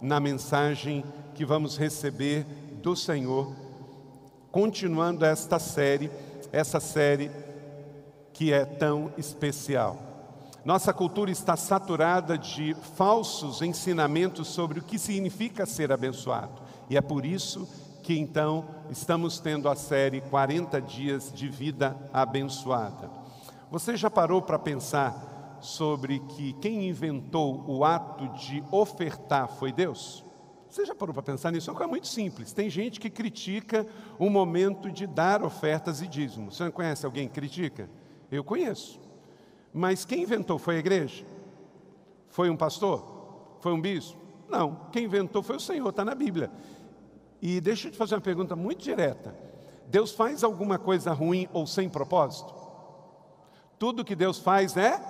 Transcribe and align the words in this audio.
na 0.00 0.20
mensagem 0.20 1.04
que 1.34 1.44
vamos 1.44 1.76
receber 1.76 2.44
do 2.82 2.94
Senhor, 2.96 3.52
continuando 4.50 5.24
esta 5.24 5.58
série, 5.58 6.10
essa 6.52 6.80
série 6.80 7.30
que 8.32 8.52
é 8.52 8.64
tão 8.64 9.12
especial. 9.16 9.98
Nossa 10.64 10.92
cultura 10.92 11.30
está 11.30 11.56
saturada 11.56 12.36
de 12.36 12.74
falsos 12.96 13.62
ensinamentos 13.62 14.48
sobre 14.48 14.80
o 14.80 14.82
que 14.82 14.98
significa 14.98 15.64
ser 15.64 15.92
abençoado, 15.92 16.60
e 16.90 16.96
é 16.96 17.00
por 17.00 17.24
isso 17.24 17.68
que 18.02 18.16
então 18.16 18.64
estamos 18.88 19.40
tendo 19.40 19.68
a 19.68 19.74
série 19.74 20.20
40 20.20 20.80
dias 20.80 21.32
de 21.34 21.48
vida 21.48 21.96
abençoada. 22.12 23.10
Você 23.70 23.96
já 23.96 24.08
parou 24.08 24.40
para 24.40 24.60
pensar 24.60 25.35
sobre 25.60 26.20
que 26.20 26.52
quem 26.54 26.88
inventou 26.88 27.64
o 27.66 27.84
ato 27.84 28.28
de 28.38 28.62
ofertar 28.70 29.48
foi 29.48 29.72
Deus? 29.72 30.24
Você 30.68 30.84
já 30.84 30.94
parou 30.94 31.14
para 31.14 31.22
pensar 31.22 31.50
nisso? 31.50 31.70
É 31.70 31.72
uma 31.72 31.78
coisa 31.78 31.90
muito 31.90 32.06
simples. 32.06 32.52
Tem 32.52 32.68
gente 32.68 33.00
que 33.00 33.08
critica 33.08 33.86
o 34.18 34.28
momento 34.28 34.90
de 34.90 35.06
dar 35.06 35.42
ofertas 35.42 36.02
e 36.02 36.06
dízimos. 36.06 36.56
Você 36.56 36.64
não 36.64 36.70
conhece 36.70 37.06
alguém 37.06 37.28
que 37.28 37.34
critica? 37.34 37.88
Eu 38.30 38.44
conheço. 38.44 39.00
Mas 39.72 40.04
quem 40.04 40.22
inventou 40.22 40.58
foi 40.58 40.76
a 40.76 40.78
igreja? 40.78 41.24
Foi 42.28 42.50
um 42.50 42.56
pastor? 42.56 43.56
Foi 43.60 43.72
um 43.72 43.80
bispo? 43.80 44.18
Não. 44.48 44.88
Quem 44.92 45.04
inventou 45.04 45.42
foi 45.42 45.56
o 45.56 45.60
Senhor, 45.60 45.88
está 45.88 46.04
na 46.04 46.14
Bíblia. 46.14 46.50
E 47.40 47.60
deixa 47.60 47.88
eu 47.88 47.92
te 47.92 47.96
fazer 47.96 48.14
uma 48.14 48.20
pergunta 48.20 48.56
muito 48.56 48.82
direta. 48.82 49.34
Deus 49.86 50.12
faz 50.12 50.42
alguma 50.42 50.78
coisa 50.78 51.12
ruim 51.12 51.48
ou 51.52 51.66
sem 51.66 51.88
propósito? 51.88 52.54
Tudo 53.78 54.04
que 54.04 54.16
Deus 54.16 54.38
faz 54.38 54.76
é 54.76 55.00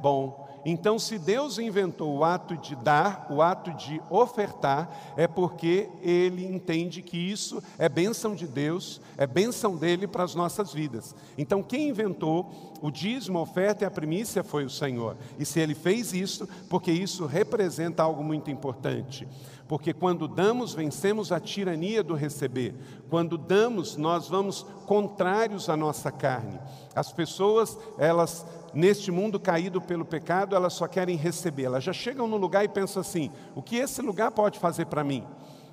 bom. 0.00 0.48
Então, 0.64 0.98
se 0.98 1.18
Deus 1.18 1.58
inventou 1.58 2.18
o 2.18 2.24
ato 2.24 2.56
de 2.56 2.76
dar, 2.76 3.26
o 3.30 3.40
ato 3.40 3.72
de 3.72 4.02
ofertar, 4.10 5.14
é 5.16 5.26
porque 5.26 5.88
Ele 6.02 6.44
entende 6.46 7.00
que 7.00 7.16
isso 7.16 7.62
é 7.78 7.88
bênção 7.88 8.34
de 8.34 8.46
Deus, 8.46 9.00
é 9.16 9.26
bênção 9.26 9.76
dele 9.76 10.06
para 10.06 10.24
as 10.24 10.34
nossas 10.34 10.72
vidas. 10.72 11.14
Então, 11.36 11.62
quem 11.62 11.88
inventou 11.88 12.77
o 12.80 12.90
dízimo, 12.90 13.38
a 13.38 13.42
oferta 13.42 13.84
e 13.84 13.86
a 13.86 13.90
primícia 13.90 14.42
foi 14.42 14.64
o 14.64 14.70
Senhor. 14.70 15.16
E 15.38 15.44
se 15.44 15.60
Ele 15.60 15.74
fez 15.74 16.12
isso, 16.12 16.48
porque 16.68 16.90
isso 16.90 17.26
representa 17.26 18.02
algo 18.02 18.22
muito 18.22 18.50
importante. 18.50 19.26
Porque 19.66 19.92
quando 19.92 20.26
damos, 20.26 20.72
vencemos 20.72 21.30
a 21.30 21.38
tirania 21.38 22.02
do 22.02 22.14
receber. 22.14 22.74
Quando 23.10 23.36
damos, 23.36 23.96
nós 23.96 24.26
vamos 24.26 24.64
contrários 24.86 25.68
à 25.68 25.76
nossa 25.76 26.10
carne. 26.10 26.58
As 26.94 27.12
pessoas, 27.12 27.76
elas 27.98 28.46
neste 28.72 29.10
mundo 29.10 29.38
caído 29.38 29.80
pelo 29.80 30.04
pecado, 30.04 30.56
elas 30.56 30.72
só 30.72 30.86
querem 30.86 31.16
receber. 31.16 31.64
Elas 31.64 31.84
já 31.84 31.92
chegam 31.92 32.26
no 32.26 32.38
lugar 32.38 32.64
e 32.64 32.68
pensam 32.68 33.02
assim: 33.02 33.30
o 33.54 33.62
que 33.62 33.76
esse 33.76 34.00
lugar 34.00 34.30
pode 34.30 34.58
fazer 34.58 34.86
para 34.86 35.04
mim? 35.04 35.22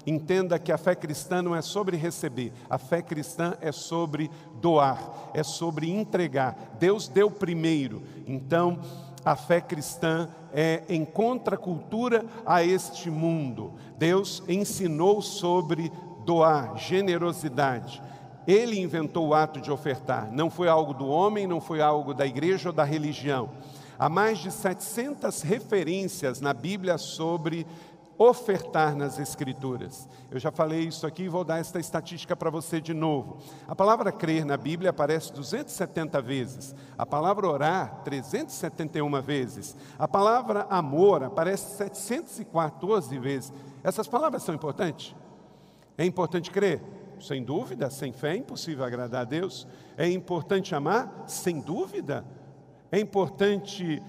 Entenda 0.06 0.60
que 0.60 0.72
a 0.72 0.78
fé 0.78 0.94
cristã 0.94 1.42
não 1.42 1.56
é 1.56 1.62
sobre 1.62 1.98
receber, 1.98 2.54
a 2.70 2.78
fé 2.78 3.02
cristã 3.02 3.56
é 3.60 3.72
sobre 3.72 4.30
doar, 4.62 5.32
é 5.34 5.42
sobre 5.42 5.90
entregar. 5.90 6.76
Deus 6.80 7.08
deu 7.08 7.32
primeiro, 7.32 8.04
então 8.28 8.80
a 9.24 9.36
fé 9.36 9.60
cristã 9.60 10.30
é 10.54 10.84
em 10.88 11.04
contracultura 11.04 12.24
a 12.46 12.64
este 12.64 13.10
mundo. 13.10 13.74
Deus 13.98 14.44
ensinou 14.48 15.22
sobre 15.22 15.92
doar, 16.24 16.78
generosidade. 16.78 18.02
Ele 18.48 18.80
inventou 18.80 19.30
o 19.30 19.34
ato 19.34 19.60
de 19.60 19.72
ofertar, 19.72 20.32
não 20.32 20.52
foi 20.52 20.68
algo 20.68 20.94
do 20.94 21.08
homem, 21.08 21.48
não 21.48 21.60
foi 21.60 21.82
algo 21.82 22.14
da 22.14 22.28
igreja 22.28 22.70
ou 22.70 22.74
da 22.74 22.84
religião. 22.84 23.50
Há 23.98 24.10
mais 24.10 24.40
de 24.40 24.52
700 24.52 25.42
referências 25.42 26.42
na 26.42 26.54
Bíblia 26.54 26.98
sobre 26.98 27.66
ofertar 28.18 28.96
nas 28.96 29.20
Escrituras. 29.20 30.08
Eu 30.32 30.40
já 30.40 30.52
falei 30.52 30.82
isso 30.82 31.06
aqui 31.06 31.24
e 31.24 31.30
vou 31.30 31.44
dar 31.44 31.60
esta 31.60 31.80
estatística 31.80 32.36
para 32.36 32.50
você 32.50 32.80
de 32.80 32.94
novo. 32.94 33.38
A 33.68 33.76
palavra 33.76 34.12
crer 34.12 34.46
na 34.46 34.58
Bíblia 34.58 34.92
aparece 34.92 35.34
270 35.34 36.22
vezes, 36.22 36.76
a 36.98 37.06
palavra 37.06 37.48
orar 37.48 38.02
371 38.04 39.22
vezes, 39.22 39.76
a 40.00 40.08
palavra 40.08 40.66
amor 40.70 41.24
aparece 41.24 41.76
714 41.78 43.18
vezes. 43.20 43.54
Essas 43.84 44.08
palavras 44.08 44.44
são 44.44 44.56
importantes? 44.56 45.16
É 45.98 46.06
importante 46.06 46.52
crer? 46.52 46.82
Sem 47.20 47.44
dúvida, 47.44 47.90
sem 47.90 48.12
fé 48.12 48.34
é 48.34 48.38
impossível 48.38 48.84
agradar 48.84 49.22
a 49.22 49.26
Deus. 49.26 49.68
É 49.98 50.10
importante 50.10 50.76
amar? 50.76 51.24
Sem 51.28 51.62
dúvida. 51.62 52.26
É 52.92 53.00
importante 53.00 54.02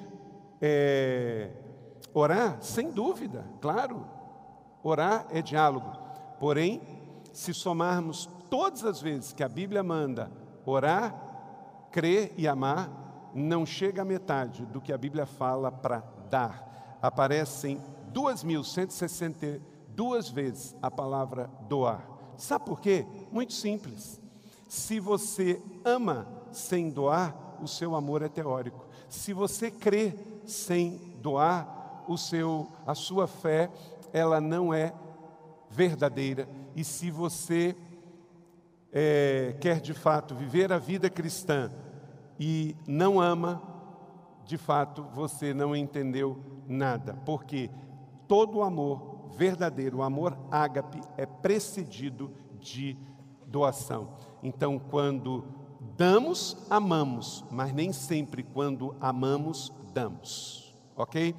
é, 0.60 1.50
orar? 2.18 2.56
Sem 2.62 2.90
dúvida, 2.90 3.44
claro. 3.60 4.06
Orar 4.82 5.26
é 5.30 5.42
diálogo. 5.42 5.92
Porém, 6.40 6.80
se 7.32 7.52
somarmos 7.52 8.26
todas 8.48 8.84
as 8.84 9.00
vezes 9.00 9.32
que 9.32 9.44
a 9.44 9.48
Bíblia 9.48 9.82
manda 9.82 10.30
orar, 10.64 11.14
crer 11.90 12.32
e 12.36 12.46
amar, 12.48 13.30
não 13.34 13.66
chega 13.66 14.02
a 14.02 14.04
metade 14.04 14.64
do 14.66 14.80
que 14.80 14.92
a 14.92 14.98
Bíblia 14.98 15.26
fala 15.26 15.70
para 15.70 16.02
dar. 16.30 16.98
Aparecem 17.02 17.80
2.162 18.12 20.32
vezes 20.32 20.76
a 20.80 20.90
palavra 20.90 21.50
doar. 21.68 22.08
Sabe 22.38 22.64
por 22.64 22.80
quê? 22.80 23.04
Muito 23.30 23.52
simples. 23.52 24.18
Se 24.68 24.98
você 24.98 25.62
ama 25.84 26.26
sem 26.50 26.90
doar, 26.90 27.58
o 27.62 27.68
seu 27.68 27.94
amor 27.94 28.22
é 28.22 28.28
teórico. 28.28 28.84
Se 29.08 29.32
você 29.32 29.70
crê 29.70 30.12
sem 30.46 30.98
doar, 31.20 31.76
o 32.08 32.16
seu, 32.16 32.68
a 32.86 32.94
sua 32.94 33.26
fé, 33.26 33.70
ela 34.12 34.40
não 34.40 34.72
é 34.72 34.92
verdadeira. 35.70 36.48
E 36.74 36.84
se 36.84 37.10
você 37.10 37.76
é, 38.92 39.56
quer 39.60 39.80
de 39.80 39.92
fato 39.92 40.34
viver 40.34 40.72
a 40.72 40.78
vida 40.78 41.10
cristã 41.10 41.70
e 42.38 42.76
não 42.86 43.20
ama, 43.20 43.62
de 44.44 44.56
fato 44.56 45.02
você 45.12 45.52
não 45.52 45.74
entendeu 45.74 46.38
nada. 46.66 47.14
Porque 47.24 47.70
todo 48.28 48.62
amor 48.62 49.30
verdadeiro, 49.36 49.98
o 49.98 50.02
amor 50.02 50.36
ágape 50.50 51.00
é 51.16 51.26
precedido 51.26 52.32
de 52.58 52.96
doação. 53.46 54.14
Então, 54.42 54.78
quando 54.78 55.44
damos, 55.96 56.56
amamos, 56.70 57.44
mas 57.50 57.72
nem 57.72 57.92
sempre 57.92 58.42
quando 58.42 58.94
amamos, 59.00 59.72
damos. 59.92 60.74
Ok? 60.96 61.34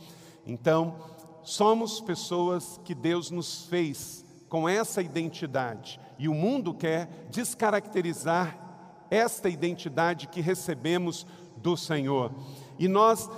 Então, 0.48 0.96
somos 1.44 2.00
pessoas 2.00 2.80
que 2.84 2.96
Deus 2.96 3.30
nos 3.30 3.66
fez 3.66 4.26
com 4.50 4.68
essa 4.68 5.02
identidade 5.02 6.00
e 6.18 6.28
o 6.28 6.34
mundo 6.34 6.74
quer 6.74 7.28
descaracterizar 7.30 8.58
esta 9.12 9.50
identidade 9.50 10.28
que 10.28 10.42
recebemos 10.42 11.28
do 11.58 11.76
Senhor. 11.78 12.32
E 12.80 12.88
nós 12.88 13.30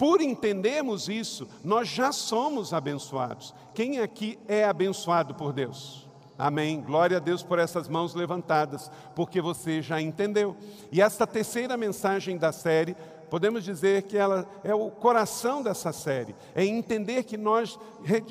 por 0.00 0.22
entendermos 0.22 1.10
isso, 1.10 1.46
nós 1.62 1.86
já 1.86 2.10
somos 2.10 2.72
abençoados. 2.72 3.54
Quem 3.74 3.98
aqui 3.98 4.38
é 4.48 4.64
abençoado 4.64 5.34
por 5.34 5.52
Deus? 5.52 6.08
Amém. 6.38 6.80
Glória 6.80 7.18
a 7.18 7.20
Deus 7.20 7.42
por 7.42 7.58
essas 7.58 7.86
mãos 7.86 8.14
levantadas, 8.14 8.90
porque 9.14 9.42
você 9.42 9.82
já 9.82 10.00
entendeu. 10.00 10.56
E 10.90 11.02
esta 11.02 11.26
terceira 11.26 11.76
mensagem 11.76 12.38
da 12.38 12.50
série, 12.50 12.96
podemos 13.30 13.64
dizer 13.64 14.02
que 14.02 14.16
ela 14.16 14.46
é 14.64 14.74
o 14.74 14.90
coração 14.90 15.62
dessa 15.62 15.92
série, 15.92 16.34
é 16.54 16.64
entender 16.64 17.22
que 17.22 17.36
nós 17.36 17.78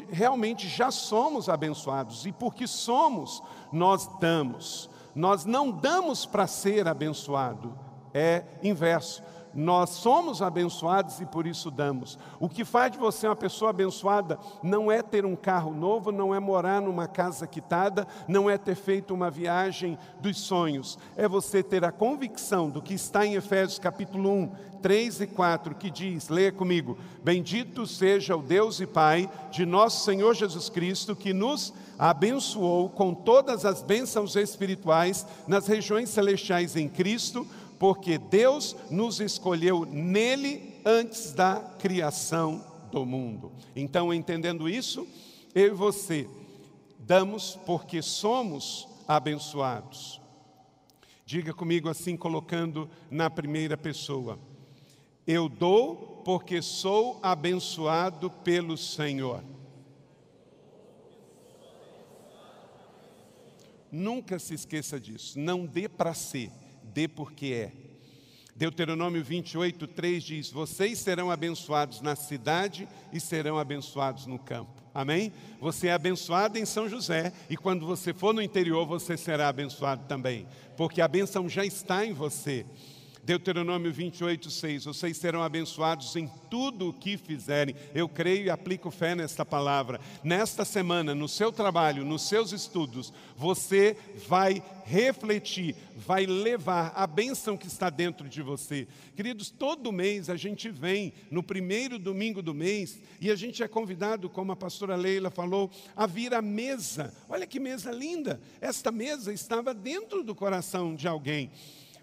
realmente 0.09 0.67
já 0.67 0.91
somos 0.91 1.47
abençoados 1.47 2.25
e 2.25 2.31
porque 2.31 2.67
somos, 2.67 3.41
nós 3.71 4.07
damos. 4.19 4.89
Nós 5.15 5.45
não 5.45 5.71
damos 5.71 6.25
para 6.25 6.45
ser 6.45 6.87
abençoado, 6.87 7.73
é 8.13 8.43
inverso. 8.61 9.23
Nós 9.53 9.91
somos 9.91 10.41
abençoados 10.41 11.19
e 11.19 11.25
por 11.25 11.47
isso 11.47 11.71
damos. 11.71 12.17
O 12.39 12.47
que 12.47 12.63
faz 12.63 12.91
de 12.91 12.97
você 12.97 13.27
uma 13.27 13.35
pessoa 13.35 13.71
abençoada 13.71 14.37
não 14.61 14.91
é 14.91 15.01
ter 15.01 15.25
um 15.25 15.35
carro 15.35 15.73
novo, 15.73 16.11
não 16.11 16.33
é 16.33 16.39
morar 16.39 16.81
numa 16.81 17.07
casa 17.07 17.47
quitada, 17.47 18.07
não 18.27 18.49
é 18.49 18.57
ter 18.57 18.75
feito 18.75 19.13
uma 19.13 19.29
viagem 19.31 19.97
dos 20.19 20.37
sonhos. 20.37 20.97
É 21.15 21.27
você 21.27 21.63
ter 21.63 21.83
a 21.83 21.91
convicção 21.91 22.69
do 22.69 22.81
que 22.81 22.93
está 22.93 23.25
em 23.25 23.35
Efésios 23.35 23.79
capítulo 23.79 24.29
1, 24.31 24.51
3 24.81 25.21
e 25.21 25.27
4, 25.27 25.75
que 25.75 25.89
diz: 25.89 26.29
leia 26.29 26.51
comigo, 26.51 26.97
Bendito 27.23 27.85
seja 27.85 28.35
o 28.35 28.41
Deus 28.41 28.79
e 28.79 28.87
Pai 28.87 29.29
de 29.51 29.65
nosso 29.65 30.05
Senhor 30.05 30.33
Jesus 30.33 30.69
Cristo, 30.69 31.15
que 31.15 31.33
nos 31.33 31.73
abençoou 31.97 32.89
com 32.89 33.13
todas 33.13 33.65
as 33.65 33.83
bênçãos 33.83 34.35
espirituais 34.35 35.25
nas 35.47 35.67
regiões 35.67 36.09
celestiais 36.09 36.75
em 36.75 36.87
Cristo 36.87 37.45
porque 37.79 38.17
Deus 38.17 38.75
nos 38.91 39.21
escolheu 39.21 39.85
nele 39.85 40.75
antes 40.85 41.31
da 41.31 41.61
criação 41.79 42.63
do 42.91 43.05
mundo. 43.05 43.53
Então, 43.73 44.13
entendendo 44.13 44.67
isso, 44.67 45.07
eu 45.55 45.67
e 45.67 45.69
você 45.69 46.29
damos 46.99 47.57
porque 47.65 48.01
somos 48.01 48.87
abençoados. 49.07 50.19
Diga 51.25 51.53
comigo 51.53 51.87
assim, 51.87 52.17
colocando 52.17 52.89
na 53.09 53.29
primeira 53.29 53.77
pessoa: 53.77 54.37
Eu 55.25 55.47
dou 55.47 56.21
porque 56.25 56.61
sou 56.61 57.17
abençoado 57.23 58.29
pelo 58.29 58.75
Senhor. 58.75 59.41
Nunca 63.91 64.37
se 64.37 64.53
esqueça 64.53 64.99
disso, 64.99 65.39
não 65.39 65.65
dê 65.65 65.87
para 65.89 66.13
ser 66.13 66.51
dê 66.99 67.07
porque 67.07 67.45
é. 67.53 67.71
Deuteronômio 68.53 69.23
28, 69.23 69.87
3 69.87 70.21
diz: 70.23 70.51
Vocês 70.51 70.99
serão 70.99 71.31
abençoados 71.31 72.01
na 72.01 72.13
cidade 72.13 72.89
e 73.13 73.21
serão 73.21 73.57
abençoados 73.57 74.25
no 74.25 74.37
campo. 74.37 74.83
Amém? 74.93 75.31
Você 75.61 75.87
é 75.87 75.93
abençoado 75.93 76.57
em 76.57 76.65
São 76.65 76.89
José 76.89 77.31
e 77.49 77.55
quando 77.55 77.85
você 77.85 78.13
for 78.13 78.33
no 78.33 78.41
interior, 78.41 78.85
você 78.85 79.15
será 79.15 79.47
abençoado 79.47 80.03
também, 80.07 80.45
porque 80.75 80.99
a 80.99 81.07
benção 81.07 81.47
já 81.47 81.63
está 81.63 82.05
em 82.05 82.11
você. 82.11 82.65
Deuteronômio 83.23 83.91
28, 83.91 84.49
6. 84.49 84.85
Vocês 84.85 85.17
serão 85.17 85.43
abençoados 85.43 86.15
em 86.15 86.29
tudo 86.49 86.89
o 86.89 86.93
que 86.93 87.17
fizerem. 87.17 87.75
Eu 87.93 88.09
creio 88.09 88.45
e 88.45 88.49
aplico 88.49 88.89
fé 88.89 89.15
nesta 89.15 89.45
palavra. 89.45 89.99
Nesta 90.23 90.65
semana, 90.65 91.13
no 91.13 91.27
seu 91.27 91.51
trabalho, 91.51 92.05
nos 92.05 92.27
seus 92.27 92.51
estudos, 92.51 93.13
você 93.35 93.95
vai 94.27 94.63
refletir, 94.85 95.75
vai 95.95 96.25
levar 96.25 96.91
a 96.95 97.05
bênção 97.05 97.55
que 97.55 97.67
está 97.67 97.91
dentro 97.91 98.27
de 98.27 98.41
você. 98.41 98.87
Queridos, 99.15 99.51
todo 99.51 99.91
mês 99.91 100.29
a 100.29 100.35
gente 100.35 100.69
vem 100.69 101.13
no 101.29 101.43
primeiro 101.43 101.99
domingo 101.99 102.41
do 102.41 102.55
mês 102.55 102.99
e 103.21 103.29
a 103.29 103.35
gente 103.35 103.61
é 103.61 103.67
convidado, 103.67 104.29
como 104.29 104.51
a 104.51 104.55
pastora 104.55 104.95
Leila 104.95 105.29
falou, 105.29 105.69
a 105.95 106.07
vir 106.07 106.33
à 106.33 106.41
mesa. 106.41 107.13
Olha 107.29 107.45
que 107.45 107.59
mesa 107.59 107.91
linda! 107.91 108.41
Esta 108.59 108.91
mesa 108.91 109.31
estava 109.31 109.73
dentro 109.73 110.23
do 110.23 110.33
coração 110.33 110.95
de 110.95 111.07
alguém. 111.07 111.51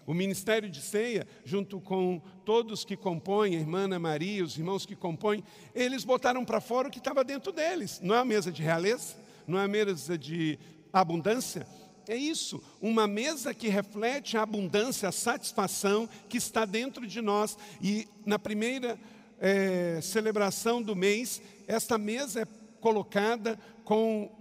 O 0.07 0.13
ministério 0.13 0.69
de 0.69 0.81
ceia, 0.81 1.27
junto 1.43 1.81
com 1.81 2.21
todos 2.45 2.85
que 2.85 2.95
compõem, 2.95 3.57
a 3.57 3.59
irmã 3.59 3.79
Ana 3.79 3.99
Maria, 3.99 4.41
os 4.41 4.57
irmãos 4.57 4.85
que 4.85 4.95
compõem, 4.95 5.43
eles 5.75 6.05
botaram 6.05 6.45
para 6.45 6.61
fora 6.61 6.87
o 6.87 6.91
que 6.91 6.99
estava 6.99 7.25
dentro 7.25 7.51
deles. 7.51 7.99
Não 8.01 8.15
é 8.15 8.19
a 8.19 8.25
mesa 8.25 8.49
de 8.49 8.63
realeza, 8.63 9.17
não 9.45 9.59
é 9.59 9.65
a 9.65 9.67
mesa 9.67 10.17
de 10.17 10.57
abundância. 10.93 11.67
É 12.07 12.15
isso, 12.15 12.63
uma 12.81 13.05
mesa 13.05 13.53
que 13.53 13.67
reflete 13.67 14.37
a 14.37 14.43
abundância, 14.43 15.09
a 15.09 15.11
satisfação 15.11 16.07
que 16.29 16.37
está 16.37 16.63
dentro 16.63 17.05
de 17.05 17.21
nós. 17.21 17.57
E 17.81 18.07
na 18.25 18.39
primeira 18.39 18.97
é, 19.41 19.99
celebração 20.01 20.81
do 20.81 20.95
mês, 20.95 21.41
esta 21.67 21.97
mesa 21.97 22.43
é 22.43 22.47
colocada 22.79 23.59
com 23.83 24.31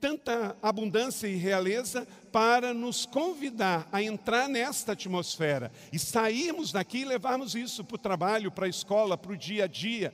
tanta 0.00 0.56
abundância 0.60 1.28
e 1.28 1.36
realeza 1.36 2.04
para 2.32 2.72
nos 2.72 3.04
convidar 3.04 3.86
a 3.92 4.02
entrar 4.02 4.48
nesta 4.48 4.92
atmosfera 4.92 5.70
e 5.92 5.98
sairmos 5.98 6.72
daqui 6.72 7.00
e 7.00 7.04
levarmos 7.04 7.54
isso 7.54 7.84
para 7.84 7.94
o 7.94 7.98
trabalho, 7.98 8.50
para 8.50 8.66
a 8.66 8.70
escola, 8.70 9.18
para 9.18 9.32
o 9.32 9.36
dia 9.36 9.64
a 9.64 9.66
dia. 9.66 10.12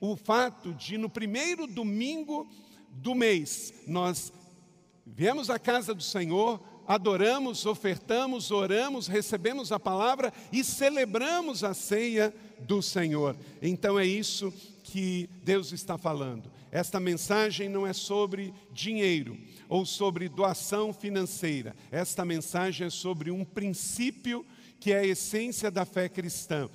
O 0.00 0.16
fato 0.16 0.74
de 0.74 0.98
no 0.98 1.08
primeiro 1.08 1.66
domingo 1.66 2.48
do 2.90 3.14
mês 3.14 3.72
nós 3.86 4.32
viemos 5.06 5.48
à 5.48 5.58
casa 5.58 5.94
do 5.94 6.02
Senhor, 6.02 6.60
adoramos, 6.86 7.64
ofertamos, 7.66 8.50
oramos, 8.50 9.06
recebemos 9.06 9.70
a 9.70 9.78
palavra 9.78 10.32
e 10.52 10.64
celebramos 10.64 11.62
a 11.62 11.72
ceia 11.72 12.34
do 12.58 12.82
Senhor. 12.82 13.36
Então 13.62 13.98
é 13.98 14.04
isso 14.04 14.52
que 14.90 15.30
Deus 15.44 15.70
está 15.70 15.96
falando. 15.96 16.50
Esta 16.72 16.98
mensagem 16.98 17.68
não 17.68 17.86
é 17.86 17.92
sobre 17.92 18.52
dinheiro 18.72 19.38
ou 19.68 19.86
sobre 19.86 20.28
doação 20.28 20.92
financeira. 20.92 21.76
Esta 21.92 22.24
mensagem 22.24 22.88
é 22.88 22.90
sobre 22.90 23.30
um 23.30 23.44
princípio 23.44 24.44
que 24.80 24.90
é 24.90 24.98
a 24.98 25.06
essência 25.06 25.70
da 25.70 25.84
fé 25.84 26.08
cristã. 26.08 26.68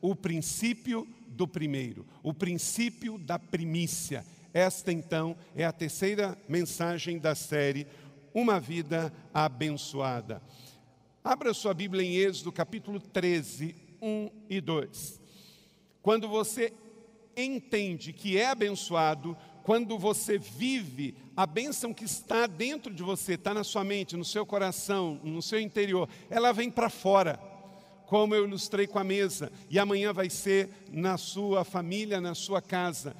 O 0.00 0.16
princípio 0.16 1.06
do 1.28 1.46
primeiro, 1.46 2.04
o 2.24 2.34
princípio 2.34 3.16
da 3.18 3.38
primícia. 3.38 4.26
Esta 4.52 4.92
então 4.92 5.36
é 5.54 5.64
a 5.64 5.70
terceira 5.70 6.36
mensagem 6.48 7.20
da 7.20 7.36
série 7.36 7.86
Uma 8.34 8.58
Vida 8.58 9.12
Abençoada. 9.32 10.42
Abra 11.22 11.54
sua 11.54 11.72
Bíblia 11.72 12.04
em 12.04 12.16
Êxodo 12.16 12.50
capítulo 12.50 12.98
13, 12.98 13.76
1 14.02 14.30
e 14.48 14.60
2. 14.60 15.20
Quando 16.02 16.26
você 16.26 16.72
entende 17.44 18.12
que 18.12 18.36
é 18.38 18.46
abençoado 18.46 19.36
quando 19.62 19.98
você 19.98 20.38
vive 20.38 21.14
a 21.36 21.46
bênção 21.46 21.94
que 21.94 22.04
está 22.04 22.46
dentro 22.46 22.92
de 22.92 23.02
você, 23.02 23.34
está 23.34 23.54
na 23.54 23.64
sua 23.64 23.84
mente, 23.84 24.16
no 24.16 24.24
seu 24.24 24.44
coração, 24.44 25.20
no 25.22 25.40
seu 25.40 25.60
interior, 25.60 26.08
ela 26.28 26.52
vem 26.52 26.70
para 26.70 26.90
fora, 26.90 27.38
como 28.06 28.34
eu 28.34 28.44
ilustrei 28.44 28.86
com 28.86 28.98
a 28.98 29.04
mesa, 29.04 29.52
e 29.68 29.78
amanhã 29.78 30.12
vai 30.12 30.28
ser 30.28 30.70
na 30.90 31.16
sua 31.16 31.64
família, 31.64 32.20
na 32.20 32.34
sua 32.34 32.60
casa. 32.60 33.14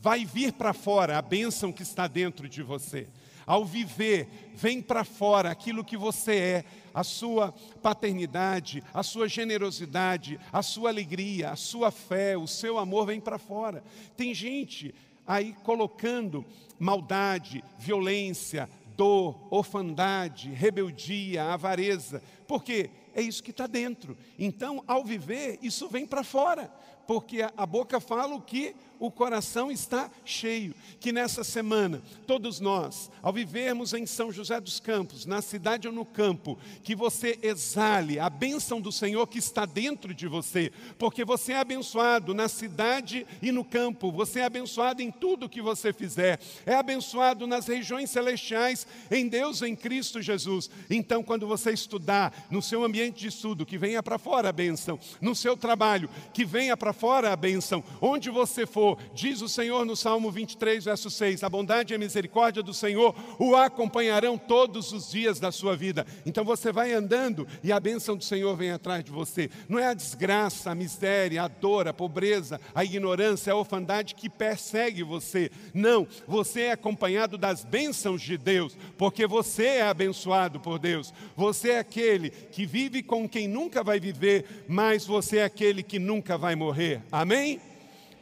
Vai 0.00 0.24
vir 0.24 0.52
para 0.52 0.72
fora 0.72 1.16
a 1.16 1.22
bênção 1.22 1.72
que 1.72 1.82
está 1.82 2.06
dentro 2.06 2.48
de 2.48 2.62
você. 2.62 3.08
Ao 3.46 3.64
viver, 3.64 4.28
vem 4.54 4.82
para 4.82 5.04
fora 5.04 5.50
aquilo 5.50 5.84
que 5.84 5.96
você 5.96 6.34
é, 6.34 6.64
a 6.92 7.04
sua 7.04 7.54
paternidade, 7.80 8.82
a 8.92 9.02
sua 9.02 9.28
generosidade, 9.28 10.40
a 10.52 10.62
sua 10.62 10.90
alegria, 10.90 11.50
a 11.50 11.56
sua 11.56 11.92
fé, 11.92 12.36
o 12.36 12.46
seu 12.46 12.76
amor 12.76 13.06
vem 13.06 13.20
para 13.20 13.38
fora. 13.38 13.84
Tem 14.16 14.34
gente 14.34 14.92
aí 15.24 15.54
colocando 15.62 16.44
maldade, 16.78 17.62
violência, 17.78 18.68
dor, 18.96 19.36
orfandade, 19.50 20.48
rebeldia, 20.50 21.44
avareza. 21.44 22.22
Por 22.48 22.64
quê? 22.64 22.90
É 23.14 23.20
isso 23.20 23.42
que 23.42 23.50
está 23.50 23.66
dentro. 23.66 24.16
Então, 24.38 24.82
ao 24.86 25.04
viver, 25.04 25.58
isso 25.62 25.88
vem 25.88 26.06
para 26.06 26.24
fora, 26.24 26.70
porque 27.06 27.42
a 27.56 27.66
boca 27.66 28.00
fala 28.00 28.34
o 28.34 28.40
que 28.40 28.74
o 28.98 29.10
coração 29.10 29.70
está 29.70 30.10
cheio. 30.24 30.74
Que 31.00 31.12
nessa 31.12 31.44
semana, 31.44 32.02
todos 32.26 32.60
nós, 32.60 33.10
ao 33.22 33.32
vivermos 33.32 33.92
em 33.92 34.06
São 34.06 34.32
José 34.32 34.60
dos 34.60 34.80
Campos, 34.80 35.26
na 35.26 35.42
cidade 35.42 35.86
ou 35.86 35.94
no 35.94 36.04
campo, 36.04 36.58
que 36.82 36.94
você 36.94 37.38
exale 37.42 38.18
a 38.18 38.28
bênção 38.28 38.80
do 38.80 38.92
Senhor 38.92 39.26
que 39.26 39.38
está 39.38 39.64
dentro 39.64 40.14
de 40.14 40.26
você, 40.26 40.72
porque 40.98 41.24
você 41.24 41.52
é 41.52 41.58
abençoado 41.58 42.34
na 42.34 42.48
cidade 42.48 43.26
e 43.42 43.50
no 43.50 43.64
campo, 43.64 44.12
você 44.12 44.40
é 44.40 44.44
abençoado 44.44 45.02
em 45.02 45.10
tudo 45.10 45.48
que 45.48 45.62
você 45.62 45.92
fizer, 45.92 46.40
é 46.64 46.74
abençoado 46.74 47.46
nas 47.46 47.66
regiões 47.66 48.10
celestiais, 48.10 48.86
em 49.10 49.28
Deus, 49.28 49.62
em 49.62 49.74
Cristo 49.74 50.22
Jesus. 50.22 50.70
Então, 50.88 51.22
quando 51.22 51.46
você 51.46 51.72
estudar 51.72 52.46
no 52.50 52.62
seu 52.62 52.84
ambiente 52.84 53.20
de 53.20 53.28
estudo, 53.28 53.66
que 53.66 53.78
venha 53.78 54.02
para 54.02 54.18
fora 54.18 54.48
a 54.48 54.52
bênção, 54.52 54.98
no 55.20 55.34
seu 55.34 55.56
trabalho, 55.56 56.08
que 56.32 56.44
venha 56.44 56.76
para 56.76 56.92
fora 56.92 57.32
a 57.32 57.36
bênção, 57.36 57.82
onde 58.00 58.30
você 58.30 58.66
for, 58.66 58.85
Senhor. 58.86 58.98
Diz 59.14 59.42
o 59.42 59.48
Senhor 59.48 59.84
no 59.84 59.96
Salmo 59.96 60.30
23, 60.30 60.84
verso 60.84 61.10
6: 61.10 61.42
A 61.42 61.48
bondade 61.48 61.92
e 61.92 61.96
a 61.96 61.98
misericórdia 61.98 62.62
do 62.62 62.72
Senhor 62.72 63.14
o 63.38 63.56
acompanharão 63.56 64.38
todos 64.38 64.92
os 64.92 65.10
dias 65.10 65.40
da 65.40 65.50
sua 65.50 65.74
vida. 65.74 66.06
Então 66.24 66.44
você 66.44 66.70
vai 66.70 66.92
andando 66.92 67.46
e 67.64 67.72
a 67.72 67.80
bênção 67.80 68.16
do 68.16 68.22
Senhor 68.22 68.54
vem 68.56 68.70
atrás 68.70 69.02
de 69.02 69.10
você. 69.10 69.50
Não 69.68 69.78
é 69.78 69.88
a 69.88 69.94
desgraça, 69.94 70.70
a 70.70 70.74
miséria, 70.74 71.42
a 71.42 71.48
dor, 71.48 71.88
a 71.88 71.92
pobreza, 71.92 72.60
a 72.74 72.84
ignorância, 72.84 73.52
a 73.52 73.56
orfandade 73.56 74.14
que 74.14 74.28
persegue 74.28 75.02
você. 75.02 75.50
Não, 75.74 76.06
você 76.26 76.62
é 76.62 76.72
acompanhado 76.72 77.38
das 77.38 77.64
bênçãos 77.64 78.22
de 78.22 78.36
Deus, 78.36 78.76
porque 78.96 79.26
você 79.26 79.64
é 79.64 79.82
abençoado 79.82 80.60
por 80.60 80.78
Deus. 80.78 81.12
Você 81.36 81.70
é 81.70 81.78
aquele 81.78 82.30
que 82.30 82.66
vive 82.66 83.02
com 83.02 83.28
quem 83.28 83.48
nunca 83.48 83.82
vai 83.82 83.98
viver, 83.98 84.64
mas 84.68 85.06
você 85.06 85.38
é 85.38 85.44
aquele 85.44 85.82
que 85.82 85.98
nunca 85.98 86.36
vai 86.38 86.54
morrer. 86.54 87.02
Amém? 87.10 87.60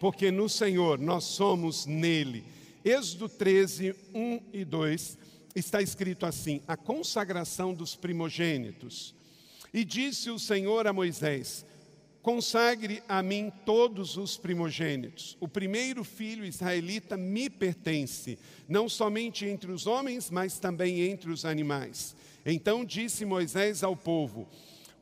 Porque 0.04 0.30
no 0.30 0.50
Senhor 0.50 0.98
nós 0.98 1.24
somos 1.24 1.86
nele. 1.86 2.44
Êxodo 2.84 3.26
13, 3.26 3.94
1 4.12 4.40
e 4.52 4.62
2 4.62 5.16
está 5.54 5.80
escrito 5.80 6.26
assim: 6.26 6.60
a 6.68 6.76
consagração 6.76 7.72
dos 7.72 7.96
primogênitos. 7.96 9.14
E 9.72 9.82
disse 9.82 10.28
o 10.28 10.38
Senhor 10.38 10.86
a 10.86 10.92
Moisés: 10.92 11.64
Consagre 12.20 13.02
a 13.08 13.22
mim 13.22 13.50
todos 13.64 14.18
os 14.18 14.36
primogênitos. 14.36 15.38
O 15.40 15.48
primeiro 15.48 16.04
filho 16.04 16.44
israelita 16.44 17.16
me 17.16 17.48
pertence, 17.48 18.38
não 18.68 18.90
somente 18.90 19.46
entre 19.46 19.72
os 19.72 19.86
homens, 19.86 20.30
mas 20.30 20.58
também 20.58 21.00
entre 21.00 21.30
os 21.30 21.46
animais. 21.46 22.14
Então 22.44 22.84
disse 22.84 23.24
Moisés 23.24 23.82
ao 23.82 23.96
povo: 23.96 24.46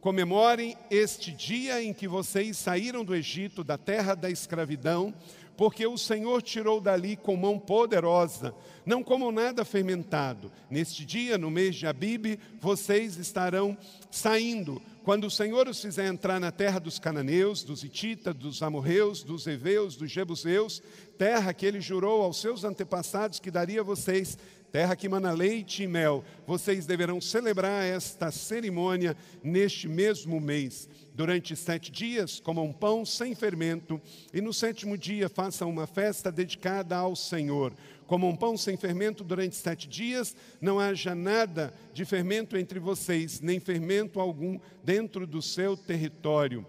Comemorem 0.03 0.77
este 0.91 1.31
dia 1.31 1.81
em 1.81 1.93
que 1.93 2.09
vocês 2.09 2.57
saíram 2.57 3.05
do 3.05 3.15
Egito, 3.15 3.63
da 3.63 3.79
terra 3.79 4.17
da 4.17 4.29
escravidão, 4.29 5.15
porque 5.57 5.87
o 5.87 5.97
Senhor 5.97 6.43
tirou 6.43 6.81
dali 6.81 7.15
com 7.15 7.37
mão 7.37 7.57
poderosa, 7.57 8.53
não 8.85 9.01
como 9.01 9.31
nada 9.31 9.65
fermentado. 9.65 10.51
Neste 10.69 11.07
dia, 11.07 11.39
no 11.39 11.53
mês 11.53 11.77
de 11.77 11.87
Abibe, 11.87 12.37
vocês 12.61 13.17
estarão 13.17 13.79
saindo 14.11 14.83
quando 15.05 15.29
o 15.29 15.31
Senhor 15.31 15.69
os 15.69 15.81
fizer 15.81 16.09
entrar 16.09 16.41
na 16.41 16.51
terra 16.51 16.81
dos 16.81 16.99
cananeus, 16.99 17.63
dos 17.63 17.85
ititas, 17.85 18.35
dos 18.35 18.61
amorreus, 18.61 19.23
dos 19.23 19.47
heveus, 19.47 19.95
dos 19.95 20.11
jebuseus, 20.11 20.83
terra 21.17 21.55
que 21.55 21.65
ele 21.65 21.81
jurou 21.81 22.23
aos 22.23 22.41
seus 22.41 22.65
antepassados 22.65 23.39
que 23.39 23.53
daria 23.53 23.83
a 23.83 23.85
vocês, 23.85 24.37
terra 24.73 24.97
que 24.97 25.07
mana 25.09 25.33
leite 25.33 25.83
e 25.83 25.87
mel, 25.87 26.25
vocês 26.47 26.87
deverão 26.87 27.21
celebrar 27.21 27.85
esta 27.85 28.31
cerimônia 28.31 29.15
neste 29.45 29.87
mesmo 29.87 30.41
mês. 30.41 30.89
Durante 31.15 31.55
sete 31.55 31.93
dias, 31.93 32.41
comam 32.41 32.73
pão 32.73 33.05
sem 33.05 33.35
fermento, 33.35 34.01
e 34.33 34.41
no 34.41 34.53
sétimo 34.53 34.97
dia 34.97 35.29
façam 35.29 35.69
uma 35.69 35.87
festa 35.87 36.33
dedicada 36.33 36.97
ao 36.97 37.15
Senhor 37.15 37.75
como 38.05 38.29
um 38.29 38.37
pão 38.37 38.59
sem 38.59 38.77
fermento 38.77 39.25
durante 39.25 39.57
sete 39.57 39.89
dias, 39.89 40.37
não 40.61 40.79
haja 40.79 41.15
nada 41.15 41.73
de 41.95 42.05
fermento 42.05 42.59
entre 42.59 42.79
vocês, 42.79 43.41
nem 43.41 43.59
fermento 43.59 44.21
algum 44.21 44.61
dentro 44.85 45.27
do 45.27 45.41
seu 45.41 45.79
território. 45.79 46.67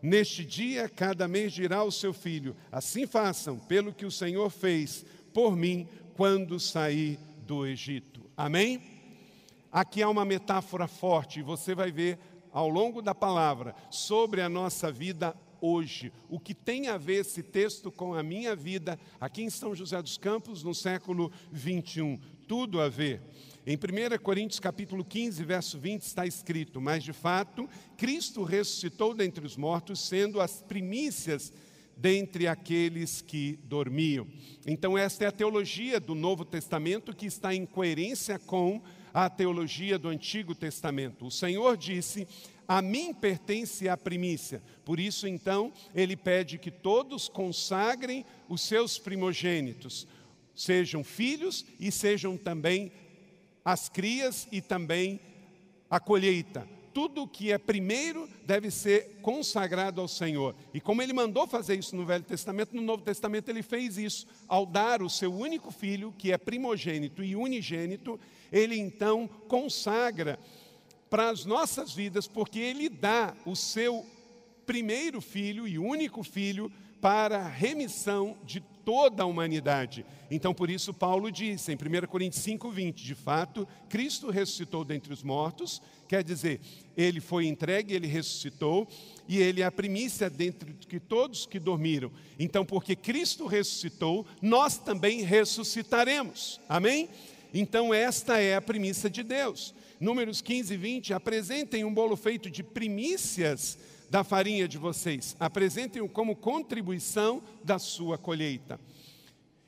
Neste 0.00 0.44
dia, 0.44 0.88
cada 0.88 1.26
mês 1.26 1.52
dirá 1.52 1.78
ao 1.78 1.90
seu 1.90 2.12
filho: 2.12 2.54
Assim 2.70 3.04
façam, 3.04 3.58
pelo 3.58 3.92
que 3.92 4.06
o 4.06 4.12
Senhor 4.12 4.48
fez 4.48 5.04
por 5.32 5.56
mim 5.56 5.88
quando 6.14 6.60
saí 6.60 7.18
do 7.46 7.64
Egito. 7.64 8.28
Amém? 8.36 8.82
Aqui 9.70 10.02
há 10.02 10.08
uma 10.08 10.24
metáfora 10.24 10.88
forte, 10.88 11.38
e 11.38 11.44
você 11.44 11.74
vai 11.74 11.92
ver 11.92 12.18
ao 12.50 12.68
longo 12.68 13.00
da 13.00 13.14
palavra 13.14 13.74
sobre 13.88 14.40
a 14.40 14.48
nossa 14.48 14.90
vida 14.90 15.34
hoje. 15.60 16.12
O 16.28 16.40
que 16.40 16.54
tem 16.54 16.88
a 16.88 16.98
ver 16.98 17.20
esse 17.20 17.42
texto 17.42 17.92
com 17.92 18.14
a 18.14 18.22
minha 18.22 18.56
vida 18.56 18.98
aqui 19.20 19.42
em 19.42 19.50
São 19.50 19.74
José 19.76 20.02
dos 20.02 20.18
Campos 20.18 20.64
no 20.64 20.74
século 20.74 21.30
21? 21.52 22.18
Tudo 22.48 22.80
a 22.80 22.88
ver. 22.88 23.22
Em 23.64 23.76
1 23.76 24.22
Coríntios 24.22 24.60
capítulo 24.60 25.04
15, 25.04 25.44
verso 25.44 25.78
20 25.78 26.02
está 26.02 26.26
escrito: 26.26 26.80
"Mas 26.80 27.04
de 27.04 27.12
fato, 27.12 27.68
Cristo 27.96 28.42
ressuscitou 28.42 29.14
dentre 29.14 29.46
os 29.46 29.56
mortos, 29.56 30.00
sendo 30.00 30.40
as 30.40 30.62
primícias 30.62 31.52
dentre 31.96 32.46
aqueles 32.46 33.20
que 33.20 33.58
dormiam". 33.64 34.26
Então 34.66 34.96
esta 34.96 35.24
é 35.24 35.28
a 35.28 35.32
teologia 35.32 35.98
do 35.98 36.14
Novo 36.14 36.44
Testamento 36.44 37.14
que 37.14 37.26
está 37.26 37.54
em 37.54 37.64
coerência 37.64 38.38
com 38.38 38.82
a 39.14 39.30
teologia 39.30 39.98
do 39.98 40.08
Antigo 40.08 40.54
Testamento. 40.54 41.26
O 41.26 41.30
Senhor 41.30 41.76
disse: 41.76 42.28
a 42.68 42.82
mim 42.82 43.14
pertence 43.14 43.88
a 43.88 43.96
primícia. 43.96 44.62
Por 44.84 44.98
isso, 44.98 45.26
então, 45.26 45.72
ele 45.94 46.16
pede 46.16 46.58
que 46.58 46.70
todos 46.70 47.28
consagrem 47.28 48.24
os 48.48 48.60
seus 48.60 48.98
primogênitos, 48.98 50.06
sejam 50.54 51.04
filhos 51.04 51.64
e 51.78 51.92
sejam 51.92 52.36
também 52.36 52.90
as 53.64 53.88
crias 53.88 54.48
e 54.50 54.60
também 54.60 55.20
a 55.88 56.00
colheita. 56.00 56.68
Tudo 56.96 57.28
que 57.28 57.52
é 57.52 57.58
primeiro 57.58 58.26
deve 58.46 58.70
ser 58.70 59.18
consagrado 59.20 60.00
ao 60.00 60.08
Senhor. 60.08 60.56
E 60.72 60.80
como 60.80 61.02
ele 61.02 61.12
mandou 61.12 61.46
fazer 61.46 61.78
isso 61.78 61.94
no 61.94 62.06
Velho 62.06 62.24
Testamento, 62.24 62.74
no 62.74 62.80
Novo 62.80 63.02
Testamento 63.02 63.50
ele 63.50 63.62
fez 63.62 63.98
isso. 63.98 64.26
Ao 64.48 64.64
dar 64.64 65.02
o 65.02 65.10
seu 65.10 65.30
único 65.30 65.70
filho, 65.70 66.14
que 66.16 66.32
é 66.32 66.38
primogênito 66.38 67.22
e 67.22 67.36
unigênito, 67.36 68.18
ele 68.50 68.78
então 68.78 69.28
consagra 69.46 70.38
para 71.10 71.28
as 71.28 71.44
nossas 71.44 71.92
vidas, 71.92 72.26
porque 72.26 72.58
Ele 72.58 72.88
dá 72.88 73.36
o 73.44 73.54
seu 73.54 74.02
primeiro 74.64 75.20
filho 75.20 75.68
e 75.68 75.78
único 75.78 76.22
filho 76.22 76.72
para 77.00 77.38
a 77.38 77.48
remissão 77.48 78.36
de 78.44 78.60
toda 78.84 79.24
a 79.24 79.26
humanidade. 79.26 80.06
Então, 80.30 80.54
por 80.54 80.70
isso, 80.70 80.94
Paulo 80.94 81.30
disse 81.30 81.72
em 81.72 81.74
1 81.74 82.06
Coríntios 82.06 82.42
5, 82.42 82.70
20: 82.70 83.04
de 83.04 83.14
fato, 83.14 83.66
Cristo 83.88 84.30
ressuscitou 84.30 84.84
dentre 84.84 85.12
os 85.12 85.22
mortos, 85.22 85.82
quer 86.08 86.22
dizer, 86.22 86.60
ele 86.96 87.20
foi 87.20 87.46
entregue, 87.46 87.94
ele 87.94 88.06
ressuscitou, 88.06 88.86
e 89.28 89.38
ele 89.38 89.60
é 89.60 89.64
a 89.64 89.72
primícia 89.72 90.30
dentre 90.30 90.72
de 90.72 91.00
todos 91.00 91.46
que 91.46 91.58
dormiram. 91.58 92.12
Então, 92.38 92.64
porque 92.64 92.94
Cristo 92.94 93.46
ressuscitou, 93.46 94.24
nós 94.40 94.78
também 94.78 95.22
ressuscitaremos. 95.22 96.60
Amém? 96.68 97.08
Então, 97.52 97.92
esta 97.92 98.38
é 98.38 98.54
a 98.54 98.62
premissa 98.62 99.10
de 99.10 99.22
Deus. 99.22 99.74
Números 99.98 100.40
15 100.40 100.74
e 100.74 100.76
20, 100.76 101.14
apresentem 101.14 101.84
um 101.84 101.92
bolo 101.92 102.16
feito 102.16 102.50
de 102.50 102.62
primícias 102.62 103.78
da 104.08 104.22
farinha 104.22 104.68
de 104.68 104.78
vocês, 104.78 105.36
apresentem-o 105.38 106.08
como 106.08 106.36
contribuição 106.36 107.42
da 107.64 107.78
sua 107.78 108.16
colheita. 108.16 108.78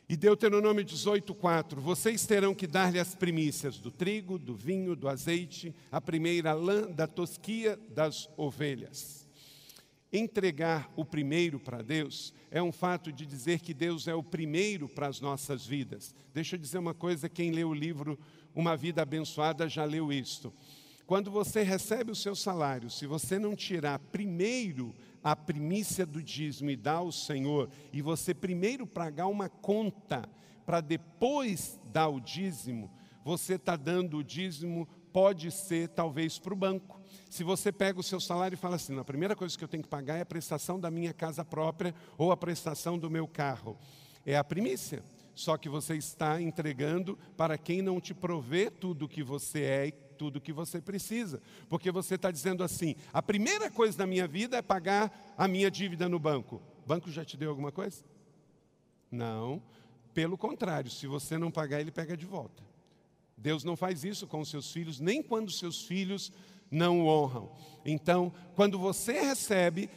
E 0.08 0.16
Deuteronômio 0.16 0.82
18, 0.82 1.34
4, 1.34 1.80
vocês 1.82 2.24
terão 2.24 2.54
que 2.54 2.66
dar-lhe 2.66 2.98
as 2.98 3.14
primícias 3.14 3.78
do 3.78 3.90
trigo, 3.90 4.38
do 4.38 4.54
vinho, 4.54 4.96
do 4.96 5.06
azeite, 5.06 5.74
a 5.92 6.00
primeira 6.00 6.54
lã 6.54 6.90
da 6.90 7.06
tosquia 7.06 7.78
das 7.90 8.26
ovelhas. 8.34 9.28
Entregar 10.10 10.90
o 10.96 11.04
primeiro 11.04 11.60
para 11.60 11.82
Deus 11.82 12.32
é 12.50 12.62
um 12.62 12.72
fato 12.72 13.12
de 13.12 13.26
dizer 13.26 13.60
que 13.60 13.74
Deus 13.74 14.08
é 14.08 14.14
o 14.14 14.22
primeiro 14.22 14.88
para 14.88 15.06
as 15.06 15.20
nossas 15.20 15.66
vidas. 15.66 16.14
Deixa 16.32 16.56
eu 16.56 16.60
dizer 16.60 16.78
uma 16.78 16.94
coisa: 16.94 17.28
quem 17.28 17.50
lê 17.50 17.62
o 17.62 17.74
livro 17.74 18.18
Uma 18.54 18.74
Vida 18.74 19.02
Abençoada 19.02 19.68
já 19.68 19.84
leu 19.84 20.10
isto. 20.10 20.50
Quando 21.08 21.30
você 21.30 21.62
recebe 21.62 22.12
o 22.12 22.14
seu 22.14 22.36
salário, 22.36 22.90
se 22.90 23.06
você 23.06 23.38
não 23.38 23.56
tirar 23.56 23.98
primeiro 23.98 24.94
a 25.24 25.34
primícia 25.34 26.04
do 26.04 26.22
dízimo 26.22 26.68
e 26.68 26.76
dar 26.76 26.96
ao 26.96 27.10
Senhor, 27.10 27.70
e 27.90 28.02
você 28.02 28.34
primeiro 28.34 28.86
pagar 28.86 29.26
uma 29.26 29.48
conta 29.48 30.28
para 30.66 30.82
depois 30.82 31.80
dar 31.86 32.08
o 32.08 32.20
dízimo, 32.20 32.90
você 33.24 33.54
está 33.54 33.74
dando 33.74 34.18
o 34.18 34.22
dízimo, 34.22 34.86
pode 35.10 35.50
ser 35.50 35.88
talvez 35.88 36.38
para 36.38 36.52
o 36.52 36.56
banco 36.56 37.00
se 37.30 37.42
você 37.42 37.72
pega 37.72 37.98
o 37.98 38.02
seu 38.02 38.20
salário 38.20 38.54
e 38.54 38.58
fala 38.58 38.76
assim: 38.76 38.98
a 38.98 39.02
primeira 39.02 39.34
coisa 39.34 39.56
que 39.56 39.64
eu 39.64 39.68
tenho 39.68 39.84
que 39.84 39.88
pagar 39.88 40.18
é 40.18 40.20
a 40.20 40.26
prestação 40.26 40.78
da 40.78 40.90
minha 40.90 41.14
casa 41.14 41.42
própria 41.42 41.94
ou 42.18 42.30
a 42.30 42.36
prestação 42.36 42.98
do 42.98 43.10
meu 43.10 43.26
carro. 43.26 43.78
É 44.26 44.36
a 44.36 44.44
primícia. 44.44 45.02
Só 45.34 45.56
que 45.56 45.70
você 45.70 45.96
está 45.96 46.38
entregando 46.38 47.18
para 47.34 47.56
quem 47.56 47.80
não 47.80 47.98
te 47.98 48.12
provê 48.12 48.70
tudo 48.70 49.06
o 49.06 49.08
que 49.08 49.22
você 49.22 49.62
é 49.62 49.86
tudo 50.18 50.36
o 50.36 50.40
que 50.40 50.52
você 50.52 50.80
precisa. 50.80 51.40
Porque 51.68 51.90
você 51.90 52.16
está 52.16 52.30
dizendo 52.30 52.64
assim: 52.64 52.96
a 53.12 53.22
primeira 53.22 53.70
coisa 53.70 53.96
da 53.96 54.06
minha 54.06 54.26
vida 54.26 54.56
é 54.56 54.62
pagar 54.62 55.34
a 55.38 55.46
minha 55.46 55.70
dívida 55.70 56.08
no 56.08 56.18
banco. 56.18 56.60
O 56.84 56.88
banco 56.88 57.10
já 57.10 57.24
te 57.24 57.36
deu 57.36 57.50
alguma 57.50 57.70
coisa? 57.70 58.04
Não. 59.10 59.62
Pelo 60.12 60.36
contrário, 60.36 60.90
se 60.90 61.06
você 61.06 61.38
não 61.38 61.50
pagar, 61.50 61.80
ele 61.80 61.92
pega 61.92 62.16
de 62.16 62.26
volta. 62.26 62.62
Deus 63.36 63.62
não 63.62 63.76
faz 63.76 64.02
isso 64.04 64.26
com 64.26 64.40
os 64.40 64.50
seus 64.50 64.72
filhos, 64.72 64.98
nem 64.98 65.22
quando 65.22 65.52
seus 65.52 65.82
filhos 65.82 66.32
não 66.70 67.02
o 67.02 67.06
honram. 67.06 67.52
Então, 67.84 68.32
quando 68.56 68.78
você 68.78 69.20
recebe, 69.20 69.88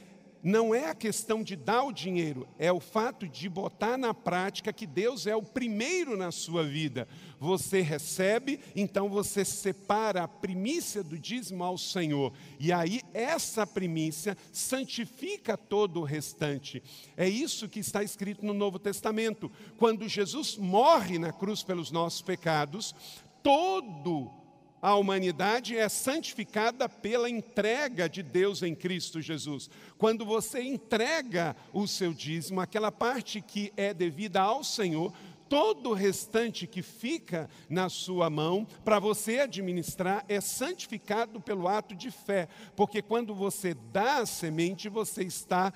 não 0.44 0.74
é 0.74 0.90
a 0.90 0.96
questão 0.96 1.44
de 1.44 1.56
dar 1.56 1.84
o 1.84 1.92
dinheiro, 1.92 2.48
é 2.58 2.72
o 2.72 2.80
fato 2.80 3.28
de 3.28 3.48
botar 3.48 3.98
na 3.98 4.14
prática 4.14 4.74
que 4.74 4.88
Deus 4.88 5.28
é 5.28 5.36
o 5.36 5.44
primeiro 5.44 6.18
na 6.18 6.32
sua 6.32 6.64
vida. 6.64 7.08
Você 7.40 7.82
recebe, 7.82 8.60
então 8.76 9.10
você 9.10 9.46
separa 9.46 10.24
a 10.24 10.28
primícia 10.28 11.04
do 11.04 11.18
dízimo 11.18 11.64
ao 11.64 11.78
Senhor. 11.78 12.34
E 12.60 12.72
aí 12.72 13.02
essa 13.14 13.66
primícia 13.66 14.38
santifica 14.52 15.58
todo 15.58 16.02
o 16.02 16.04
restante. 16.04 16.82
É 17.16 17.28
isso 17.28 17.70
que 17.70 17.80
está 17.80 18.04
escrito 18.04 18.46
no 18.46 18.54
Novo 18.54 18.80
Testamento. 18.80 19.52
Quando 19.78 20.08
Jesus 20.08 20.58
morre 20.58 21.20
na 21.20 21.32
cruz 21.32 21.64
pelos 21.64 21.92
nossos 21.92 22.22
pecados, 22.22 22.96
todo 23.44 24.41
a 24.82 24.96
humanidade 24.96 25.78
é 25.78 25.88
santificada 25.88 26.90
pela 26.90 27.30
entrega 27.30 28.10
de 28.10 28.24
Deus 28.24 28.64
em 28.64 28.74
Cristo 28.74 29.22
Jesus. 29.22 29.70
Quando 29.98 30.26
você 30.26 30.62
entrega 30.62 31.56
o 31.72 31.88
seu 31.88 32.14
dízimo, 32.14 32.60
aquela 32.60 32.92
parte 32.92 33.42
que 33.42 33.72
é 33.78 33.94
devida 33.94 34.42
ao 34.42 34.64
Senhor, 34.64 35.14
todo 35.48 35.90
o 35.90 35.94
restante 35.94 36.66
que 36.66 36.82
fica 36.82 37.50
na 37.70 37.90
sua 37.90 38.30
mão 38.30 38.66
para 38.84 39.00
você 39.00 39.40
administrar 39.40 40.26
é 40.28 40.42
santificado 40.42 41.40
pelo 41.40 41.68
ato 41.68 41.94
de 41.94 42.10
fé, 42.10 42.48
porque 42.76 43.02
quando 43.02 43.36
você 43.36 43.76
dá 43.92 44.20
a 44.20 44.26
semente, 44.26 44.90
você 44.90 45.24
está 45.24 45.74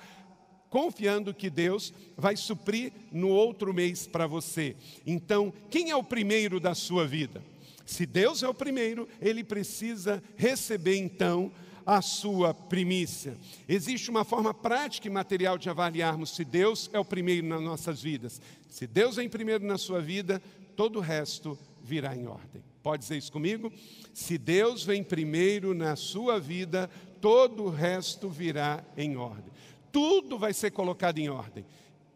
confiando 0.68 1.32
que 1.32 1.48
Deus 1.48 1.92
vai 2.16 2.36
suprir 2.36 2.92
no 3.12 3.28
outro 3.28 3.72
mês 3.72 4.06
para 4.06 4.26
você. 4.26 4.74
Então, 5.06 5.52
quem 5.70 5.90
é 5.90 5.96
o 5.96 6.02
primeiro 6.02 6.58
da 6.58 6.74
sua 6.74 7.06
vida? 7.06 7.42
Se 7.86 8.04
Deus 8.04 8.42
é 8.42 8.48
o 8.48 8.52
primeiro, 8.52 9.08
ele 9.20 9.44
precisa 9.44 10.22
receber 10.36 10.96
então 10.96 11.52
a 11.86 12.02
sua 12.02 12.52
primícia. 12.52 13.36
Existe 13.68 14.10
uma 14.10 14.24
forma 14.24 14.52
prática 14.52 15.06
e 15.06 15.10
material 15.10 15.56
de 15.56 15.70
avaliarmos 15.70 16.34
se 16.34 16.44
Deus 16.44 16.90
é 16.92 16.98
o 16.98 17.04
primeiro 17.04 17.46
nas 17.46 17.62
nossas 17.62 18.02
vidas. 18.02 18.42
Se 18.68 18.88
Deus 18.88 19.14
vem 19.16 19.28
primeiro 19.28 19.64
na 19.64 19.78
sua 19.78 20.00
vida, 20.00 20.42
todo 20.74 20.96
o 20.98 21.02
resto 21.02 21.56
virá 21.82 22.16
em 22.16 22.26
ordem. 22.26 22.62
Pode 22.82 23.02
dizer 23.02 23.16
isso 23.16 23.30
comigo? 23.30 23.72
Se 24.12 24.36
Deus 24.36 24.84
vem 24.84 25.04
primeiro 25.04 25.72
na 25.72 25.94
sua 25.94 26.40
vida, 26.40 26.90
todo 27.20 27.64
o 27.64 27.70
resto 27.70 28.28
virá 28.28 28.84
em 28.96 29.16
ordem. 29.16 29.52
Tudo 29.92 30.36
vai 30.36 30.52
ser 30.52 30.72
colocado 30.72 31.18
em 31.18 31.28
ordem. 31.28 31.64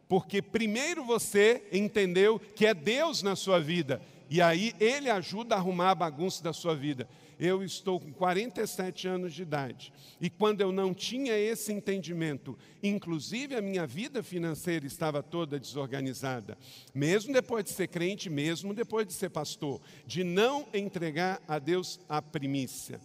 Porque 0.08 0.42
primeiro 0.42 1.04
você 1.04 1.62
entendeu 1.72 2.40
que 2.40 2.66
é 2.66 2.74
Deus 2.74 3.22
na 3.22 3.36
sua 3.36 3.60
vida, 3.60 4.02
e 4.30 4.40
aí 4.40 4.72
ele 4.78 5.10
ajuda 5.10 5.56
a 5.56 5.58
arrumar 5.58 5.90
a 5.90 5.94
bagunça 5.94 6.40
da 6.40 6.52
sua 6.52 6.72
vida. 6.76 7.08
Eu 7.36 7.64
estou 7.64 7.98
com 7.98 8.12
47 8.12 9.08
anos 9.08 9.34
de 9.34 9.42
idade. 9.42 9.92
E 10.20 10.30
quando 10.30 10.60
eu 10.60 10.70
não 10.70 10.94
tinha 10.94 11.36
esse 11.36 11.72
entendimento, 11.72 12.56
inclusive 12.80 13.56
a 13.56 13.60
minha 13.60 13.84
vida 13.88 14.22
financeira 14.22 14.86
estava 14.86 15.20
toda 15.20 15.58
desorganizada, 15.58 16.56
mesmo 16.94 17.32
depois 17.32 17.64
de 17.64 17.70
ser 17.70 17.88
crente, 17.88 18.30
mesmo 18.30 18.72
depois 18.72 19.04
de 19.04 19.14
ser 19.14 19.30
pastor, 19.30 19.80
de 20.06 20.22
não 20.22 20.68
entregar 20.72 21.42
a 21.48 21.58
Deus 21.58 21.98
a 22.08 22.22
primícia. 22.22 23.00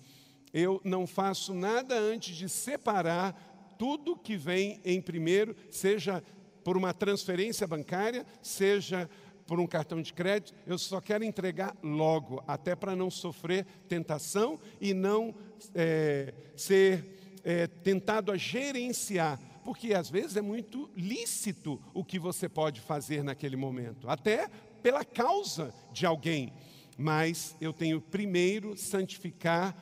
Eu 0.54 0.80
não 0.84 1.08
faço 1.08 1.56
nada 1.56 1.98
antes 1.98 2.36
de 2.36 2.48
separar 2.48 3.76
tudo 3.80 4.16
que 4.16 4.38
vem 4.38 4.80
em 4.86 5.02
primeiro, 5.02 5.56
seja 5.72 6.24
por 6.64 6.78
uma 6.78 6.94
transferência 6.94 7.68
bancária, 7.68 8.26
seja 8.42 9.10
por 9.46 9.60
um 9.60 9.68
cartão 9.68 10.02
de 10.02 10.14
crédito, 10.14 10.54
eu 10.66 10.78
só 10.78 11.00
quero 11.00 11.24
entregar 11.24 11.76
logo, 11.84 12.44
até 12.48 12.76
para 12.76 12.96
não 12.96 13.12
sofrer 13.12 13.66
tentação 13.88 14.60
e 14.82 14.94
não 14.94 15.36
é, 15.74 16.34
ser 16.56 17.40
é, 17.44 17.68
tentado 17.68 18.32
a 18.32 18.38
gerenciar, 18.38 19.40
porque 19.64 19.94
às 19.94 20.10
vezes 20.10 20.36
é 20.36 20.42
muito 20.42 20.90
lícito 20.96 21.82
o 21.94 22.04
que 22.04 22.18
você 22.18 22.50
pode 22.50 22.82
fazer 22.82 23.24
naquele 23.24 23.56
momento, 23.56 24.10
até 24.10 24.50
pela 24.82 25.06
causa 25.06 25.74
de 25.92 26.06
alguém, 26.06 26.54
mas 26.98 27.56
eu 27.62 27.74
tenho 27.74 28.02
primeiro 28.02 28.78
santificar 28.78 29.76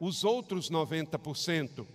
os 0.00 0.24
outros 0.24 0.70
90%. 0.70 1.86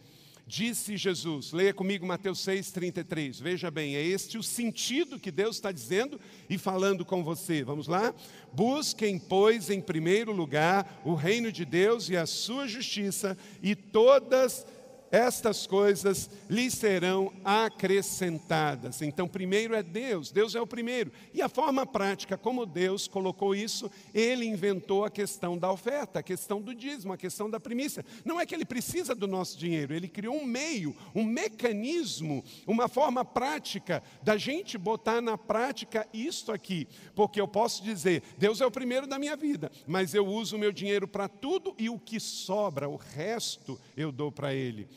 Disse 0.47 0.95
Jesus, 0.95 1.51
leia 1.51 1.73
comigo 1.73 2.05
Mateus 2.05 2.39
6,33. 2.45 3.41
Veja 3.41 3.71
bem, 3.71 3.95
é 3.95 4.03
este 4.03 4.37
o 4.37 4.43
sentido 4.43 5.19
que 5.19 5.31
Deus 5.31 5.55
está 5.55 5.71
dizendo 5.71 6.19
e 6.47 6.55
falando 6.55 7.03
com 7.03 7.23
você. 7.23 7.63
Vamos 7.63 7.87
lá? 7.87 8.13
Busquem, 8.53 9.17
pois, 9.17 9.71
em 9.71 9.81
primeiro 9.81 10.31
lugar 10.31 11.01
o 11.03 11.15
reino 11.15 11.51
de 11.51 11.65
Deus 11.65 12.09
e 12.09 12.15
a 12.15 12.27
sua 12.27 12.67
justiça, 12.67 13.35
e 13.63 13.75
todas 13.75 14.67
estas 15.15 15.65
coisas 15.65 16.29
lhe 16.49 16.69
serão 16.69 17.31
acrescentadas. 17.43 19.01
Então, 19.01 19.29
primeiro 19.29 19.73
é 19.73 19.81
Deus, 19.81 20.29
Deus 20.29 20.55
é 20.55 20.61
o 20.61 20.67
primeiro. 20.67 21.09
E 21.33 21.41
a 21.41 21.47
forma 21.47 21.85
prática 21.85 22.37
como 22.37 22.65
Deus 22.65 23.07
colocou 23.07 23.55
isso, 23.55 23.89
ele 24.13 24.45
inventou 24.45 25.05
a 25.05 25.09
questão 25.09 25.57
da 25.57 25.71
oferta, 25.71 26.19
a 26.19 26.23
questão 26.23 26.61
do 26.61 26.75
dízimo, 26.75 27.13
a 27.13 27.17
questão 27.17 27.49
da 27.49 27.61
primícia. 27.61 28.05
Não 28.25 28.41
é 28.41 28.45
que 28.45 28.53
ele 28.53 28.65
precisa 28.65 29.15
do 29.15 29.25
nosso 29.25 29.57
dinheiro, 29.57 29.93
ele 29.93 30.09
criou 30.09 30.35
um 30.35 30.45
meio, 30.45 30.93
um 31.15 31.23
mecanismo, 31.23 32.43
uma 32.67 32.89
forma 32.89 33.23
prática 33.23 34.03
da 34.21 34.35
gente 34.35 34.77
botar 34.77 35.21
na 35.21 35.37
prática 35.37 36.05
isto 36.13 36.51
aqui. 36.51 36.89
Porque 37.15 37.39
eu 37.39 37.47
posso 37.47 37.81
dizer, 37.81 38.21
Deus 38.37 38.59
é 38.59 38.65
o 38.65 38.71
primeiro 38.71 39.07
da 39.07 39.17
minha 39.17 39.37
vida, 39.37 39.71
mas 39.87 40.13
eu 40.13 40.27
uso 40.27 40.57
o 40.57 40.59
meu 40.59 40.73
dinheiro 40.73 41.07
para 41.07 41.29
tudo 41.29 41.73
e 41.77 41.89
o 41.89 41.97
que 41.97 42.19
sobra, 42.19 42.89
o 42.89 42.97
resto, 42.97 43.79
eu 43.95 44.11
dou 44.11 44.29
para 44.29 44.53
ele. 44.53 44.89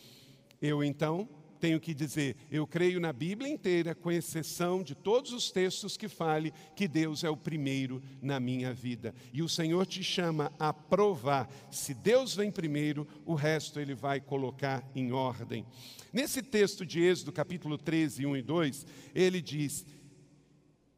Eu 0.60 0.82
então 0.82 1.28
tenho 1.58 1.80
que 1.80 1.92
dizer, 1.92 2.36
eu 2.50 2.66
creio 2.66 3.00
na 3.00 3.12
Bíblia 3.12 3.50
inteira, 3.50 3.94
com 3.94 4.10
exceção 4.10 4.82
de 4.82 4.94
todos 4.94 5.32
os 5.32 5.50
textos 5.50 5.96
que 5.96 6.08
fale 6.08 6.52
que 6.74 6.88
Deus 6.88 7.24
é 7.24 7.30
o 7.30 7.36
primeiro 7.36 8.02
na 8.22 8.40
minha 8.40 8.72
vida. 8.72 9.14
E 9.32 9.42
o 9.42 9.48
Senhor 9.48 9.84
te 9.86 10.02
chama 10.02 10.52
a 10.58 10.72
provar. 10.72 11.48
Se 11.70 11.92
Deus 11.92 12.34
vem 12.34 12.50
primeiro, 12.50 13.06
o 13.26 13.34
resto 13.34 13.80
ele 13.80 13.94
vai 13.94 14.20
colocar 14.20 14.88
em 14.94 15.12
ordem. 15.12 15.66
Nesse 16.12 16.42
texto 16.42 16.86
de 16.86 17.00
Êxodo, 17.00 17.32
capítulo 17.32 17.76
13, 17.76 18.24
1 18.24 18.36
e 18.36 18.42
2, 18.42 18.86
ele 19.14 19.42
diz: 19.42 19.84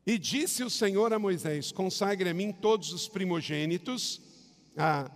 E 0.07 0.19
disse 0.19 0.63
o 0.63 0.71
Senhor 0.71 1.13
a 1.13 1.19
Moisés: 1.19 1.73
Consagre 1.73 2.29
a 2.29 2.35
mim 2.35 2.53
todos 2.53 2.93
os 2.93 3.09
primogênitos. 3.09 4.21
Ah, 4.77 5.11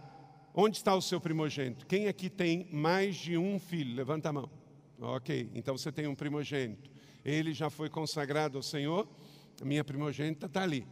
Onde 0.57 0.77
está 0.77 0.95
o 0.95 1.03
seu 1.03 1.21
primogênito? 1.21 1.85
Quem 1.85 2.07
aqui 2.07 2.31
tem 2.31 2.69
mais 2.71 3.17
de 3.17 3.37
um 3.37 3.59
filho? 3.59 3.97
Levanta 3.97 4.29
a 4.29 4.33
mão. 4.33 4.49
Ok, 5.01 5.51
então 5.53 5.77
você 5.77 5.91
tem 5.91 6.07
um 6.07 6.15
primogênito. 6.15 6.89
Ele 7.25 7.53
já 7.53 7.69
foi 7.69 7.91
consagrado 7.91 8.57
ao 8.57 8.63
Senhor. 8.63 9.09
Minha 9.65 9.83
primogênita 9.83 10.47
está 10.47 10.63
ali. 10.63 10.87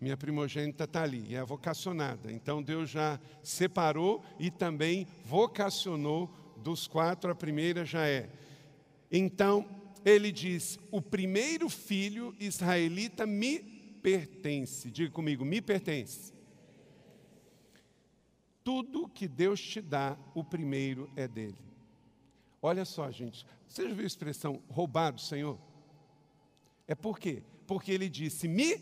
Minha 0.00 0.16
primogênita 0.16 0.84
está 0.84 1.02
ali 1.02 1.26
e 1.28 1.34
é 1.34 1.44
vocacionada. 1.44 2.32
Então 2.32 2.62
Deus 2.62 2.88
já 2.88 3.20
separou 3.42 4.24
e 4.38 4.50
também 4.50 5.06
vocacionou 5.24 6.34
dos 6.56 6.88
quatro, 6.88 7.30
a 7.30 7.34
primeira 7.34 7.84
já 7.84 8.06
é. 8.06 8.30
Então 9.10 9.68
ele 10.06 10.32
diz: 10.32 10.78
O 10.90 11.02
primeiro 11.02 11.68
filho 11.68 12.34
israelita 12.40 13.26
me 13.26 13.58
pertence. 14.02 14.90
Diga 14.90 15.12
comigo, 15.12 15.44
me 15.44 15.60
pertence. 15.60 16.32
Tudo 18.64 19.08
que 19.08 19.26
Deus 19.26 19.60
te 19.60 19.80
dá, 19.80 20.16
o 20.34 20.44
primeiro 20.44 21.10
é 21.16 21.26
dele. 21.26 21.58
Olha 22.60 22.84
só, 22.84 23.10
gente, 23.10 23.44
você 23.68 23.88
já 23.88 23.94
viu 23.94 24.04
a 24.04 24.06
expressão 24.06 24.62
roubar 24.68 25.12
do 25.12 25.20
Senhor? 25.20 25.58
É 26.86 26.94
por 26.94 27.18
quê? 27.18 27.42
Porque 27.66 27.90
ele 27.90 28.08
disse: 28.08 28.46
me 28.46 28.78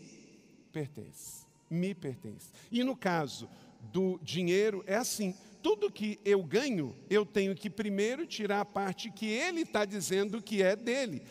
pertence, 0.71 1.45
me 1.69 1.95
pertence. 1.95 2.51
E 2.71 2.83
no 2.83 2.95
caso 2.95 3.49
do 3.91 4.19
dinheiro, 4.21 4.83
é 4.85 4.95
assim: 4.95 5.35
tudo 5.63 5.91
que 5.91 6.19
eu 6.23 6.43
ganho, 6.43 6.95
eu 7.09 7.25
tenho 7.25 7.55
que 7.55 7.69
primeiro 7.69 8.25
tirar 8.25 8.61
a 8.61 8.65
parte 8.65 9.09
que 9.09 9.25
ele 9.25 9.61
está 9.61 9.85
dizendo 9.85 10.41
que 10.41 10.61
é 10.61 10.75
dele. 10.75 11.23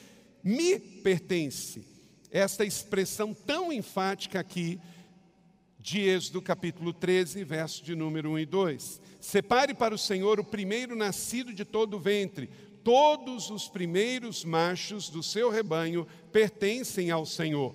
Me 0.43 0.79
pertence. 0.79 1.85
Esta 2.31 2.65
expressão 2.65 3.35
tão 3.35 3.73
enfática 3.73 4.39
aqui 4.39 4.81
de 5.81 6.01
Êxodo 6.01 6.43
capítulo 6.43 6.93
13, 6.93 7.43
verso 7.43 7.83
de 7.83 7.95
número 7.95 8.33
1 8.33 8.41
e 8.41 8.47
2. 8.47 9.01
Separe 9.19 9.73
para 9.73 9.95
o 9.95 9.99
Senhor 9.99 10.39
o 10.39 10.45
primeiro 10.45 10.95
nascido 10.95 11.55
de 11.55 11.65
todo 11.65 11.97
o 11.97 12.01
ventre. 12.01 12.51
Todos 12.85 13.51
os 13.51 13.67
primeiros 13.67 14.45
machos 14.45 15.09
do 15.09 15.23
seu 15.23 15.51
rebanho 15.51 16.07
pertencem 16.31 17.11
ao 17.11 17.25
Senhor. 17.25 17.75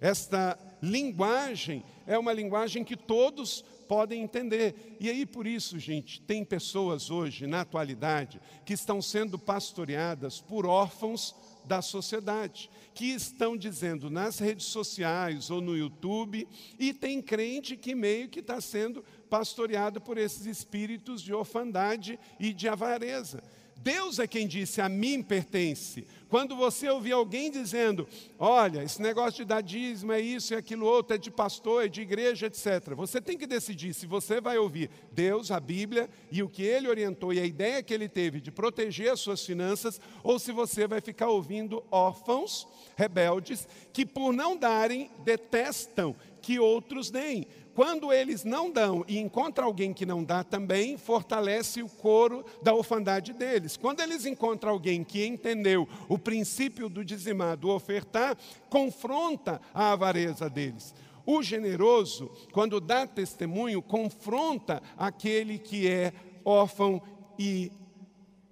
Esta 0.00 0.58
linguagem 0.82 1.82
é 2.06 2.18
uma 2.18 2.32
linguagem 2.32 2.84
que 2.84 2.96
todos 2.96 3.64
podem 3.88 4.22
entender. 4.22 4.96
E 5.00 5.08
aí, 5.08 5.24
por 5.24 5.46
isso, 5.46 5.78
gente, 5.78 6.20
tem 6.20 6.44
pessoas 6.44 7.10
hoje, 7.10 7.46
na 7.46 7.62
atualidade, 7.62 8.40
que 8.64 8.74
estão 8.74 9.00
sendo 9.00 9.38
pastoreadas 9.38 10.40
por 10.40 10.66
órfãos 10.66 11.34
da 11.70 11.80
sociedade, 11.80 12.68
que 12.92 13.04
estão 13.04 13.56
dizendo 13.56 14.10
nas 14.10 14.40
redes 14.40 14.66
sociais 14.66 15.52
ou 15.52 15.60
no 15.60 15.76
YouTube, 15.76 16.48
e 16.76 16.92
tem 16.92 17.22
crente 17.22 17.76
que 17.76 17.94
meio 17.94 18.28
que 18.28 18.40
está 18.40 18.60
sendo 18.60 19.04
pastoreado 19.30 20.00
por 20.00 20.18
esses 20.18 20.46
espíritos 20.46 21.22
de 21.22 21.32
orfandade 21.32 22.18
e 22.40 22.52
de 22.52 22.68
avareza. 22.68 23.40
Deus 23.82 24.18
é 24.18 24.26
quem 24.26 24.46
disse: 24.46 24.80
A 24.80 24.88
mim 24.88 25.22
pertence. 25.22 26.06
Quando 26.28 26.54
você 26.54 26.88
ouvir 26.88 27.12
alguém 27.12 27.50
dizendo: 27.50 28.06
Olha, 28.38 28.84
esse 28.84 29.00
negócio 29.00 29.38
de 29.38 29.44
dar 29.46 29.62
dízimo 29.62 30.12
é 30.12 30.20
isso 30.20 30.52
e 30.52 30.56
aquilo 30.56 30.86
outro, 30.86 31.14
é 31.14 31.18
de 31.18 31.30
pastor, 31.30 31.84
é 31.84 31.88
de 31.88 32.02
igreja, 32.02 32.46
etc. 32.46 32.94
Você 32.94 33.20
tem 33.20 33.38
que 33.38 33.46
decidir 33.46 33.94
se 33.94 34.06
você 34.06 34.40
vai 34.40 34.58
ouvir 34.58 34.90
Deus, 35.12 35.50
a 35.50 35.58
Bíblia 35.58 36.10
e 36.30 36.42
o 36.42 36.48
que 36.48 36.62
ele 36.62 36.88
orientou 36.88 37.32
e 37.32 37.40
a 37.40 37.44
ideia 37.44 37.82
que 37.82 37.94
ele 37.94 38.08
teve 38.08 38.40
de 38.40 38.50
proteger 38.50 39.10
as 39.10 39.20
suas 39.20 39.44
finanças, 39.44 40.00
ou 40.22 40.38
se 40.38 40.52
você 40.52 40.86
vai 40.86 41.00
ficar 41.00 41.28
ouvindo 41.28 41.82
órfãos, 41.90 42.68
rebeldes, 42.96 43.66
que 43.92 44.04
por 44.04 44.32
não 44.32 44.56
darem, 44.56 45.10
detestam 45.24 46.14
que 46.40 46.58
outros 46.58 47.10
deem. 47.10 47.46
Quando 47.80 48.12
eles 48.12 48.44
não 48.44 48.70
dão 48.70 49.06
e 49.08 49.18
encontra 49.18 49.64
alguém 49.64 49.94
que 49.94 50.04
não 50.04 50.22
dá 50.22 50.44
também, 50.44 50.98
fortalece 50.98 51.82
o 51.82 51.88
coro 51.88 52.44
da 52.62 52.74
orfandade 52.74 53.32
deles. 53.32 53.74
Quando 53.74 54.00
eles 54.00 54.26
encontram 54.26 54.72
alguém 54.72 55.02
que 55.02 55.24
entendeu 55.24 55.88
o 56.06 56.18
princípio 56.18 56.90
do 56.90 57.02
dizimar, 57.02 57.56
do 57.56 57.70
ofertar, 57.70 58.36
confronta 58.68 59.62
a 59.72 59.92
avareza 59.92 60.50
deles. 60.50 60.94
O 61.24 61.42
generoso, 61.42 62.30
quando 62.52 62.82
dá 62.82 63.06
testemunho, 63.06 63.80
confronta 63.80 64.82
aquele 64.94 65.58
que 65.58 65.88
é 65.88 66.12
órfão 66.44 67.00
e 67.38 67.72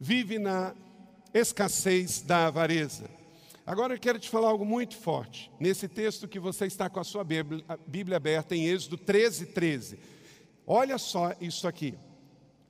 vive 0.01 0.39
na 0.39 0.75
escassez 1.35 2.23
da 2.23 2.47
avareza. 2.47 3.18
Agora 3.69 3.93
eu 3.93 3.99
quero 3.99 4.19
te 4.19 4.31
falar 4.31 4.49
algo 4.49 4.65
muito 4.65 4.97
forte. 4.97 5.53
Nesse 5.61 5.87
texto 5.87 6.27
que 6.27 6.39
você 6.41 6.65
está 6.65 6.89
com 6.89 7.01
a 7.01 7.05
sua 7.05 7.23
Bíblia, 7.23 7.63
a 7.69 7.77
Bíblia 7.77 8.17
aberta 8.17 8.57
em 8.57 8.65
Êxodo 8.65 8.97
13, 8.97 9.45
13. 9.45 9.99
Olha 10.67 10.97
só 10.97 11.35
isso 11.39 11.69
aqui. 11.69 11.95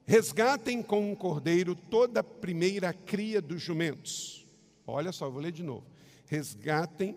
Resgatem 0.05 0.83
com 0.83 1.13
um 1.13 1.15
cordeiro 1.15 1.77
toda 1.77 2.19
a 2.19 2.25
primeira 2.25 2.93
cria 2.93 3.41
dos 3.41 3.63
jumentos. 3.63 4.45
Olha 4.85 5.13
só, 5.13 5.31
vou 5.31 5.41
ler 5.41 5.53
de 5.53 5.63
novo. 5.63 5.87
Resgatem 6.27 7.17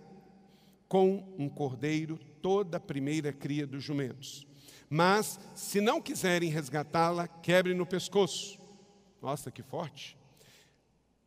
com 0.88 1.34
um 1.36 1.50
cordeiro 1.50 2.20
toda 2.40 2.78
a 2.78 2.80
primeira 2.80 3.34
cria 3.34 3.66
dos 3.66 3.84
jumentos. 3.84 4.46
Mas, 4.88 5.40
se 5.56 5.82
não 5.82 6.00
quiserem 6.00 6.52
resgatá-la, 6.52 7.28
quebrem 7.28 7.76
no 7.76 7.88
pescoço. 7.88 8.60
Nossa, 9.20 9.50
que 9.50 9.64
forte. 9.64 10.21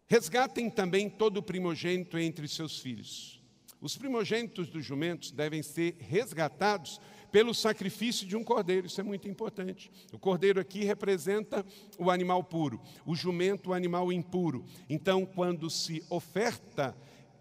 Resgatem 0.07 0.69
também 0.69 1.09
todo 1.09 1.39
o 1.39 1.43
primogênito 1.43 2.19
entre 2.19 2.47
seus 2.47 2.79
filhos. 2.79 3.43
Os 3.81 3.97
primogênitos 3.97 4.69
dos 4.69 4.85
jumentos 4.85 5.31
devem 5.31 5.63
ser 5.63 5.97
resgatados 5.99 7.01
pelo 7.31 7.53
sacrifício 7.53 8.27
de 8.27 8.37
um 8.37 8.45
cordeiro, 8.45 8.87
isso 8.87 9.01
é 9.01 9.05
muito 9.05 9.29
importante. 9.29 9.91
O 10.13 10.19
cordeiro 10.19 10.61
aqui 10.61 10.85
representa 10.85 11.67
o 11.99 12.11
animal 12.11 12.45
puro, 12.45 12.81
o 13.05 13.15
jumento, 13.15 13.71
o 13.71 13.75
animal 13.75 14.13
impuro. 14.13 14.65
Então, 14.89 15.27
quando 15.27 15.69
se 15.69 16.03
oferta, 16.09 16.97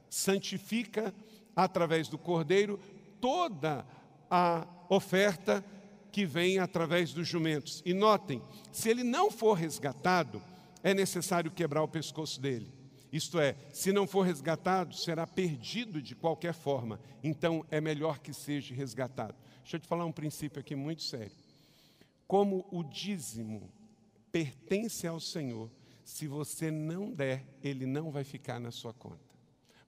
santifica 0.10 1.14
através 1.56 2.08
do 2.08 2.18
cordeiro 2.18 2.80
toda 3.22 3.86
a 4.30 4.68
oferta 4.90 5.64
que 6.12 6.26
vem 6.26 6.60
através 6.60 7.14
dos 7.14 7.28
jumentos. 7.28 7.82
E 7.86 7.94
notem, 7.94 8.42
se 8.72 8.90
ele 8.90 9.04
não 9.04 9.30
for 9.30 9.54
resgatado, 9.54 10.42
é 10.84 10.94
necessário 10.94 11.50
quebrar 11.50 11.82
o 11.82 11.88
pescoço 11.88 12.40
dele. 12.40 12.72
Isto 13.12 13.40
é, 13.40 13.56
se 13.72 13.94
não 13.94 14.06
for 14.06 14.24
resgatado, 14.24 14.96
será 14.96 15.26
perdido 15.26 16.02
de 16.02 16.16
qualquer 16.16 16.54
forma. 16.54 17.00
Então 17.24 17.66
é 17.72 17.80
melhor 17.80 18.20
que 18.20 18.34
seja 18.34 18.76
resgatado. 18.76 19.36
Deixa 19.62 19.78
eu 19.78 19.80
te 19.80 19.88
falar 19.88 20.06
um 20.06 20.12
princípio 20.12 20.60
aqui 20.60 20.76
muito 20.76 21.04
sério. 21.04 21.32
Como 22.28 22.68
o 22.72 22.84
dízimo 22.84 23.72
pertence 24.32 25.08
ao 25.08 25.20
Senhor, 25.20 25.70
se 26.04 26.28
você 26.28 26.70
não 26.70 27.12
der, 27.12 27.46
ele 27.64 27.86
não 27.86 28.12
vai 28.12 28.24
ficar 28.24 28.60
na 28.60 28.72
sua 28.72 28.94
conta, 28.94 29.34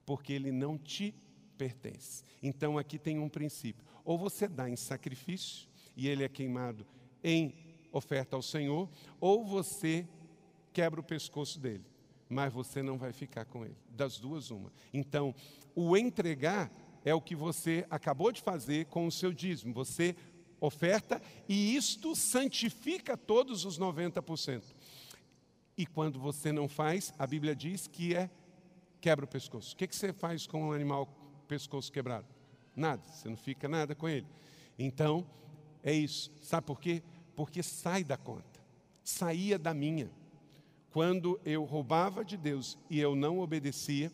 porque 0.06 0.32
ele 0.32 0.52
não 0.52 0.78
te 0.78 1.14
pertence. 1.58 2.22
Então 2.42 2.78
aqui 2.78 2.98
tem 2.98 3.18
um 3.18 3.28
princípio: 3.28 3.84
ou 4.04 4.16
você 4.16 4.46
dá 4.46 4.70
em 4.70 4.76
sacrifício 4.76 5.68
e 5.96 6.08
ele 6.08 6.22
é 6.22 6.28
queimado 6.28 6.86
em 7.22 7.54
oferta 7.92 8.36
ao 8.36 8.42
Senhor, 8.42 8.88
ou 9.20 9.44
você 9.44 10.06
quebra 10.76 11.00
o 11.00 11.02
pescoço 11.02 11.58
dele, 11.58 11.86
mas 12.28 12.52
você 12.52 12.82
não 12.82 12.98
vai 12.98 13.10
ficar 13.10 13.46
com 13.46 13.64
ele. 13.64 13.78
Das 13.88 14.18
duas, 14.18 14.50
uma. 14.50 14.70
Então, 14.92 15.34
o 15.74 15.96
entregar 15.96 16.70
é 17.02 17.14
o 17.14 17.20
que 17.20 17.34
você 17.34 17.86
acabou 17.88 18.30
de 18.30 18.42
fazer 18.42 18.84
com 18.84 19.06
o 19.06 19.10
seu 19.10 19.32
dízimo. 19.32 19.72
Você 19.72 20.14
oferta 20.60 21.18
e 21.48 21.74
isto 21.74 22.14
santifica 22.14 23.16
todos 23.16 23.64
os 23.64 23.78
90%. 23.78 24.64
E 25.78 25.86
quando 25.86 26.20
você 26.20 26.52
não 26.52 26.68
faz, 26.68 27.10
a 27.18 27.26
Bíblia 27.26 27.56
diz 27.56 27.86
que 27.86 28.14
é 28.14 28.28
quebra 29.00 29.24
o 29.24 29.28
pescoço. 29.28 29.72
O 29.72 29.76
que, 29.78 29.88
você 29.90 30.12
faz 30.12 30.46
com 30.46 30.68
um 30.68 30.72
animal 30.72 31.06
pescoço 31.48 31.90
quebrado? 31.90 32.26
Nada, 32.74 33.02
você 33.02 33.30
não 33.30 33.36
fica 33.38 33.66
nada 33.66 33.94
com 33.94 34.06
ele. 34.06 34.26
Então, 34.78 35.26
é 35.82 35.94
isso. 35.94 36.30
Sabe 36.42 36.66
por 36.66 36.78
quê? 36.78 37.02
Porque 37.34 37.62
sai 37.62 38.04
da 38.04 38.18
conta. 38.18 38.60
Saía 39.02 39.58
da 39.58 39.72
minha. 39.72 40.10
Quando 40.96 41.38
eu 41.44 41.62
roubava 41.62 42.24
de 42.24 42.38
Deus 42.38 42.78
e 42.88 42.98
eu 42.98 43.14
não 43.14 43.40
obedecia, 43.40 44.10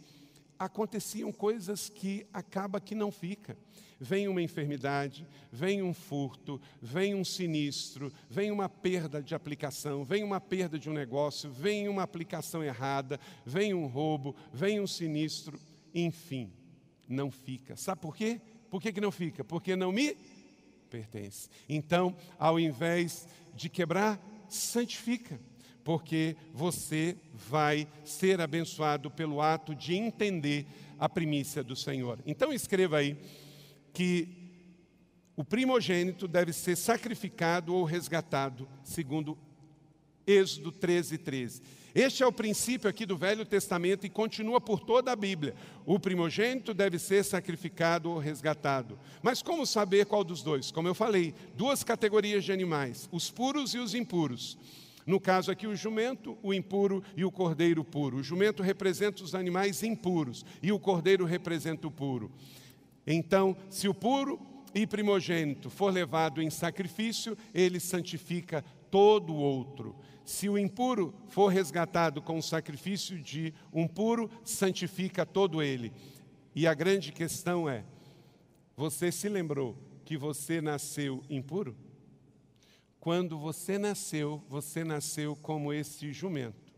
aconteciam 0.59 1.31
coisas 1.31 1.88
que 1.88 2.27
acaba 2.33 2.81
que 2.81 2.92
não 2.92 3.12
fica. 3.12 3.57
Vem 4.01 4.27
uma 4.27 4.42
enfermidade, 4.42 5.25
vem 5.53 5.81
um 5.81 5.95
furto, 5.95 6.61
vem 6.81 7.14
um 7.14 7.25
sinistro, 7.25 8.12
vem 8.29 8.51
uma 8.51 8.68
perda 8.68 9.23
de 9.23 9.33
aplicação, 9.33 10.03
vem 10.03 10.25
uma 10.25 10.40
perda 10.40 10.77
de 10.77 10.90
um 10.90 10.92
negócio, 10.92 11.53
vem 11.53 11.88
uma 11.88 12.03
aplicação 12.03 12.64
errada, 12.64 13.21
vem 13.47 13.73
um 13.73 13.87
roubo, 13.87 14.35
vem 14.53 14.81
um 14.81 14.87
sinistro, 14.88 15.57
enfim, 15.95 16.53
não 17.07 17.31
fica. 17.31 17.77
Sabe 17.77 18.01
por 18.01 18.16
quê? 18.16 18.40
Por 18.68 18.83
que, 18.83 18.92
que 18.92 19.01
não 19.01 19.12
fica? 19.12 19.45
Porque 19.45 19.77
não 19.77 19.92
me 19.92 20.16
pertence. 20.90 21.49
Então, 21.68 22.16
ao 22.37 22.59
invés 22.59 23.29
de 23.55 23.68
quebrar, 23.68 24.21
santifica 24.49 25.38
porque 25.85 26.37
você 26.53 27.16
vai 27.35 27.88
ser 28.05 28.40
abençoado 28.40 29.11
pelo 29.11 29.40
ato 29.40 29.75
de 29.75 29.95
entender 29.95 30.66
a 30.99 31.09
primícia 31.09 31.62
do 31.62 31.75
Senhor. 31.75 32.18
Então 32.25 32.53
escreva 32.53 32.99
aí 32.99 33.16
que 33.92 34.29
o 35.37 35.45
primogênito 35.45 36.29
deve 36.29 36.53
ser 36.53 36.77
sacrificado 36.77 37.75
ou 37.75 37.85
resgatado, 37.85 38.68
segundo 38.85 39.37
Êxodo 40.27 40.71
13, 40.71 41.18
13. 41.18 41.62
Este 41.95 42.23
é 42.23 42.27
o 42.27 42.33
princípio 42.33 42.88
aqui 42.88 43.05
do 43.05 43.16
Velho 43.16 43.45
Testamento 43.45 44.07
e 44.07 44.11
continua 44.11 44.61
por 44.61 44.81
toda 44.81 45.12
a 45.12 45.16
Bíblia. 45.16 45.55
O 45.85 45.99
primogênito 45.99 46.73
deve 46.73 46.99
ser 46.99 47.23
sacrificado 47.23 48.11
ou 48.11 48.18
resgatado. 48.18 48.99
Mas 49.23 49.42
como 49.42 49.66
saber 49.66 50.07
qual 50.07 50.25
dos 50.25 50.42
dois? 50.42 50.71
Como 50.71 50.88
eu 50.88 50.95
falei, 50.95 51.35
duas 51.55 51.85
categorias 51.85 52.45
de 52.45 52.53
animais: 52.53 53.09
os 53.12 53.31
puros 53.31 53.75
e 53.75 53.79
os 53.79 53.95
impuros. 53.95 54.57
No 55.06 55.20
caso 55.20 55.50
aqui, 55.50 55.66
o 55.66 55.74
jumento, 55.74 56.38
o 56.42 56.54
impuro 56.54 57.02
e 57.16 57.24
o 57.24 57.30
cordeiro 57.30 57.84
puro. 57.84 58.18
O 58.18 58.22
jumento 58.22 58.62
representa 58.62 59.22
os 59.22 59.34
animais 59.34 59.82
impuros 59.82 60.44
e 60.62 60.70
o 60.70 60.78
cordeiro 60.78 61.24
representa 61.24 61.86
o 61.86 61.90
puro. 61.90 62.30
Então, 63.06 63.56
se 63.68 63.88
o 63.88 63.94
puro 63.94 64.40
e 64.74 64.86
primogênito 64.86 65.68
for 65.68 65.92
levado 65.92 66.40
em 66.40 66.50
sacrifício, 66.50 67.36
ele 67.52 67.80
santifica 67.80 68.64
todo 68.90 69.32
o 69.32 69.36
outro. 69.36 69.96
Se 70.24 70.48
o 70.48 70.56
impuro 70.56 71.12
for 71.28 71.48
resgatado 71.48 72.22
com 72.22 72.38
o 72.38 72.42
sacrifício 72.42 73.18
de 73.18 73.52
um 73.72 73.88
puro, 73.88 74.30
santifica 74.44 75.26
todo 75.26 75.62
ele. 75.62 75.92
E 76.54 76.66
a 76.66 76.74
grande 76.74 77.10
questão 77.10 77.68
é: 77.68 77.84
você 78.76 79.10
se 79.10 79.28
lembrou 79.28 79.76
que 80.04 80.16
você 80.16 80.60
nasceu 80.60 81.22
impuro? 81.28 81.76
Quando 83.02 83.36
você 83.36 83.78
nasceu, 83.78 84.40
você 84.48 84.84
nasceu 84.84 85.34
como 85.34 85.72
esse 85.72 86.12
jumento, 86.12 86.72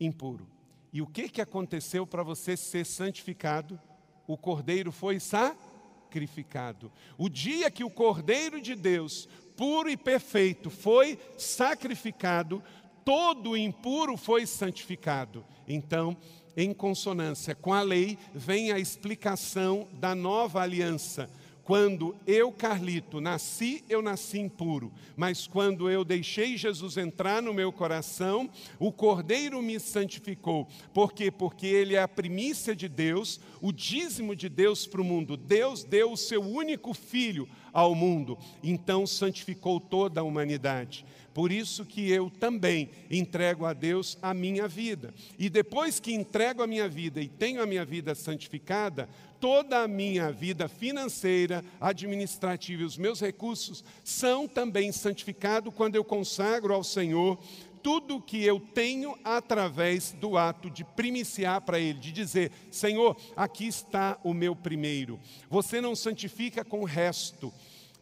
impuro. 0.00 0.44
E 0.92 1.00
o 1.00 1.06
que, 1.06 1.28
que 1.28 1.40
aconteceu 1.40 2.04
para 2.04 2.24
você 2.24 2.56
ser 2.56 2.84
santificado? 2.84 3.78
O 4.26 4.36
cordeiro 4.36 4.90
foi 4.90 5.20
sacrificado. 5.20 6.90
O 7.16 7.28
dia 7.28 7.70
que 7.70 7.84
o 7.84 7.90
cordeiro 7.90 8.60
de 8.60 8.74
Deus, 8.74 9.28
puro 9.56 9.88
e 9.88 9.96
perfeito, 9.96 10.68
foi 10.68 11.16
sacrificado, 11.38 12.60
todo 13.04 13.56
impuro 13.56 14.16
foi 14.16 14.44
santificado. 14.46 15.44
Então, 15.68 16.16
em 16.56 16.74
consonância 16.74 17.54
com 17.54 17.72
a 17.72 17.82
lei, 17.82 18.18
vem 18.34 18.72
a 18.72 18.80
explicação 18.80 19.86
da 19.92 20.12
nova 20.12 20.60
aliança 20.60 21.30
quando 21.70 22.16
eu, 22.26 22.50
Carlito, 22.50 23.20
nasci, 23.20 23.84
eu 23.88 24.02
nasci 24.02 24.40
impuro, 24.40 24.90
mas 25.16 25.46
quando 25.46 25.88
eu 25.88 26.04
deixei 26.04 26.56
Jesus 26.56 26.96
entrar 26.96 27.40
no 27.40 27.54
meu 27.54 27.70
coração, 27.70 28.50
o 28.76 28.90
Cordeiro 28.90 29.62
me 29.62 29.78
santificou. 29.78 30.66
Por 30.92 31.12
quê? 31.12 31.30
Porque 31.30 31.68
ele 31.68 31.94
é 31.94 32.02
a 32.02 32.08
primícia 32.08 32.74
de 32.74 32.88
Deus, 32.88 33.38
o 33.60 33.70
dízimo 33.70 34.34
de 34.34 34.48
Deus 34.48 34.84
para 34.84 35.00
o 35.00 35.04
mundo. 35.04 35.36
Deus 35.36 35.84
deu 35.84 36.10
o 36.10 36.16
seu 36.16 36.42
único 36.42 36.92
filho 36.92 37.48
ao 37.72 37.94
mundo, 37.94 38.36
então 38.64 39.06
santificou 39.06 39.78
toda 39.78 40.22
a 40.22 40.24
humanidade. 40.24 41.06
Por 41.32 41.52
isso 41.52 41.84
que 41.84 42.10
eu 42.10 42.28
também 42.28 42.90
entrego 43.08 43.64
a 43.64 43.72
Deus 43.72 44.18
a 44.20 44.34
minha 44.34 44.66
vida. 44.66 45.14
E 45.38 45.48
depois 45.48 46.00
que 46.00 46.12
entrego 46.12 46.62
a 46.62 46.66
minha 46.66 46.88
vida 46.88 47.20
e 47.20 47.28
tenho 47.28 47.62
a 47.62 47.66
minha 47.66 47.84
vida 47.84 48.14
santificada, 48.16 49.08
toda 49.40 49.82
a 49.82 49.88
minha 49.88 50.30
vida 50.30 50.68
financeira, 50.68 51.64
administrativa 51.80 52.82
e 52.82 52.84
os 52.84 52.98
meus 52.98 53.20
recursos 53.20 53.82
são 54.04 54.46
também 54.46 54.92
santificados 54.92 55.72
quando 55.74 55.96
eu 55.96 56.04
consagro 56.04 56.74
ao 56.74 56.84
Senhor 56.84 57.38
tudo 57.82 58.20
que 58.20 58.44
eu 58.44 58.60
tenho 58.60 59.16
através 59.24 60.12
do 60.12 60.36
ato 60.36 60.70
de 60.70 60.84
primiciar 60.84 61.62
para 61.62 61.78
Ele, 61.78 61.98
de 61.98 62.12
dizer: 62.12 62.52
Senhor, 62.70 63.16
aqui 63.34 63.66
está 63.66 64.18
o 64.22 64.34
meu 64.34 64.54
primeiro. 64.54 65.18
Você 65.48 65.80
não 65.80 65.96
santifica 65.96 66.64
com 66.64 66.80
o 66.80 66.84
resto. 66.84 67.52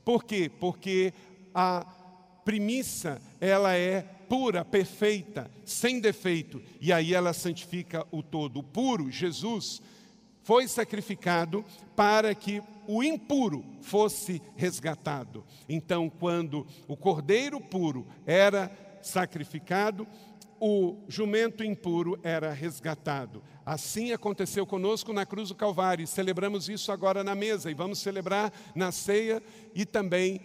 Por 0.04 0.24
quê? 0.24 0.50
Porque 0.58 1.12
a 1.54 1.86
primícia, 2.44 3.20
ela 3.40 3.74
é 3.74 4.02
pura, 4.28 4.64
perfeita, 4.64 5.50
sem 5.64 6.00
defeito, 6.00 6.62
e 6.80 6.92
aí 6.92 7.14
ela 7.14 7.32
santifica 7.32 8.06
o 8.10 8.22
todo. 8.22 8.60
O 8.60 8.62
puro, 8.62 9.10
Jesus, 9.10 9.82
foi 10.48 10.66
sacrificado 10.66 11.62
para 11.94 12.34
que 12.34 12.62
o 12.86 13.04
impuro 13.04 13.62
fosse 13.82 14.40
resgatado. 14.56 15.44
Então, 15.68 16.08
quando 16.08 16.66
o 16.86 16.96
cordeiro 16.96 17.60
puro 17.60 18.06
era 18.24 18.70
sacrificado, 19.02 20.08
o 20.58 20.96
jumento 21.06 21.62
impuro 21.62 22.18
era 22.22 22.50
resgatado. 22.50 23.42
Assim 23.66 24.10
aconteceu 24.12 24.66
conosco 24.66 25.12
na 25.12 25.26
cruz 25.26 25.50
do 25.50 25.54
Calvário. 25.54 26.06
Celebramos 26.06 26.66
isso 26.66 26.90
agora 26.90 27.22
na 27.22 27.34
mesa 27.34 27.70
e 27.70 27.74
vamos 27.74 27.98
celebrar 27.98 28.50
na 28.74 28.90
ceia 28.90 29.42
e 29.74 29.84
também 29.84 30.40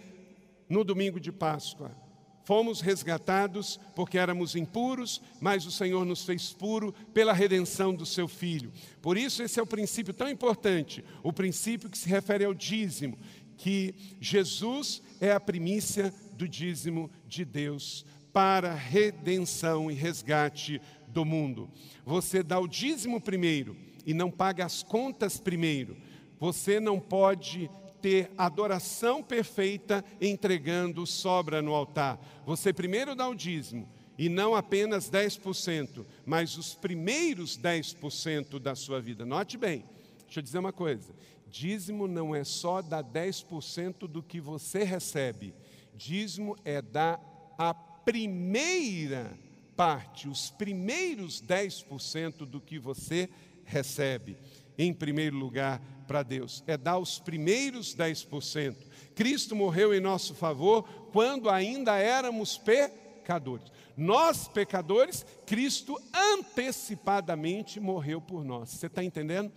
no 0.68 0.84
domingo 0.84 1.18
de 1.18 1.32
Páscoa. 1.32 2.03
Fomos 2.44 2.82
resgatados 2.82 3.80
porque 3.96 4.18
éramos 4.18 4.56
impuros, 4.56 5.22
mas 5.40 5.66
o 5.66 5.72
Senhor 5.72 6.06
nos 6.06 6.26
fez 6.26 6.52
puro 6.52 6.94
pela 7.14 7.32
redenção 7.32 7.94
do 7.94 8.06
seu 8.06 8.28
filho. 8.28 8.72
Por 9.02 9.18
isso, 9.18 9.42
esse 9.42 9.60
é 9.60 9.64
o 9.64 9.68
princípio 9.68 10.14
tão 10.14 10.30
importante, 10.30 11.04
o 11.24 11.32
princípio 11.32 11.90
que 11.90 11.98
se 11.98 12.10
refere 12.10 12.44
ao 12.44 12.54
dízimo, 12.54 13.18
que 13.58 13.96
Jesus 14.20 15.02
é 15.22 15.32
a 15.32 15.40
primícia 15.40 16.14
do 16.34 16.48
dízimo 16.48 17.10
de 17.28 17.46
Deus 17.46 18.06
para 18.34 18.74
redenção 18.74 19.90
e 19.90 19.94
resgate 19.94 20.82
do 21.08 21.24
mundo. 21.24 21.70
Você 22.04 22.44
dá 22.44 22.60
o 22.60 22.68
dízimo 22.68 23.22
primeiro 23.22 23.78
e 24.06 24.14
não 24.14 24.30
paga 24.30 24.66
as 24.66 24.84
contas 24.84 25.40
primeiro. 25.40 25.96
Você 26.40 26.80
não 26.80 27.00
pode 27.00 27.70
ter 28.04 28.30
adoração 28.38 29.24
perfeita 29.24 30.04
entregando 30.20 31.08
sobra 31.08 31.62
no 31.62 31.74
altar. 31.74 32.20
Você 32.46 32.74
primeiro 32.74 33.16
dá 33.16 33.30
o 33.30 33.34
dízimo, 33.34 33.88
e 34.18 34.28
não 34.28 34.54
apenas 34.54 35.10
10%, 35.10 36.06
mas 36.26 36.58
os 36.58 36.76
primeiros 36.76 37.58
10% 37.58 38.60
da 38.60 38.76
sua 38.76 39.00
vida. 39.00 39.26
Note 39.26 39.58
bem, 39.58 39.86
deixa 40.26 40.40
eu 40.40 40.44
dizer 40.44 40.60
uma 40.60 40.74
coisa: 40.74 41.16
dízimo 41.48 42.06
não 42.06 42.36
é 42.36 42.44
só 42.44 42.82
dar 42.82 43.06
10% 43.06 44.06
do 44.06 44.22
que 44.22 44.42
você 44.42 44.84
recebe, 44.84 45.54
dízimo 45.96 46.58
é 46.66 46.82
dar 46.82 47.22
a 47.58 47.74
primeira 47.74 49.32
parte, 49.78 50.28
os 50.28 50.52
primeiros 50.52 51.42
10% 51.42 52.40
do 52.46 52.60
que 52.60 52.78
você 52.78 53.30
recebe 53.64 54.36
em 54.78 54.94
primeiro 54.94 55.38
lugar 55.38 55.82
para 56.08 56.24
Deus, 56.24 56.64
é 56.68 56.78
dar 56.78 56.98
os 56.98 57.20
primeiros 57.20 57.96
10%. 57.96 58.76
Cristo 59.16 59.56
morreu 59.56 59.94
em 59.94 60.00
nosso 60.00 60.34
favor 60.34 60.84
quando 61.12 61.50
ainda 61.50 61.98
éramos 61.98 62.58
pecadores. 62.58 63.72
Nós, 63.96 64.48
pecadores, 64.48 65.26
Cristo 65.46 66.00
antecipadamente 66.14 67.80
morreu 67.80 68.20
por 68.20 68.44
nós. 68.44 68.70
Você 68.70 68.88
está 68.88 69.04
entendendo? 69.04 69.52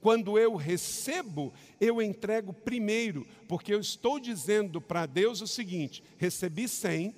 Quando 0.00 0.38
eu 0.38 0.54
recebo, 0.54 1.52
eu 1.80 2.00
entrego 2.00 2.52
primeiro, 2.52 3.26
porque 3.48 3.74
eu 3.74 3.80
estou 3.80 4.20
dizendo 4.20 4.80
para 4.80 5.06
Deus 5.06 5.40
o 5.40 5.46
seguinte: 5.46 6.02
recebi 6.16 6.68
100, 6.68 7.14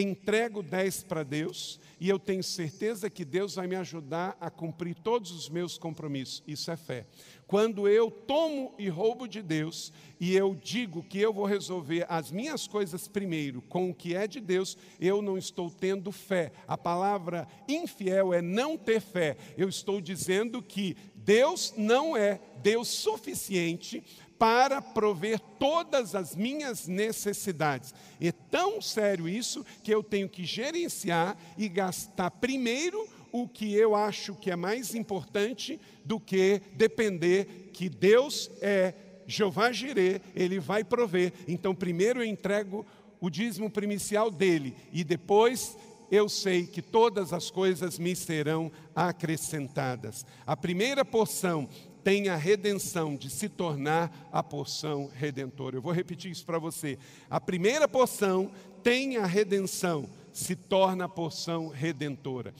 entrego 0.00 0.62
10 0.62 1.04
para 1.04 1.22
Deus 1.22 1.80
e 1.98 2.08
eu 2.08 2.18
tenho 2.18 2.42
certeza 2.42 3.08
que 3.08 3.24
Deus 3.24 3.54
vai 3.54 3.66
me 3.66 3.76
ajudar 3.76 4.36
a 4.38 4.50
cumprir 4.50 4.94
todos 4.94 5.30
os 5.30 5.48
meus 5.48 5.78
compromissos. 5.78 6.42
Isso 6.46 6.70
é 6.70 6.76
fé. 6.76 7.06
Quando 7.46 7.88
eu 7.88 8.10
tomo 8.10 8.74
e 8.78 8.88
roubo 8.88 9.26
de 9.26 9.40
Deus 9.40 9.92
e 10.20 10.34
eu 10.34 10.54
digo 10.54 11.02
que 11.02 11.18
eu 11.18 11.32
vou 11.32 11.46
resolver 11.46 12.04
as 12.08 12.30
minhas 12.30 12.66
coisas 12.66 13.08
primeiro 13.08 13.62
com 13.62 13.88
o 13.88 13.94
que 13.94 14.14
é 14.14 14.26
de 14.26 14.40
Deus, 14.40 14.76
eu 15.00 15.22
não 15.22 15.38
estou 15.38 15.70
tendo 15.70 16.12
fé. 16.12 16.52
A 16.68 16.76
palavra 16.76 17.48
infiel 17.66 18.34
é 18.34 18.42
não 18.42 18.76
ter 18.76 19.00
fé. 19.00 19.36
Eu 19.56 19.68
estou 19.68 20.00
dizendo 20.00 20.60
que 20.60 20.96
Deus 21.14 21.72
não 21.76 22.16
é 22.16 22.40
Deus 22.62 22.88
suficiente 22.88 24.02
para 24.38 24.82
prover 24.82 25.40
todas 25.58 26.14
as 26.14 26.36
minhas 26.36 26.86
necessidades. 26.86 27.94
É 28.20 28.32
tão 28.32 28.80
sério 28.80 29.28
isso 29.28 29.64
que 29.82 29.92
eu 29.92 30.02
tenho 30.02 30.28
que 30.28 30.44
gerenciar 30.44 31.36
e 31.56 31.68
gastar 31.68 32.30
primeiro 32.30 33.08
o 33.32 33.46
que 33.48 33.74
eu 33.74 33.94
acho 33.94 34.34
que 34.34 34.50
é 34.50 34.56
mais 34.56 34.94
importante 34.94 35.80
do 36.04 36.18
que 36.18 36.60
depender 36.74 37.70
que 37.72 37.88
Deus 37.88 38.50
é 38.60 38.94
Jeová 39.26 39.72
Jirê, 39.72 40.20
ele 40.34 40.58
vai 40.58 40.84
prover. 40.84 41.32
Então, 41.48 41.74
primeiro 41.74 42.22
eu 42.22 42.24
entrego 42.24 42.86
o 43.20 43.28
dízimo 43.28 43.68
primicial 43.68 44.30
dele 44.30 44.74
e 44.92 45.02
depois 45.02 45.76
eu 46.10 46.28
sei 46.28 46.66
que 46.66 46.80
todas 46.80 47.32
as 47.32 47.50
coisas 47.50 47.98
me 47.98 48.14
serão 48.14 48.70
acrescentadas. 48.94 50.24
A 50.46 50.56
primeira 50.56 51.04
porção 51.04 51.68
tem 52.06 52.28
a 52.28 52.36
redenção 52.36 53.16
de 53.16 53.28
se 53.28 53.48
tornar 53.48 54.28
a 54.30 54.40
porção 54.40 55.10
redentora. 55.12 55.76
Eu 55.76 55.82
vou 55.82 55.90
repetir 55.90 56.30
isso 56.30 56.46
para 56.46 56.56
você. 56.56 56.96
A 57.28 57.40
primeira 57.40 57.88
porção 57.88 58.52
tem 58.80 59.16
a 59.16 59.26
redenção, 59.26 60.08
se 60.32 60.54
torna 60.54 61.06
a 61.06 61.08
porção 61.08 61.66
redentora. 61.66 62.54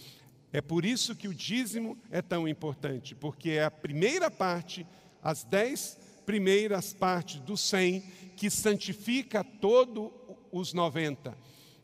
É 0.52 0.60
por 0.60 0.84
isso 0.84 1.14
que 1.14 1.28
o 1.28 1.32
dízimo 1.32 1.96
é 2.10 2.20
tão 2.20 2.48
importante, 2.48 3.14
porque 3.14 3.50
é 3.50 3.62
a 3.62 3.70
primeira 3.70 4.28
parte, 4.28 4.84
as 5.22 5.44
dez 5.44 5.96
primeiras 6.26 6.92
partes 6.92 7.38
do 7.38 7.56
cem, 7.56 8.02
que 8.36 8.50
santifica 8.50 9.44
todos 9.44 10.10
os 10.50 10.72
noventa. 10.72 11.38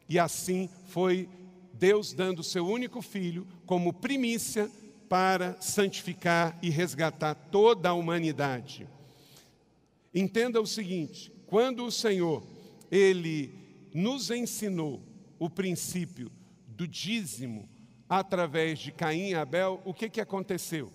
E 0.09 0.19
assim 0.19 0.69
foi 0.89 1.29
Deus 1.75 2.13
dando 2.13 2.41
o 2.41 2.45
seu 2.45 2.67
único 2.67 3.01
filho 3.01 3.47
como 3.67 3.93
primícia 3.93 4.69
para 5.13 5.61
santificar 5.61 6.59
e 6.63 6.71
resgatar 6.71 7.35
toda 7.35 7.91
a 7.91 7.93
humanidade. 7.93 8.89
Entenda 10.15 10.59
o 10.59 10.67
seguinte: 10.67 11.31
quando 11.47 11.85
o 11.85 11.93
Senhor, 11.93 12.43
Ele 12.91 13.53
nos 13.93 14.31
ensinou 14.31 15.03
o 15.39 15.51
princípio 15.51 16.33
do 16.67 16.89
dízimo 16.89 17.69
através 18.09 18.79
de 18.79 18.91
Caim 18.91 19.29
e 19.29 19.35
Abel, 19.35 19.83
o 19.85 19.93
que, 19.93 20.09
que 20.09 20.19
aconteceu? 20.19 20.91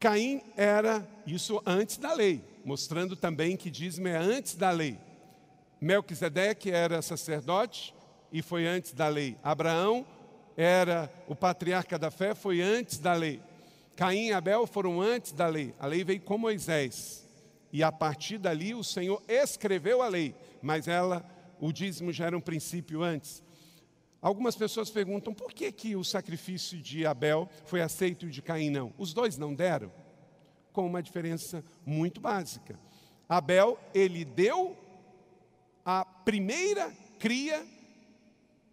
Caim 0.00 0.42
era 0.56 1.08
isso 1.24 1.62
antes 1.64 1.96
da 1.96 2.12
lei, 2.12 2.42
mostrando 2.64 3.14
também 3.14 3.56
que 3.56 3.70
dízimo 3.70 4.08
é 4.08 4.16
antes 4.16 4.56
da 4.56 4.72
lei. 4.72 4.98
Melquisedeque 5.80 6.72
era 6.72 7.02
sacerdote 7.02 7.94
e 8.32 8.42
foi 8.42 8.66
antes 8.66 8.92
da 8.94 9.06
lei. 9.06 9.36
Abraão 9.44 10.04
era 10.60 11.08
o 11.28 11.36
patriarca 11.36 11.96
da 11.96 12.10
fé, 12.10 12.34
foi 12.34 12.60
antes 12.60 12.98
da 12.98 13.14
lei. 13.14 13.40
Caim 13.94 14.26
e 14.26 14.32
Abel 14.32 14.66
foram 14.66 15.00
antes 15.00 15.30
da 15.30 15.46
lei. 15.46 15.72
A 15.78 15.86
lei 15.86 16.02
veio 16.02 16.20
com 16.20 16.36
Moisés. 16.36 17.24
E 17.72 17.80
a 17.80 17.92
partir 17.92 18.38
dali 18.38 18.74
o 18.74 18.82
Senhor 18.82 19.22
escreveu 19.28 20.02
a 20.02 20.08
lei, 20.08 20.34
mas 20.60 20.88
ela, 20.88 21.24
o 21.60 21.70
dízimo 21.70 22.12
já 22.12 22.26
era 22.26 22.36
um 22.36 22.40
princípio 22.40 23.04
antes. 23.04 23.40
Algumas 24.20 24.56
pessoas 24.56 24.90
perguntam 24.90 25.32
por 25.32 25.52
que, 25.52 25.70
que 25.70 25.94
o 25.94 26.02
sacrifício 26.02 26.76
de 26.76 27.06
Abel 27.06 27.48
foi 27.64 27.80
aceito 27.80 28.26
e 28.26 28.28
o 28.28 28.32
de 28.32 28.42
Caim 28.42 28.68
não. 28.68 28.92
Os 28.98 29.14
dois 29.14 29.38
não 29.38 29.54
deram, 29.54 29.92
com 30.72 30.84
uma 30.84 31.00
diferença 31.00 31.64
muito 31.86 32.20
básica. 32.20 32.76
Abel, 33.28 33.78
ele 33.94 34.24
deu 34.24 34.76
a 35.84 36.04
primeira 36.04 36.92
cria 37.16 37.64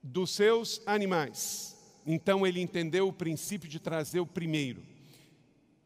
dos 0.01 0.31
seus 0.31 0.81
animais. 0.87 1.74
Então 2.05 2.45
ele 2.45 2.61
entendeu 2.61 3.07
o 3.07 3.13
princípio 3.13 3.67
de 3.67 3.79
trazer 3.79 4.19
o 4.19 4.27
primeiro. 4.27 4.83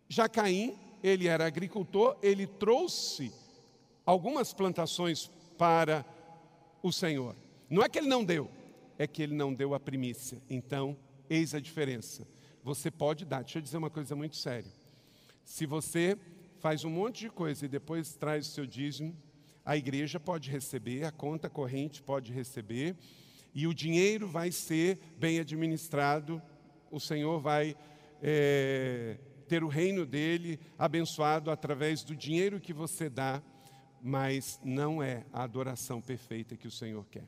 Já 0.08 0.28
Caim, 0.28 0.78
ele 1.02 1.28
era 1.28 1.46
agricultor, 1.46 2.18
ele 2.22 2.46
trouxe 2.46 3.32
algumas 4.06 4.54
plantações 4.54 5.30
para 5.58 6.06
o 6.82 6.92
Senhor. 6.92 7.36
Não 7.70 7.84
é 7.84 7.90
que 7.90 8.00
ele 8.00 8.08
não 8.08 8.26
deu, 8.26 8.50
é 8.98 9.06
que 9.06 9.22
ele 9.22 9.36
não 9.36 9.54
deu 9.54 9.74
a 9.74 9.80
primícia. 9.80 10.42
Então, 10.50 10.98
eis 11.30 11.54
a 11.54 11.60
diferença. 11.60 12.28
Você 12.64 12.90
pode 12.90 13.24
dar. 13.24 13.44
Deixa 13.44 13.60
eu 13.60 13.62
dizer 13.62 13.78
uma 13.78 13.90
coisa 13.90 14.16
muito 14.16 14.36
séria. 14.36 14.72
Se 15.44 15.66
você 15.66 16.18
faz 16.60 16.84
um 16.84 16.90
monte 16.90 17.22
de 17.22 17.30
coisa 17.30 17.66
e 17.66 17.70
depois 17.70 18.16
traz 18.16 18.48
o 18.48 18.52
seu 18.52 18.66
dízimo, 18.66 19.16
a 19.64 19.78
igreja 19.78 20.20
pode 20.20 20.50
receber, 20.50 21.06
a 21.06 21.12
conta 21.12 21.50
corrente 21.50 22.02
pode 22.02 22.34
receber, 22.34 22.96
e 23.54 23.68
o 23.68 23.74
dinheiro 23.74 24.28
vai 24.28 24.52
ser 24.52 25.00
bem 25.18 25.40
administrado, 25.40 26.42
o 26.92 27.00
Senhor 27.00 27.40
vai 27.40 27.76
é, 28.22 29.18
ter 29.48 29.64
o 29.64 29.68
reino 29.68 30.06
dele 30.06 30.60
abençoado 30.78 31.50
através 31.50 32.04
do 32.04 32.16
dinheiro 32.16 32.60
que 32.60 32.74
você 32.74 33.10
dá, 33.10 33.42
mas 34.02 34.60
não 34.64 35.02
é 35.02 35.26
a 35.34 35.44
adoração 35.44 36.02
perfeita 36.02 36.56
que 36.56 36.68
o 36.68 36.72
Senhor 36.72 37.06
quer. 37.08 37.28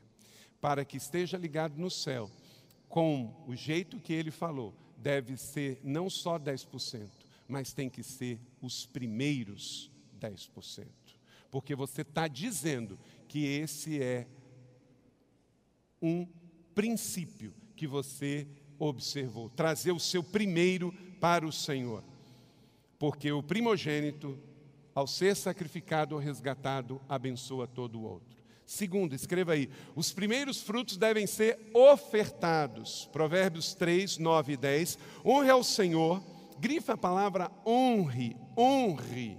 Para 0.60 0.84
que 0.84 0.96
esteja 0.96 1.36
ligado 1.36 1.76
no 1.76 1.90
céu, 1.90 2.30
com 2.88 3.34
o 3.46 3.56
jeito 3.56 3.98
que 3.98 4.12
ele 4.12 4.30
falou, 4.30 4.74
deve 4.96 5.36
ser 5.36 5.80
não 5.82 6.08
só 6.08 6.38
10%, 6.38 7.08
mas 7.48 7.72
tem 7.72 7.90
que 7.90 8.02
ser 8.02 8.38
os 8.60 8.86
primeiros 8.86 9.90
10%. 10.20 10.86
Porque 11.50 11.74
você 11.74 12.02
está 12.02 12.28
dizendo 12.28 12.98
que 13.28 13.44
esse 13.44 14.00
é 14.00 14.26
um 16.02 16.26
princípio 16.74 17.54
que 17.76 17.86
você 17.86 18.46
observou. 18.78 19.48
Trazer 19.48 19.92
o 19.92 20.00
seu 20.00 20.22
primeiro 20.22 20.92
para 21.20 21.46
o 21.46 21.52
Senhor. 21.52 22.02
Porque 22.98 23.30
o 23.30 23.42
primogênito, 23.42 24.38
ao 24.94 25.06
ser 25.06 25.36
sacrificado 25.36 26.14
ou 26.14 26.20
resgatado, 26.20 27.00
abençoa 27.08 27.66
todo 27.66 27.98
o 27.98 28.02
outro. 28.02 28.42
Segundo, 28.66 29.14
escreva 29.14 29.52
aí: 29.52 29.68
os 29.94 30.12
primeiros 30.12 30.62
frutos 30.62 30.96
devem 30.96 31.26
ser 31.26 31.58
ofertados. 31.74 33.08
Provérbios 33.12 33.74
3, 33.74 34.18
9 34.18 34.52
e 34.52 34.56
10. 34.56 34.98
Honre 35.24 35.50
ao 35.50 35.62
Senhor, 35.62 36.22
grifa 36.58 36.94
a 36.94 36.96
palavra 36.96 37.50
honre, 37.66 38.36
honre. 38.56 39.38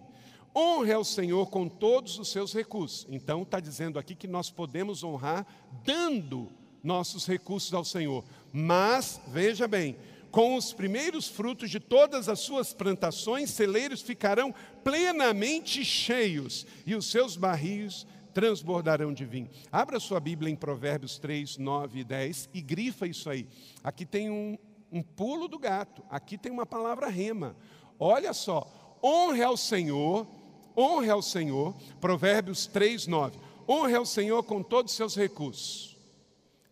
Honre 0.56 0.94
ao 0.94 1.04
Senhor 1.04 1.50
com 1.50 1.68
todos 1.68 2.20
os 2.20 2.30
seus 2.30 2.54
recursos. 2.54 3.08
Então, 3.10 3.42
está 3.42 3.60
dizendo 3.60 3.98
aqui 3.98 4.13
que 4.13 4.28
nós 4.28 4.52
podemos 4.52 5.04
honrar 5.04 5.46
dando 5.84 6.52
nossos 6.84 7.26
recursos 7.26 7.74
ao 7.74 7.84
Senhor. 7.84 8.24
Mas, 8.52 9.20
veja 9.28 9.68
bem, 9.68 9.96
com 10.30 10.56
os 10.56 10.74
primeiros 10.74 11.28
frutos 11.28 11.70
de 11.70 11.80
todas 11.80 12.28
as 12.28 12.39
suas 12.39 12.74
plantações, 12.74 13.52
celeiros 13.52 14.02
ficarão 14.02 14.54
plenamente 14.84 15.86
cheios, 15.86 16.66
e 16.86 16.96
os 16.96 17.06
seus 17.06 17.38
barris 17.38 18.06
transbordarão 18.34 19.13
de 19.13 19.26
vinho. 19.26 19.50
Abra 19.72 20.00
sua 20.00 20.20
Bíblia 20.20 20.52
em 20.52 20.56
Provérbios 20.56 21.20
3, 21.20 21.58
9 21.58 22.00
e 22.00 22.04
10 22.04 22.50
e 22.54 22.62
grifa 22.62 23.08
isso 23.08 23.30
aí. 23.30 23.48
Aqui 23.84 24.06
tem 24.06 24.30
um, 24.30 24.58
um 24.92 25.04
pulo 25.04 25.48
do 25.48 25.60
gato, 25.60 26.04
aqui 26.10 26.38
tem 26.38 26.52
uma 26.52 26.66
palavra 26.66 27.10
rema. 27.10 27.56
Olha 28.00 28.34
só, 28.34 28.98
honre 29.04 29.44
ao 29.44 29.56
Senhor 29.56 30.28
honre 30.75 31.09
ao 31.09 31.21
Senhor, 31.21 31.75
Provérbios 31.99 32.67
3, 32.67 33.07
9. 33.07 33.38
Honre 33.67 33.95
ao 33.95 34.05
Senhor 34.05 34.43
com 34.43 34.62
todos 34.62 34.91
os 34.91 34.97
seus 34.97 35.15
recursos. 35.15 35.97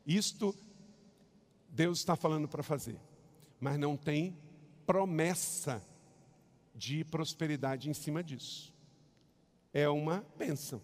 Isto 0.06 0.56
Deus 1.70 2.00
está 2.00 2.16
falando 2.16 2.48
para 2.48 2.64
fazer, 2.64 3.00
mas 3.60 3.80
não 3.80 3.96
tem 3.96 4.36
promessa 4.86 5.82
de 6.76 7.04
prosperidade 7.06 7.90
em 7.90 7.94
cima 7.94 8.24
disso. 8.24 8.74
É 9.74 9.88
uma 9.88 10.26
bênção, 10.38 10.82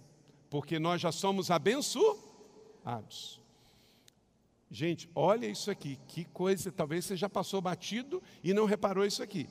porque 0.50 0.80
nós 0.80 1.02
já 1.02 1.12
somos 1.12 1.52
abençoados. 1.52 3.42
Gente, 4.70 5.10
olha 5.16 5.48
isso 5.48 5.72
aqui, 5.72 5.98
que 6.08 6.26
coisa, 6.26 6.72
talvez 6.72 7.06
você 7.06 7.16
já 7.16 7.30
passou 7.30 7.62
batido 7.62 8.22
e 8.44 8.54
não 8.54 8.66
reparou 8.66 9.06
isso 9.06 9.24
aqui. 9.24 9.48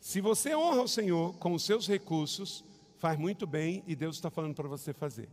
Se 0.00 0.20
você 0.20 0.54
honra 0.54 0.82
o 0.82 0.88
Senhor 0.88 1.34
com 1.36 1.54
os 1.54 1.62
seus 1.62 1.86
recursos, 1.86 2.64
faz 3.02 3.18
muito 3.18 3.48
bem 3.48 3.82
e 3.84 3.96
Deus 3.96 4.14
está 4.14 4.30
falando 4.30 4.54
para 4.54 4.68
você 4.68 4.92
fazer. 4.92 5.28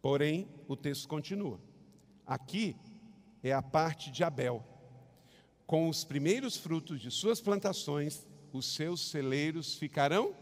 Porém, 0.00 0.48
o 0.66 0.74
texto 0.74 1.06
continua. 1.06 1.60
Aqui 2.26 2.74
é 3.42 3.52
a 3.52 3.60
parte 3.60 4.10
de 4.10 4.24
Abel. 4.24 4.64
Com 5.66 5.90
os 5.90 6.04
primeiros 6.04 6.56
frutos 6.56 7.02
de 7.02 7.10
suas 7.10 7.38
plantações, 7.38 8.26
os 8.50 8.64
seus 8.74 9.10
celeiros 9.10 9.74
ficarão 9.74 10.34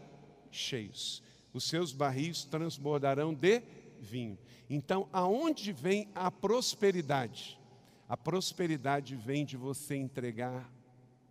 cheios, 0.49 1.21
os 1.51 1.65
seus 1.65 1.91
barris 1.91 2.45
transbordarão 2.45 3.33
de 3.33 3.61
vinho. 3.99 4.39
Então, 4.69 5.09
aonde 5.11 5.73
vem 5.73 6.07
a 6.15 6.31
prosperidade? 6.31 7.59
A 8.07 8.15
prosperidade 8.15 9.13
vem 9.13 9.43
de 9.43 9.57
você 9.57 9.97
entregar 9.97 10.71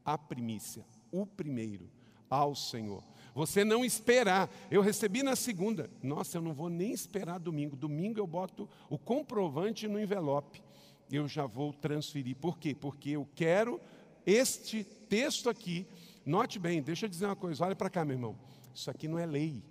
a 0.05 0.19
primícia, 0.19 0.85
o 1.11 1.25
primeiro, 1.25 1.89
ao 2.29 2.55
Senhor. 2.55 3.03
Você 3.35 3.65
não 3.65 3.85
esperar. 3.85 4.51
Eu 4.71 4.83
recebi 4.83 5.23
na 5.23 5.35
segunda. 5.35 5.91
Nossa, 6.03 6.39
eu 6.39 6.43
não 6.43 6.53
vou 6.53 6.69
nem 6.69 6.93
esperar 6.93 7.39
domingo. 7.39 7.77
Domingo 7.77 8.19
eu 8.19 8.27
boto 8.27 8.69
o 8.91 8.99
comprovante 8.99 9.89
no 9.89 9.99
envelope. 9.99 10.63
Eu 11.11 11.27
já 11.27 11.47
vou 11.47 11.73
transferir. 11.73 12.37
Por 12.37 12.59
quê? 12.59 12.75
Porque 12.75 13.11
eu 13.11 13.29
quero 13.35 13.81
este 14.27 14.85
texto 14.85 15.49
aqui. 15.49 15.87
Note 16.25 16.59
bem, 16.59 16.83
deixa 16.83 17.07
eu 17.07 17.11
dizer 17.11 17.27
uma 17.27 17.37
coisa. 17.37 17.65
Olha 17.65 17.77
para 17.77 17.91
cá, 17.91 18.05
meu 18.05 18.15
irmão. 18.15 18.39
Isso 18.75 18.91
aqui 18.91 19.09
não 19.09 19.19
é 19.19 19.27
lei. 19.27 19.63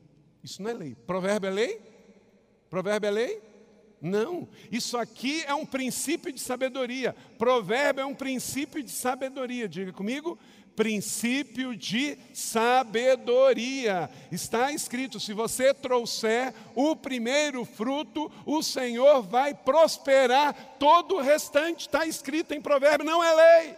Isso 0.43 0.62
não 0.62 0.69
é 0.69 0.74
lei. 0.74 0.95
Provérbio 0.95 1.47
é 1.47 1.52
lei? 1.52 1.82
Provérbio 2.69 3.08
é 3.08 3.12
lei? 3.12 3.41
Não, 4.02 4.50
isso 4.71 4.97
aqui 4.97 5.43
é 5.45 5.54
um 5.54 5.63
princípio 5.63 6.34
de 6.34 6.39
sabedoria. 6.39 7.15
Provérbio 7.38 8.02
é 8.02 8.06
um 8.06 8.15
princípio 8.15 8.82
de 8.82 8.89
sabedoria. 8.89 9.69
Diga 9.69 9.93
comigo, 9.93 10.39
princípio 10.75 11.75
de 11.75 12.17
sabedoria. 12.34 14.10
Está 14.31 14.71
escrito: 14.71 15.19
se 15.19 15.34
você 15.34 15.73
trouxer 15.73 16.53
o 16.75 16.95
primeiro 16.95 17.65
fruto, 17.65 18.31
o 18.45 18.62
Senhor 18.62 19.21
vai 19.21 19.53
prosperar 19.53 20.77
todo 20.79 21.15
o 21.15 21.21
restante. 21.21 21.81
Está 21.81 22.05
escrito 22.05 22.53
em 22.53 22.62
provérbio, 22.62 23.05
não 23.05 23.23
é 23.23 23.34
lei. 23.34 23.75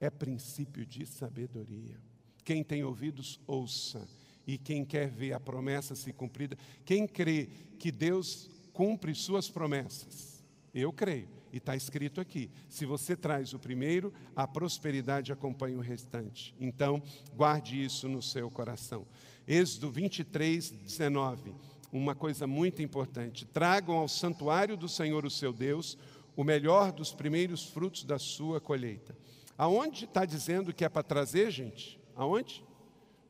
É 0.00 0.10
princípio 0.10 0.84
de 0.84 1.06
sabedoria. 1.06 2.00
Quem 2.44 2.62
tem 2.62 2.82
ouvidos, 2.82 3.40
ouça. 3.46 4.08
E 4.44 4.58
quem 4.58 4.84
quer 4.84 5.08
ver 5.08 5.32
a 5.32 5.40
promessa 5.40 5.94
se 5.94 6.12
cumprida, 6.12 6.58
quem 6.84 7.06
crê 7.06 7.48
que 7.78 7.92
Deus 7.92 8.50
cumpre 8.72 9.14
suas 9.14 9.48
promessas, 9.48 10.42
eu 10.74 10.92
creio 10.92 11.41
e 11.52 11.58
está 11.58 11.76
escrito 11.76 12.20
aqui: 12.20 12.50
se 12.68 12.86
você 12.86 13.14
traz 13.14 13.52
o 13.52 13.58
primeiro, 13.58 14.12
a 14.34 14.48
prosperidade 14.48 15.32
acompanha 15.32 15.76
o 15.76 15.82
restante. 15.82 16.54
Então, 16.58 17.02
guarde 17.34 17.82
isso 17.84 18.08
no 18.08 18.22
seu 18.22 18.50
coração. 18.50 19.06
Êxodo 19.46 19.90
23, 19.90 20.70
19. 20.70 21.54
Uma 21.92 22.14
coisa 22.14 22.46
muito 22.46 22.80
importante: 22.80 23.44
tragam 23.44 23.96
ao 23.96 24.08
santuário 24.08 24.76
do 24.76 24.88
Senhor, 24.88 25.26
o 25.26 25.30
seu 25.30 25.52
Deus, 25.52 25.98
o 26.34 26.42
melhor 26.42 26.90
dos 26.90 27.12
primeiros 27.12 27.64
frutos 27.64 28.04
da 28.04 28.18
sua 28.18 28.60
colheita. 28.60 29.16
Aonde 29.58 30.06
está 30.06 30.24
dizendo 30.24 30.72
que 30.72 30.84
é 30.84 30.88
para 30.88 31.02
trazer, 31.02 31.50
gente? 31.50 32.00
Aonde? 32.16 32.64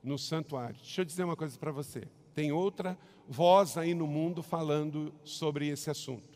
No 0.02 0.18
santuário. 0.18 0.76
Deixa 0.76 1.00
eu 1.00 1.04
dizer 1.04 1.24
uma 1.24 1.36
coisa 1.36 1.58
para 1.58 1.72
você. 1.72 2.08
Tem 2.34 2.52
outra 2.52 2.96
voz 3.28 3.76
aí 3.76 3.94
no 3.94 4.06
mundo 4.06 4.42
falando 4.42 5.12
sobre 5.24 5.68
esse 5.68 5.90
assunto. 5.90 6.31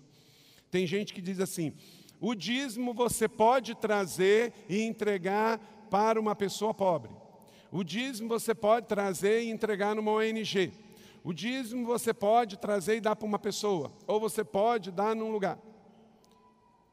Tem 0.70 0.86
gente 0.86 1.12
que 1.14 1.20
diz 1.20 1.40
assim: 1.40 1.72
o 2.20 2.34
dízimo 2.34 2.94
você 2.94 3.28
pode 3.28 3.74
trazer 3.74 4.52
e 4.68 4.82
entregar 4.82 5.58
para 5.90 6.20
uma 6.20 6.34
pessoa 6.34 6.72
pobre. 6.72 7.10
O 7.70 7.84
dízimo 7.84 8.28
você 8.28 8.54
pode 8.54 8.86
trazer 8.86 9.42
e 9.42 9.50
entregar 9.50 9.94
numa 9.94 10.12
ONG. 10.12 10.72
O 11.22 11.32
dízimo 11.32 11.84
você 11.84 12.14
pode 12.14 12.56
trazer 12.56 12.96
e 12.96 13.00
dar 13.00 13.16
para 13.16 13.26
uma 13.26 13.38
pessoa, 13.38 13.92
ou 14.06 14.20
você 14.20 14.44
pode 14.44 14.90
dar 14.90 15.14
num 15.14 15.30
lugar. 15.30 15.58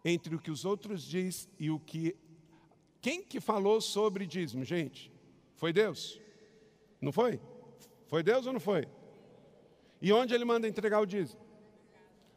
Entre 0.03 0.35
o 0.35 0.39
que 0.39 0.51
os 0.51 0.65
outros 0.65 1.03
diz 1.03 1.47
e 1.59 1.69
o 1.69 1.79
que 1.79 2.15
quem 3.03 3.21
que 3.21 3.41
falou 3.41 3.81
sobre 3.81 4.25
dízimo, 4.25 4.63
gente? 4.63 5.11
Foi 5.57 5.73
Deus? 5.73 6.17
Não 7.01 7.11
foi? 7.11 7.37
Foi 8.07 8.23
Deus 8.23 8.47
ou 8.47 8.53
não 8.53 8.61
foi? 8.61 8.87
E 10.01 10.13
onde 10.13 10.33
ele 10.33 10.45
manda 10.45 10.69
entregar 10.69 11.01
o 11.01 11.05
dízimo? 11.05 11.41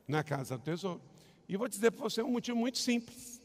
Na 0.09 0.25
casa 0.25 0.59
do 0.59 0.65
tesouro. 0.65 1.01
E 1.49 1.57
vou 1.57 1.69
dizer 1.69 1.91
para 1.91 2.03
você 2.03 2.23
um 2.23 2.31
motivo 2.31 2.59
muito 2.59 2.79
simples. 2.79 3.43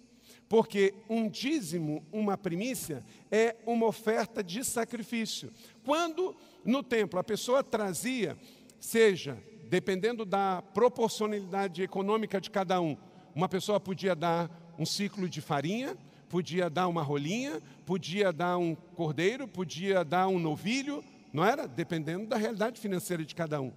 Porque 0.50 0.94
um 1.10 1.30
dízimo, 1.30 2.06
uma 2.12 2.38
primícia, 2.38 3.06
é 3.32 3.56
uma 3.66 3.86
oferta 3.86 4.44
de 4.44 4.64
sacrifício. 4.66 5.52
Quando 5.86 6.36
no 6.66 6.84
templo 6.84 7.20
a 7.20 7.24
pessoa 7.24 7.64
trazia, 7.64 8.38
seja, 8.80 9.42
dependendo 9.70 10.26
da 10.26 10.62
proporcionalidade 10.62 11.82
econômica 11.82 12.42
de 12.42 12.50
cada 12.50 12.82
um, 12.82 12.98
uma 13.34 13.48
pessoa 13.48 13.80
podia 13.80 14.14
dar 14.14 14.52
um 14.78 14.86
ciclo 14.86 15.30
de 15.30 15.40
farinha, 15.40 15.96
podia 16.28 16.70
dar 16.70 16.88
uma 16.88 17.02
rolinha, 17.02 17.62
podia 17.86 18.34
dar 18.34 18.58
um 18.58 18.76
cordeiro, 18.76 19.48
podia 19.48 20.04
dar 20.04 20.28
um 20.28 20.40
novilho, 20.40 21.04
não 21.32 21.46
era? 21.46 21.68
Dependendo 21.68 22.26
da 22.26 22.36
realidade 22.36 22.80
financeira 22.80 23.24
de 23.24 23.34
cada 23.34 23.62
um. 23.62 23.72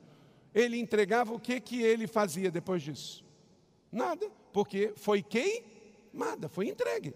Ele 0.52 0.78
entregava 0.78 1.32
o 1.32 1.38
que, 1.38 1.60
que 1.60 1.82
ele 1.82 2.06
fazia 2.06 2.50
depois 2.50 2.82
disso? 2.82 3.23
Nada, 3.94 4.28
porque 4.52 4.92
foi 4.96 5.22
queimada, 5.22 6.48
foi 6.48 6.68
entregue. 6.68 7.14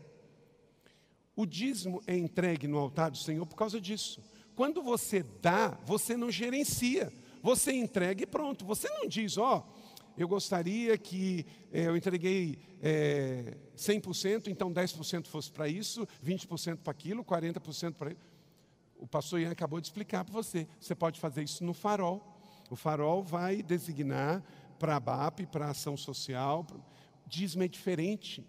O 1.35 1.45
dízimo 1.45 2.01
é 2.07 2.17
entregue 2.17 2.69
no 2.69 2.79
altar 2.79 3.11
do 3.11 3.19
Senhor 3.19 3.45
por 3.45 3.57
causa 3.57 3.81
disso. 3.81 4.23
Quando 4.55 4.81
você 4.81 5.25
dá, 5.43 5.79
você 5.85 6.17
não 6.17 6.31
gerencia, 6.31 7.13
você 7.43 7.73
entrega 7.73 8.23
e 8.23 8.27
pronto. 8.27 8.65
Você 8.65 8.89
não 8.91 9.09
diz, 9.09 9.37
ó, 9.37 9.59
oh, 9.59 9.79
eu 10.17 10.29
gostaria 10.29 10.97
que 10.97 11.45
é, 11.73 11.87
eu 11.87 11.97
entreguei 11.97 12.59
é, 12.81 13.57
100%, 13.77 14.47
então 14.47 14.73
10% 14.73 15.27
fosse 15.27 15.51
para 15.51 15.69
isso, 15.69 16.07
20% 16.25 16.79
para 16.79 16.91
aquilo, 16.93 17.25
40% 17.25 17.95
para. 17.95 18.17
O 18.99 19.07
pastor 19.07 19.41
Ian 19.41 19.51
acabou 19.51 19.81
de 19.81 19.89
explicar 19.89 20.25
para 20.25 20.35
você. 20.35 20.67
Você 20.81 20.95
pode 20.95 21.19
fazer 21.19 21.43
isso 21.43 21.65
no 21.65 21.75
farol. 21.75 22.37
O 22.71 22.77
farol 22.77 23.23
vai 23.23 23.63
designar 23.63 24.45
para 24.79 24.97
a 24.97 25.01
BAP, 25.01 25.47
para 25.47 25.67
a 25.67 25.71
ação 25.71 25.97
social. 25.97 26.67
Dízimo 27.27 27.63
é 27.63 27.69
diferente. 27.69 28.47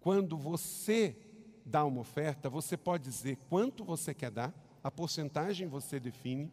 Quando 0.00 0.36
você 0.36 1.16
dá 1.64 1.84
uma 1.84 2.00
oferta, 2.00 2.48
você 2.48 2.76
pode 2.76 3.04
dizer 3.04 3.36
quanto 3.48 3.84
você 3.84 4.14
quer 4.14 4.30
dar, 4.30 4.54
a 4.82 4.90
porcentagem 4.90 5.66
você 5.66 6.00
define, 6.00 6.50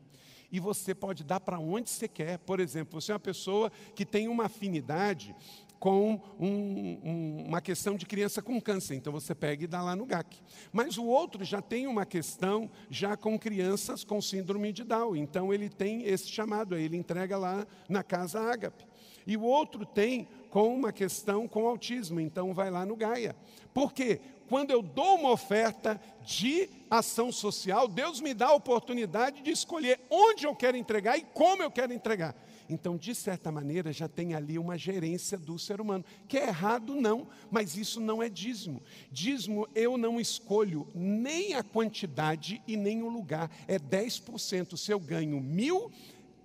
e 0.51 0.59
você 0.59 0.93
pode 0.93 1.23
dar 1.23 1.39
para 1.39 1.59
onde 1.59 1.89
você 1.89 2.07
quer. 2.07 2.37
Por 2.39 2.59
exemplo, 2.59 2.99
você 2.99 3.11
é 3.11 3.15
uma 3.15 3.19
pessoa 3.19 3.71
que 3.95 4.05
tem 4.05 4.27
uma 4.27 4.45
afinidade 4.45 5.35
com 5.79 6.19
um, 6.39 6.99
um, 7.03 7.45
uma 7.47 7.61
questão 7.61 7.95
de 7.95 8.05
criança 8.05 8.41
com 8.41 8.59
câncer, 8.59 8.95
então 8.95 9.11
você 9.13 9.35
pega 9.35 9.63
e 9.63 9.67
dá 9.67 9.81
lá 9.81 9.95
no 9.95 10.05
GAC. 10.05 10.41
Mas 10.71 10.97
o 10.97 11.05
outro 11.05 11.43
já 11.43 11.61
tem 11.61 11.87
uma 11.87 12.05
questão 12.05 12.69
já 12.89 13.15
com 13.15 13.37
crianças 13.37 14.03
com 14.03 14.21
síndrome 14.21 14.71
de 14.71 14.83
Down, 14.83 15.15
então 15.15 15.53
ele 15.53 15.69
tem 15.69 16.03
esse 16.03 16.27
chamado, 16.27 16.75
ele 16.75 16.97
entrega 16.97 17.37
lá 17.37 17.65
na 17.87 18.03
casa 18.03 18.39
Ágape. 18.39 18.85
E 19.27 19.35
o 19.35 19.41
outro 19.41 19.85
tem 19.85 20.27
com 20.49 20.73
uma 20.73 20.91
questão 20.91 21.47
com 21.47 21.67
autismo, 21.67 22.19
então 22.19 22.53
vai 22.53 22.69
lá 22.69 22.85
no 22.85 22.95
Gaia. 22.95 23.35
Por 23.73 23.91
quê? 23.91 24.21
quando 24.47 24.71
eu 24.71 24.81
dou 24.81 25.15
uma 25.15 25.31
oferta 25.31 25.99
de 26.21 26.69
ação 26.89 27.31
social, 27.31 27.87
Deus 27.87 28.21
me 28.21 28.33
dá 28.33 28.47
a 28.47 28.53
oportunidade 28.53 29.41
de 29.41 29.51
escolher 29.51 29.99
onde 30.09 30.45
eu 30.45 30.55
quero 30.55 30.77
entregar 30.77 31.17
e 31.17 31.23
como 31.23 31.63
eu 31.63 31.71
quero 31.71 31.93
entregar. 31.93 32.35
Então, 32.69 32.97
de 32.97 33.13
certa 33.13 33.51
maneira, 33.51 33.93
já 33.93 34.07
tem 34.07 34.33
ali 34.33 34.57
uma 34.57 34.77
gerência 34.77 35.37
do 35.37 35.57
ser 35.59 35.79
humano. 35.79 36.03
Que 36.27 36.37
é 36.37 36.47
errado, 36.47 36.95
não, 36.95 37.27
mas 37.51 37.77
isso 37.77 37.99
não 37.99 38.21
é 38.21 38.29
dízimo. 38.29 38.81
Dízimo 39.11 39.67
eu 39.75 39.97
não 39.97 40.19
escolho 40.19 40.87
nem 40.93 41.53
a 41.53 41.63
quantidade 41.63 42.61
e 42.67 42.75
nem 42.75 43.03
o 43.03 43.09
lugar. 43.09 43.51
É 43.67 43.77
10%. 43.77 44.77
Se 44.77 44.91
eu 44.91 44.99
ganho 44.99 45.39
mil, 45.39 45.91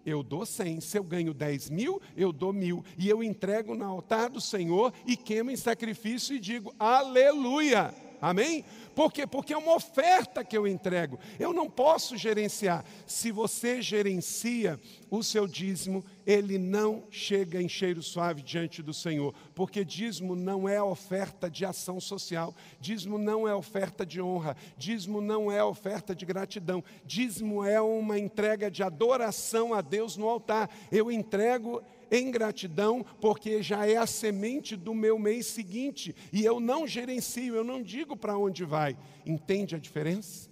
eu 0.04 0.22
dou 0.22 0.44
cem. 0.44 0.80
Se 0.80 0.98
eu 0.98 1.04
ganho 1.04 1.32
dez 1.32 1.70
mil, 1.70 2.00
eu 2.16 2.32
dou 2.32 2.52
mil. 2.52 2.84
E 2.98 3.08
eu 3.08 3.22
entrego 3.22 3.74
no 3.74 3.84
altar 3.84 4.30
do 4.30 4.40
Senhor 4.40 4.92
e 5.06 5.16
queimo 5.16 5.50
em 5.50 5.56
sacrifício 5.56 6.36
e 6.36 6.40
digo: 6.40 6.74
Aleluia! 6.78 8.09
Amém? 8.20 8.64
Por 8.94 9.12
quê? 9.12 9.26
Porque 9.26 9.52
é 9.52 9.56
uma 9.56 9.74
oferta 9.74 10.44
que 10.44 10.56
eu 10.56 10.66
entrego. 10.66 11.18
Eu 11.38 11.52
não 11.52 11.70
posso 11.70 12.16
gerenciar. 12.16 12.84
Se 13.06 13.30
você 13.32 13.80
gerencia 13.80 14.78
o 15.10 15.22
seu 15.22 15.46
dízimo, 15.46 16.04
ele 16.26 16.58
não 16.58 17.04
chega 17.10 17.62
em 17.62 17.68
cheiro 17.68 18.02
suave 18.02 18.42
diante 18.42 18.82
do 18.82 18.92
Senhor. 18.92 19.34
Porque 19.54 19.84
dízimo 19.84 20.36
não 20.36 20.68
é 20.68 20.82
oferta 20.82 21.50
de 21.50 21.64
ação 21.64 21.98
social. 21.98 22.54
Dízimo 22.80 23.16
não 23.16 23.48
é 23.48 23.54
oferta 23.54 24.04
de 24.04 24.20
honra. 24.20 24.56
Dízimo 24.76 25.20
não 25.20 25.50
é 25.50 25.64
oferta 25.64 26.14
de 26.14 26.26
gratidão. 26.26 26.84
Dízimo 27.04 27.64
é 27.64 27.80
uma 27.80 28.18
entrega 28.18 28.70
de 28.70 28.82
adoração 28.82 29.72
a 29.72 29.80
Deus 29.80 30.16
no 30.16 30.28
altar. 30.28 30.68
Eu 30.92 31.10
entrego 31.10 31.82
em 32.10 32.30
gratidão, 32.30 33.04
porque 33.20 33.62
já 33.62 33.86
é 33.86 33.96
a 33.96 34.06
semente 34.06 34.76
do 34.76 34.94
meu 34.94 35.18
mês 35.18 35.46
seguinte, 35.46 36.14
e 36.32 36.44
eu 36.44 36.58
não 36.58 36.86
gerencio, 36.86 37.54
eu 37.54 37.64
não 37.64 37.82
digo 37.82 38.16
para 38.16 38.36
onde 38.36 38.64
vai. 38.64 38.96
Entende 39.24 39.74
a 39.74 39.78
diferença? 39.78 40.50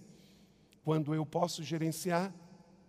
Quando 0.83 1.13
eu 1.13 1.25
posso 1.25 1.63
gerenciar 1.63 2.33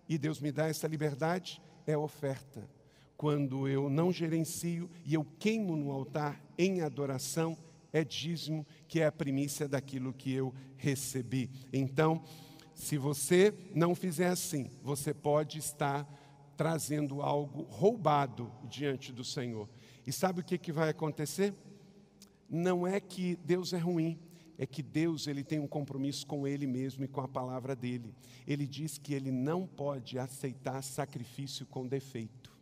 e 0.08 0.16
Deus 0.16 0.40
me 0.40 0.52
dá 0.52 0.68
essa 0.68 0.86
liberdade, 0.86 1.60
é 1.86 1.96
oferta. 1.96 2.68
Quando 3.16 3.68
eu 3.68 3.90
não 3.90 4.10
gerencio 4.10 4.90
e 5.04 5.14
eu 5.14 5.26
queimo 5.38 5.76
no 5.76 5.90
altar 5.90 6.40
em 6.56 6.80
adoração, 6.80 7.56
é 7.92 8.04
dízimo, 8.04 8.66
que 8.88 9.00
é 9.00 9.06
a 9.06 9.12
primícia 9.12 9.68
daquilo 9.68 10.12
que 10.12 10.32
eu 10.32 10.54
recebi. 10.76 11.50
Então, 11.72 12.22
se 12.74 12.96
você 12.96 13.52
não 13.74 13.94
fizer 13.94 14.28
assim, 14.28 14.70
você 14.82 15.12
pode 15.12 15.58
estar 15.58 16.08
trazendo 16.60 17.22
algo 17.22 17.62
roubado 17.62 18.52
diante 18.64 19.14
do 19.14 19.24
Senhor. 19.24 19.66
E 20.06 20.12
sabe 20.12 20.42
o 20.42 20.44
que, 20.44 20.58
que 20.58 20.70
vai 20.70 20.90
acontecer? 20.90 21.54
Não 22.50 22.86
é 22.86 23.00
que 23.00 23.36
Deus 23.36 23.72
é 23.72 23.78
ruim, 23.78 24.20
é 24.58 24.66
que 24.66 24.82
Deus 24.82 25.26
ele 25.26 25.42
tem 25.42 25.58
um 25.58 25.66
compromisso 25.66 26.26
com 26.26 26.46
Ele 26.46 26.66
mesmo 26.66 27.02
e 27.02 27.08
com 27.08 27.22
a 27.22 27.26
palavra 27.26 27.74
dele. 27.74 28.14
Ele 28.46 28.66
diz 28.66 28.98
que 28.98 29.14
Ele 29.14 29.30
não 29.30 29.66
pode 29.66 30.18
aceitar 30.18 30.82
sacrifício 30.82 31.64
com 31.64 31.88
defeito. 31.88 32.52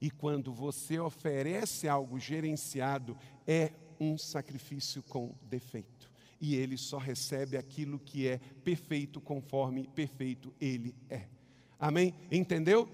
E 0.00 0.08
quando 0.08 0.52
você 0.52 0.96
oferece 1.00 1.88
algo 1.88 2.16
gerenciado, 2.16 3.16
é 3.44 3.72
um 3.98 4.16
sacrifício 4.16 5.02
com 5.02 5.34
defeito. 5.50 6.08
E 6.40 6.54
Ele 6.54 6.76
só 6.76 6.98
recebe 6.98 7.56
aquilo 7.56 7.98
que 7.98 8.28
é 8.28 8.38
perfeito 8.62 9.20
conforme 9.20 9.88
perfeito 9.88 10.54
Ele 10.60 10.94
é. 11.10 11.26
Amém? 11.78 12.14
Entendeu? 12.30 12.88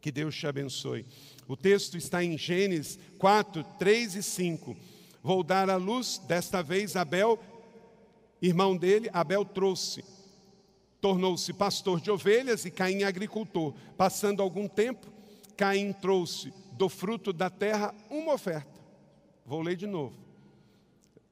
Que 0.00 0.10
Deus 0.12 0.34
te 0.36 0.46
abençoe. 0.46 1.04
O 1.48 1.56
texto 1.56 1.96
está 1.96 2.22
em 2.22 2.36
Gênesis 2.36 2.98
4, 3.18 3.64
3 3.78 4.16
e 4.16 4.22
5. 4.22 4.76
Vou 5.22 5.42
dar 5.42 5.68
à 5.68 5.76
luz, 5.76 6.18
desta 6.18 6.62
vez 6.62 6.96
Abel, 6.96 7.38
irmão 8.40 8.76
dele, 8.76 9.10
Abel 9.12 9.44
trouxe. 9.44 10.04
Tornou-se 11.00 11.52
pastor 11.52 12.00
de 12.00 12.10
ovelhas 12.10 12.64
e 12.64 12.70
Caim 12.70 13.02
agricultor. 13.02 13.74
Passando 13.96 14.42
algum 14.42 14.68
tempo, 14.68 15.06
Caim 15.56 15.92
trouxe 15.92 16.52
do 16.72 16.88
fruto 16.88 17.32
da 17.32 17.50
terra 17.50 17.94
uma 18.10 18.34
oferta. 18.34 18.80
Vou 19.44 19.62
ler 19.62 19.76
de 19.76 19.86
novo. 19.86 20.14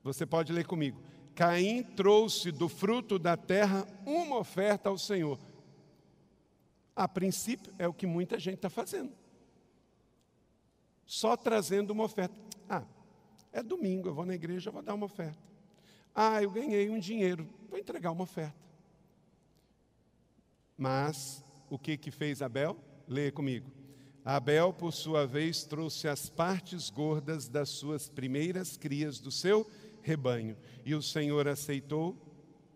Você 0.03 0.25
pode 0.25 0.53
ler 0.53 0.67
comigo. 0.67 1.01
Caim 1.35 1.83
trouxe 1.83 2.53
do 2.53 2.69
fruto 2.69 3.19
da 3.19 3.37
terra 3.37 3.87
uma 4.07 4.39
oferta 4.39 4.89
ao 4.89 4.99
Senhor. 4.99 5.39
A 6.95 7.09
princípio, 7.09 7.72
é 7.78 7.88
o 7.88 7.95
que 7.95 8.07
muita 8.07 8.38
gente 8.38 8.57
está 8.57 8.70
fazendo. 8.70 9.12
Só 11.05 11.36
trazendo 11.36 11.90
uma 11.90 12.05
oferta. 12.05 12.34
Ah, 12.68 12.84
é 13.53 13.62
domingo, 13.62 14.09
eu 14.09 14.14
vou 14.14 14.24
na 14.24 14.34
igreja, 14.34 14.68
eu 14.68 14.72
vou 14.72 14.82
dar 14.82 14.95
uma 14.95 15.07
oferta. 15.07 15.38
Ah, 16.14 16.42
eu 16.42 16.51
ganhei 16.51 16.88
um 16.88 16.99
dinheiro, 16.99 17.49
vou 17.68 17.78
entregar 17.78 18.12
uma 18.12 18.22
oferta. 18.22 18.57
Mas, 20.76 21.45
o 21.68 21.78
que 21.78 21.97
que 21.97 22.11
fez 22.11 22.42
Abel? 22.42 22.76
Leia 23.09 23.32
comigo. 23.32 23.70
Abel, 24.24 24.72
por 24.72 24.92
sua 24.92 25.26
vez, 25.26 25.64
trouxe 25.64 26.09
as 26.09 26.30
partes 26.30 26.88
gordas 26.88 27.49
das 27.49 27.68
suas 27.68 28.09
primeiras 28.09 28.76
crias 28.76 29.18
do 29.18 29.30
seu 29.30 29.68
rebanho. 30.03 30.57
E 30.84 30.95
o 30.95 31.03
Senhor 31.03 31.47
aceitou 31.47 32.16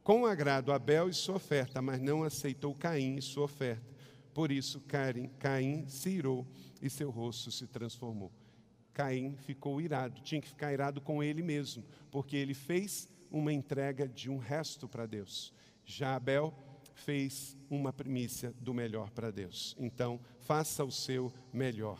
com 0.03 0.27
agrado 0.27 0.73
Abel 0.73 1.09
e 1.09 1.15
sua 1.15 1.37
oferta, 1.37 1.81
mas 1.81 2.01
não 2.01 2.23
aceitou 2.23 2.75
Caim 2.75 3.17
e 3.17 3.23
sua 3.23 3.45
oferta. 3.45 3.88
Por 4.39 4.53
isso 4.53 4.81
Caim, 4.83 5.29
Caim 5.41 5.85
se 5.89 6.11
irou 6.11 6.47
e 6.81 6.89
seu 6.89 7.11
rosto 7.11 7.51
se 7.51 7.67
transformou. 7.67 8.31
Caim 8.95 9.35
ficou 9.35 9.81
irado, 9.81 10.21
tinha 10.21 10.41
que 10.41 10.47
ficar 10.47 10.73
irado 10.73 11.01
com 11.01 11.21
ele 11.21 11.43
mesmo, 11.43 11.83
porque 12.09 12.37
ele 12.37 12.55
fez 12.55 13.09
uma 13.33 13.53
entrega 13.53 14.07
de 14.07 14.31
um 14.31 14.39
resto 14.39 14.87
para 14.87 15.07
Deus. 15.07 15.53
Já 15.85 16.15
Abel 16.15 16.55
fez 16.95 17.57
uma 17.69 17.93
primícia 17.93 18.55
do 18.61 18.73
melhor 18.73 19.11
para 19.11 19.33
Deus. 19.33 19.75
Então, 19.77 20.21
faça 20.39 20.85
o 20.85 20.93
seu 20.93 21.33
melhor. 21.53 21.99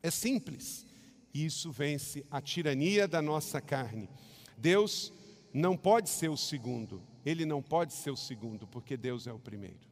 É 0.00 0.12
simples. 0.12 0.86
Isso 1.34 1.72
vence 1.72 2.24
a 2.30 2.40
tirania 2.40 3.08
da 3.08 3.20
nossa 3.20 3.60
carne. 3.60 4.08
Deus 4.56 5.12
não 5.52 5.76
pode 5.76 6.08
ser 6.08 6.28
o 6.28 6.36
segundo. 6.36 7.02
Ele 7.26 7.44
não 7.44 7.60
pode 7.60 7.94
ser 7.94 8.12
o 8.12 8.16
segundo, 8.16 8.64
porque 8.64 8.96
Deus 8.96 9.26
é 9.26 9.32
o 9.32 9.40
primeiro. 9.40 9.88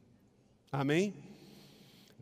Amém? 0.71 1.13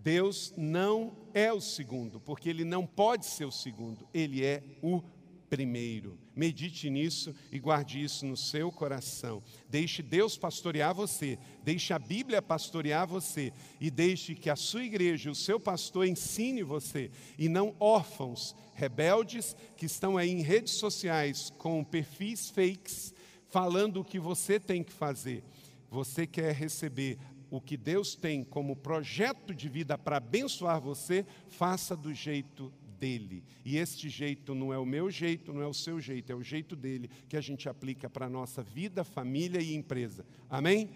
Deus 0.05 0.53
não 0.55 1.17
é 1.33 1.51
o 1.51 1.59
segundo, 1.59 2.19
porque 2.19 2.47
Ele 2.47 2.63
não 2.63 2.85
pode 2.85 3.25
ser 3.25 3.43
o 3.43 3.51
segundo, 3.51 4.07
Ele 4.13 4.45
é 4.45 4.61
o 4.79 5.01
primeiro. 5.49 6.19
Medite 6.35 6.91
nisso 6.91 7.33
e 7.51 7.57
guarde 7.57 8.03
isso 8.03 8.23
no 8.23 8.37
seu 8.37 8.71
coração. 8.71 9.41
Deixe 9.67 10.03
Deus 10.03 10.37
pastorear 10.37 10.93
você, 10.93 11.39
deixe 11.63 11.91
a 11.91 11.97
Bíblia 11.97 12.39
pastorear 12.39 13.07
você 13.07 13.51
e 13.81 13.89
deixe 13.89 14.35
que 14.35 14.47
a 14.47 14.55
sua 14.55 14.83
igreja, 14.83 15.31
o 15.31 15.35
seu 15.35 15.59
pastor 15.59 16.05
ensine 16.05 16.61
você 16.61 17.09
e 17.35 17.49
não 17.49 17.75
órfãos, 17.79 18.55
rebeldes 18.75 19.55
que 19.75 19.87
estão 19.87 20.19
aí 20.19 20.29
em 20.29 20.43
redes 20.43 20.73
sociais 20.73 21.51
com 21.57 21.83
perfis 21.83 22.51
fakes 22.51 23.11
falando 23.47 24.01
o 24.01 24.05
que 24.05 24.19
você 24.19 24.59
tem 24.59 24.83
que 24.83 24.93
fazer. 24.93 25.43
Você 25.89 26.27
quer 26.27 26.53
receber 26.53 27.17
o 27.49 27.61
que 27.61 27.77
Deus 27.77 28.15
tem 28.15 28.43
como 28.43 28.75
projeto 28.75 29.53
de 29.53 29.69
vida 29.69 29.97
para 29.97 30.17
abençoar 30.17 30.81
você, 30.81 31.25
faça 31.47 31.95
do 31.95 32.13
jeito 32.13 32.71
dele. 32.99 33.43
E 33.63 33.77
este 33.77 34.09
jeito 34.09 34.55
não 34.55 34.73
é 34.73 34.77
o 34.77 34.85
meu 34.85 35.09
jeito, 35.09 35.53
não 35.53 35.61
é 35.61 35.67
o 35.67 35.73
seu 35.73 35.99
jeito, 35.99 36.31
é 36.31 36.35
o 36.35 36.43
jeito 36.43 36.75
dele 36.75 37.09
que 37.29 37.37
a 37.37 37.41
gente 37.41 37.69
aplica 37.69 38.09
para 38.09 38.25
a 38.25 38.29
nossa 38.29 38.63
vida, 38.63 39.03
família 39.03 39.61
e 39.61 39.75
empresa. 39.75 40.25
Amém? 40.49 40.89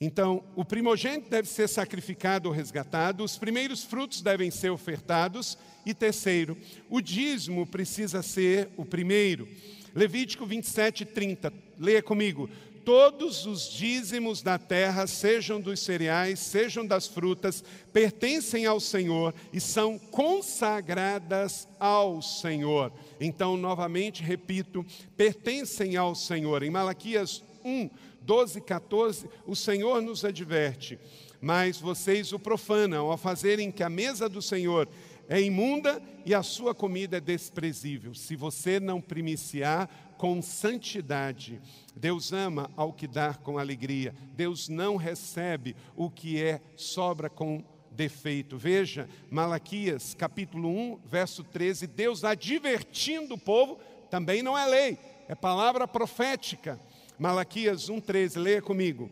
Então, 0.00 0.42
o 0.56 0.64
primogênito 0.64 1.28
deve 1.28 1.46
ser 1.46 1.68
sacrificado 1.68 2.48
ou 2.48 2.54
resgatado, 2.54 3.22
os 3.22 3.36
primeiros 3.36 3.84
frutos 3.84 4.22
devem 4.22 4.50
ser 4.50 4.70
ofertados, 4.70 5.58
e 5.84 5.92
terceiro, 5.92 6.56
o 6.88 7.02
dízimo 7.02 7.66
precisa 7.66 8.22
ser 8.22 8.70
o 8.78 8.84
primeiro. 8.84 9.46
Levítico 9.94 10.46
27, 10.46 11.04
30, 11.04 11.52
leia 11.78 12.02
comigo 12.02 12.48
todos 12.90 13.46
os 13.46 13.70
dízimos 13.70 14.42
da 14.42 14.58
terra, 14.58 15.06
sejam 15.06 15.60
dos 15.60 15.78
cereais, 15.78 16.40
sejam 16.40 16.84
das 16.84 17.06
frutas, 17.06 17.62
pertencem 17.92 18.66
ao 18.66 18.80
Senhor 18.80 19.32
e 19.52 19.60
são 19.60 19.96
consagradas 19.96 21.68
ao 21.78 22.20
Senhor. 22.20 22.92
Então, 23.20 23.56
novamente, 23.56 24.24
repito, 24.24 24.84
pertencem 25.16 25.96
ao 25.96 26.16
Senhor. 26.16 26.64
Em 26.64 26.70
Malaquias 26.70 27.44
1, 27.64 27.88
12, 28.22 28.60
14, 28.62 29.30
o 29.46 29.54
Senhor 29.54 30.02
nos 30.02 30.24
adverte: 30.24 30.98
Mas 31.40 31.78
vocês 31.78 32.32
o 32.32 32.40
profanam 32.40 33.08
ao 33.08 33.16
fazerem 33.16 33.70
que 33.70 33.84
a 33.84 33.88
mesa 33.88 34.28
do 34.28 34.42
Senhor 34.42 34.88
é 35.28 35.40
imunda 35.40 36.02
e 36.26 36.34
a 36.34 36.42
sua 36.42 36.74
comida 36.74 37.18
é 37.18 37.20
desprezível. 37.20 38.16
Se 38.16 38.34
você 38.34 38.80
não 38.80 39.00
primiciar 39.00 40.09
com 40.20 40.42
santidade, 40.42 41.58
Deus 41.96 42.30
ama 42.30 42.70
ao 42.76 42.92
que 42.92 43.06
dá 43.06 43.32
com 43.32 43.56
alegria. 43.56 44.14
Deus 44.34 44.68
não 44.68 44.96
recebe 44.96 45.74
o 45.96 46.10
que 46.10 46.38
é 46.38 46.60
sobra 46.76 47.30
com 47.30 47.64
defeito. 47.90 48.58
Veja, 48.58 49.08
Malaquias 49.30 50.12
capítulo 50.12 50.68
1, 50.68 50.98
verso 51.06 51.42
13, 51.42 51.86
Deus 51.86 52.22
advertindo 52.22 53.32
o 53.32 53.38
povo 53.38 53.80
também 54.10 54.42
não 54.42 54.58
é 54.58 54.66
lei, 54.66 54.98
é 55.26 55.34
palavra 55.34 55.88
profética. 55.88 56.78
Malaquias 57.18 57.88
1,13, 57.88 58.38
leia 58.42 58.60
comigo. 58.60 59.08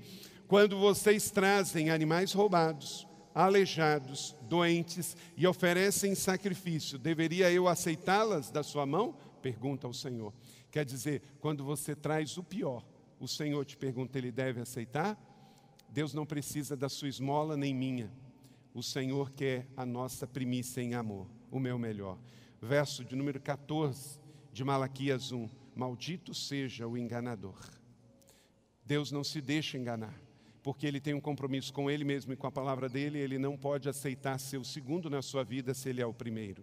Quando 0.47 0.79
vocês 0.79 1.31
trazem 1.31 1.89
animais 1.89 2.35
roubados, 2.35 3.09
aleijados, 3.35 4.37
doentes 4.43 5.17
e 5.39 5.47
oferecem 5.47 6.15
sacrifício, 6.15 6.99
deveria 6.99 7.51
eu 7.51 7.67
aceitá-las 7.67 8.51
da 8.51 8.63
sua 8.63 8.85
mão? 8.85 9.17
Pergunta 9.41 9.87
ao 9.87 9.95
Senhor. 9.95 10.35
Quer 10.79 10.85
dizer, 10.85 11.23
quando 11.41 11.65
você 11.65 11.93
traz 11.93 12.39
o 12.39 12.45
pior, 12.45 12.87
o 13.19 13.27
Senhor 13.27 13.65
te 13.65 13.77
pergunta, 13.77 14.17
ele 14.17 14.31
deve 14.31 14.61
aceitar? 14.61 15.19
Deus 15.89 16.15
não 16.15 16.25
precisa 16.25 16.77
da 16.77 16.89
sua 16.89 17.09
esmola 17.09 17.57
nem 17.57 17.75
minha. 17.75 18.13
O 18.73 18.81
Senhor 18.81 19.33
quer 19.33 19.67
a 19.77 19.85
nossa 19.85 20.25
primícia 20.25 20.81
em 20.81 20.95
amor, 20.95 21.27
o 21.51 21.59
meu 21.59 21.81
melhor. 21.81 22.17
Verso 22.63 23.05
de 23.05 23.17
número 23.17 23.41
14 23.41 24.21
de 24.53 24.63
Malaquias 24.63 25.33
1: 25.33 25.49
Maldito 25.75 26.33
seja 26.33 26.87
o 26.87 26.97
enganador. 26.97 27.59
Deus 28.87 29.11
não 29.11 29.25
se 29.25 29.41
deixa 29.41 29.77
enganar, 29.77 30.15
porque 30.63 30.87
ele 30.87 31.01
tem 31.01 31.13
um 31.13 31.21
compromisso 31.21 31.73
com 31.73 31.91
ele 31.91 32.05
mesmo 32.05 32.33
e 32.33 32.37
com 32.37 32.47
a 32.47 32.53
palavra 32.53 32.89
dele, 32.89 33.19
ele 33.19 33.37
não 33.37 33.57
pode 33.57 33.89
aceitar 33.89 34.39
ser 34.39 34.59
o 34.59 34.65
segundo 34.65 35.11
na 35.11 35.23
sua 35.23 35.43
vida 35.43 35.75
se 35.75 35.89
ele 35.89 36.01
é 36.01 36.07
o 36.07 36.15
primeiro. 36.15 36.63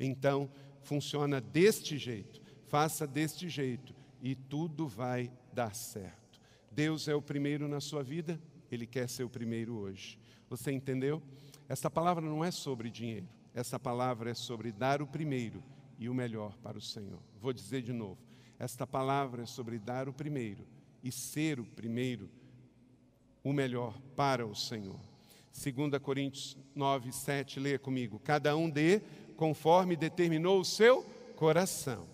Então, 0.00 0.50
funciona 0.80 1.38
deste 1.38 1.98
jeito, 1.98 2.41
faça 2.72 3.06
deste 3.06 3.50
jeito 3.50 3.94
e 4.22 4.34
tudo 4.34 4.88
vai 4.88 5.30
dar 5.52 5.74
certo. 5.74 6.40
Deus 6.70 7.06
é 7.06 7.14
o 7.14 7.20
primeiro 7.20 7.68
na 7.68 7.80
sua 7.80 8.02
vida, 8.02 8.40
ele 8.70 8.86
quer 8.86 9.10
ser 9.10 9.24
o 9.24 9.28
primeiro 9.28 9.74
hoje. 9.74 10.18
Você 10.48 10.72
entendeu? 10.72 11.22
Essa 11.68 11.90
palavra 11.90 12.24
não 12.24 12.42
é 12.42 12.50
sobre 12.50 12.88
dinheiro, 12.88 13.28
essa 13.52 13.78
palavra 13.78 14.30
é 14.30 14.34
sobre 14.34 14.72
dar 14.72 15.02
o 15.02 15.06
primeiro 15.06 15.62
e 15.98 16.08
o 16.08 16.14
melhor 16.14 16.56
para 16.62 16.78
o 16.78 16.80
Senhor. 16.80 17.18
Vou 17.38 17.52
dizer 17.52 17.82
de 17.82 17.92
novo: 17.92 18.16
esta 18.58 18.86
palavra 18.86 19.42
é 19.42 19.46
sobre 19.46 19.78
dar 19.78 20.08
o 20.08 20.12
primeiro 20.14 20.66
e 21.04 21.12
ser 21.12 21.60
o 21.60 21.66
primeiro, 21.66 22.30
o 23.44 23.52
melhor 23.52 24.00
para 24.16 24.46
o 24.46 24.54
Senhor. 24.54 24.98
2 25.52 26.00
Coríntios 26.00 26.56
9, 26.74 27.12
7, 27.12 27.60
leia 27.60 27.78
comigo. 27.78 28.18
Cada 28.18 28.56
um 28.56 28.70
dê 28.70 29.02
conforme 29.36 29.94
determinou 29.94 30.58
o 30.58 30.64
seu 30.64 31.04
coração, 31.36 32.08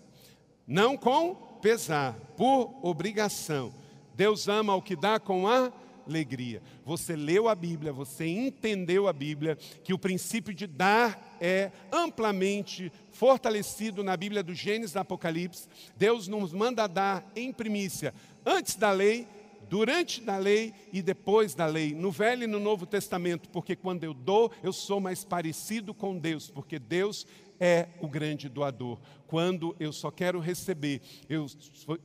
não 0.69 0.95
com 0.95 1.33
pesar, 1.63 2.13
por 2.37 2.77
obrigação. 2.83 3.73
Deus 4.15 4.47
ama 4.47 4.75
o 4.75 4.81
que 4.83 4.95
dá 4.95 5.19
com 5.19 5.47
a 5.47 5.73
alegria. 6.07 6.61
Você 6.85 7.15
leu 7.15 7.47
a 7.47 7.55
Bíblia, 7.55 7.91
você 7.91 8.27
entendeu 8.27 9.07
a 9.07 9.13
Bíblia, 9.13 9.57
que 9.83 9.93
o 9.93 9.99
princípio 9.99 10.53
de 10.53 10.67
dar 10.67 11.37
é 11.41 11.71
amplamente 11.91 12.91
fortalecido 13.11 14.03
na 14.03 14.15
Bíblia 14.15 14.43
do 14.43 14.53
Gênesis 14.53 14.95
e 14.95 14.99
Apocalipse. 14.99 15.67
Deus 15.97 16.27
nos 16.27 16.53
manda 16.53 16.85
dar 16.85 17.27
em 17.35 17.51
primícia, 17.51 18.13
antes 18.45 18.75
da 18.75 18.91
lei, 18.91 19.27
durante 19.69 20.21
da 20.21 20.37
lei 20.37 20.73
e 20.93 21.01
depois 21.01 21.55
da 21.55 21.65
lei, 21.65 21.93
no 21.93 22.11
Velho 22.11 22.43
e 22.43 22.47
no 22.47 22.59
Novo 22.59 22.85
Testamento, 22.85 23.49
porque 23.49 23.75
quando 23.75 24.03
eu 24.03 24.13
dou, 24.13 24.51
eu 24.63 24.73
sou 24.73 24.99
mais 24.99 25.23
parecido 25.23 25.93
com 25.93 26.17
Deus, 26.17 26.49
porque 26.49 26.79
Deus 26.79 27.25
é 27.59 27.89
o 28.01 28.07
grande 28.07 28.47
doador. 28.47 28.99
Quando 29.27 29.75
eu 29.79 29.91
só 29.91 30.09
quero 30.09 30.39
receber, 30.39 31.01
eu 31.27 31.45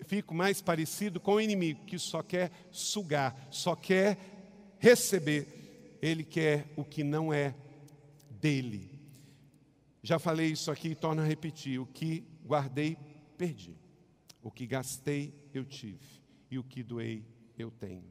fico 0.06 0.34
mais 0.34 0.60
parecido 0.60 1.20
com 1.20 1.34
o 1.34 1.40
inimigo 1.40 1.84
que 1.84 1.98
só 1.98 2.22
quer 2.22 2.50
sugar, 2.70 3.48
só 3.50 3.76
quer 3.76 4.18
receber. 4.78 5.98
Ele 6.02 6.24
quer 6.24 6.72
o 6.76 6.84
que 6.84 7.02
não 7.02 7.32
é 7.32 7.54
dele. 8.28 8.90
Já 10.02 10.18
falei 10.18 10.48
isso 10.48 10.70
aqui 10.70 10.88
e 10.88 10.94
torno 10.94 11.22
a 11.22 11.24
repetir: 11.24 11.78
o 11.80 11.86
que 11.86 12.24
guardei, 12.44 12.96
perdi. 13.38 13.74
O 14.42 14.50
que 14.50 14.66
gastei, 14.66 15.32
eu 15.54 15.64
tive. 15.64 16.22
E 16.50 16.58
o 16.58 16.64
que 16.64 16.82
doei, 16.82 17.24
eu 17.56 17.70
tenho. 17.70 18.04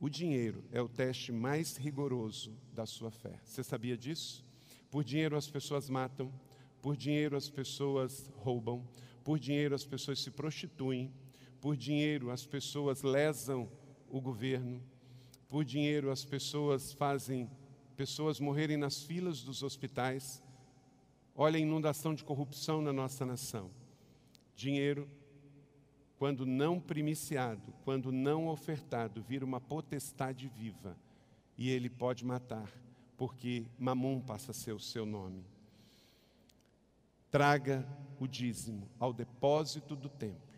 O 0.00 0.08
dinheiro 0.08 0.64
é 0.72 0.82
o 0.82 0.88
teste 0.88 1.30
mais 1.30 1.76
rigoroso 1.76 2.52
da 2.72 2.86
sua 2.86 3.10
fé. 3.10 3.38
Você 3.44 3.62
sabia 3.62 3.96
disso? 3.96 4.44
Por 4.90 5.04
dinheiro 5.04 5.36
as 5.36 5.48
pessoas 5.48 5.88
matam, 5.88 6.32
por 6.80 6.96
dinheiro 6.96 7.36
as 7.36 7.50
pessoas 7.50 8.30
roubam, 8.36 8.86
por 9.22 9.38
dinheiro 9.38 9.74
as 9.74 9.84
pessoas 9.84 10.20
se 10.20 10.30
prostituem, 10.30 11.12
por 11.60 11.76
dinheiro 11.76 12.30
as 12.30 12.46
pessoas 12.46 13.02
lesam 13.02 13.68
o 14.10 14.20
governo, 14.20 14.82
por 15.48 15.64
dinheiro 15.64 16.10
as 16.10 16.24
pessoas 16.24 16.92
fazem 16.92 17.50
pessoas 17.96 18.38
morrerem 18.38 18.76
nas 18.76 19.02
filas 19.02 19.42
dos 19.42 19.64
hospitais. 19.64 20.40
Olha 21.34 21.56
a 21.56 21.60
inundação 21.60 22.14
de 22.14 22.22
corrupção 22.22 22.80
na 22.80 22.92
nossa 22.92 23.26
nação. 23.26 23.72
Dinheiro, 24.54 25.08
quando 26.16 26.46
não 26.46 26.78
primiciado, 26.80 27.74
quando 27.84 28.12
não 28.12 28.46
ofertado, 28.46 29.20
vira 29.20 29.44
uma 29.44 29.60
potestade 29.60 30.46
viva 30.46 30.96
e 31.56 31.68
ele 31.68 31.90
pode 31.90 32.24
matar 32.24 32.72
porque 33.18 33.66
Mamon 33.76 34.20
passa 34.20 34.52
a 34.52 34.54
ser 34.54 34.72
o 34.72 34.78
seu 34.78 35.04
nome. 35.04 35.44
Traga 37.30 37.86
o 38.18 38.28
dízimo 38.28 38.88
ao 38.98 39.12
depósito 39.12 39.96
do 39.96 40.08
templo, 40.08 40.48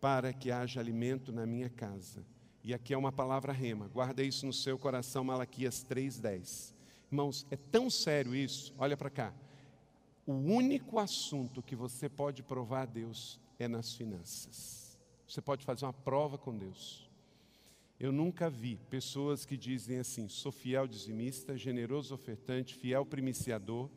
para 0.00 0.32
que 0.32 0.50
haja 0.50 0.80
alimento 0.80 1.32
na 1.32 1.46
minha 1.46 1.70
casa. 1.70 2.26
E 2.64 2.74
aqui 2.74 2.92
é 2.92 2.98
uma 2.98 3.12
palavra 3.12 3.52
rema, 3.52 3.88
guarda 3.88 4.22
isso 4.22 4.44
no 4.44 4.52
seu 4.52 4.76
coração, 4.76 5.24
Malaquias 5.24 5.86
3,10. 5.88 6.74
Irmãos, 7.10 7.46
é 7.50 7.56
tão 7.56 7.88
sério 7.88 8.34
isso, 8.34 8.74
olha 8.76 8.96
para 8.96 9.08
cá. 9.08 9.32
O 10.26 10.32
único 10.32 10.98
assunto 10.98 11.62
que 11.62 11.76
você 11.76 12.08
pode 12.08 12.42
provar 12.42 12.82
a 12.82 12.86
Deus 12.86 13.40
é 13.58 13.66
nas 13.66 13.94
finanças. 13.94 14.98
Você 15.26 15.40
pode 15.40 15.64
fazer 15.64 15.86
uma 15.86 15.92
prova 15.92 16.36
com 16.36 16.56
Deus. 16.56 17.09
Eu 18.00 18.10
nunca 18.10 18.48
vi 18.48 18.80
pessoas 18.88 19.44
que 19.44 19.58
dizem 19.58 19.98
assim: 19.98 20.26
sou 20.26 20.50
fiel 20.50 20.88
dizimista, 20.88 21.54
generoso 21.58 22.14
ofertante, 22.14 22.74
fiel 22.74 23.04
primiciador, 23.04 23.90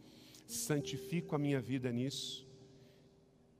santifico 0.46 1.34
a 1.34 1.40
minha 1.40 1.62
vida 1.62 1.90
nisso, 1.90 2.46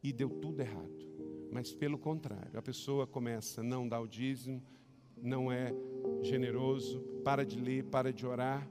e 0.04 0.12
deu 0.12 0.30
tudo 0.30 0.60
errado. 0.60 1.02
Mas 1.50 1.72
pelo 1.72 1.98
contrário, 1.98 2.60
a 2.60 2.62
pessoa 2.62 3.08
começa 3.08 3.64
não 3.64 3.88
dar 3.88 4.02
o 4.02 4.08
dízimo, 4.08 4.62
não 5.16 5.50
é 5.50 5.74
generoso, 6.22 7.00
para 7.24 7.46
de 7.46 7.58
ler, 7.62 7.86
para 7.86 8.12
de 8.12 8.26
orar, 8.26 8.70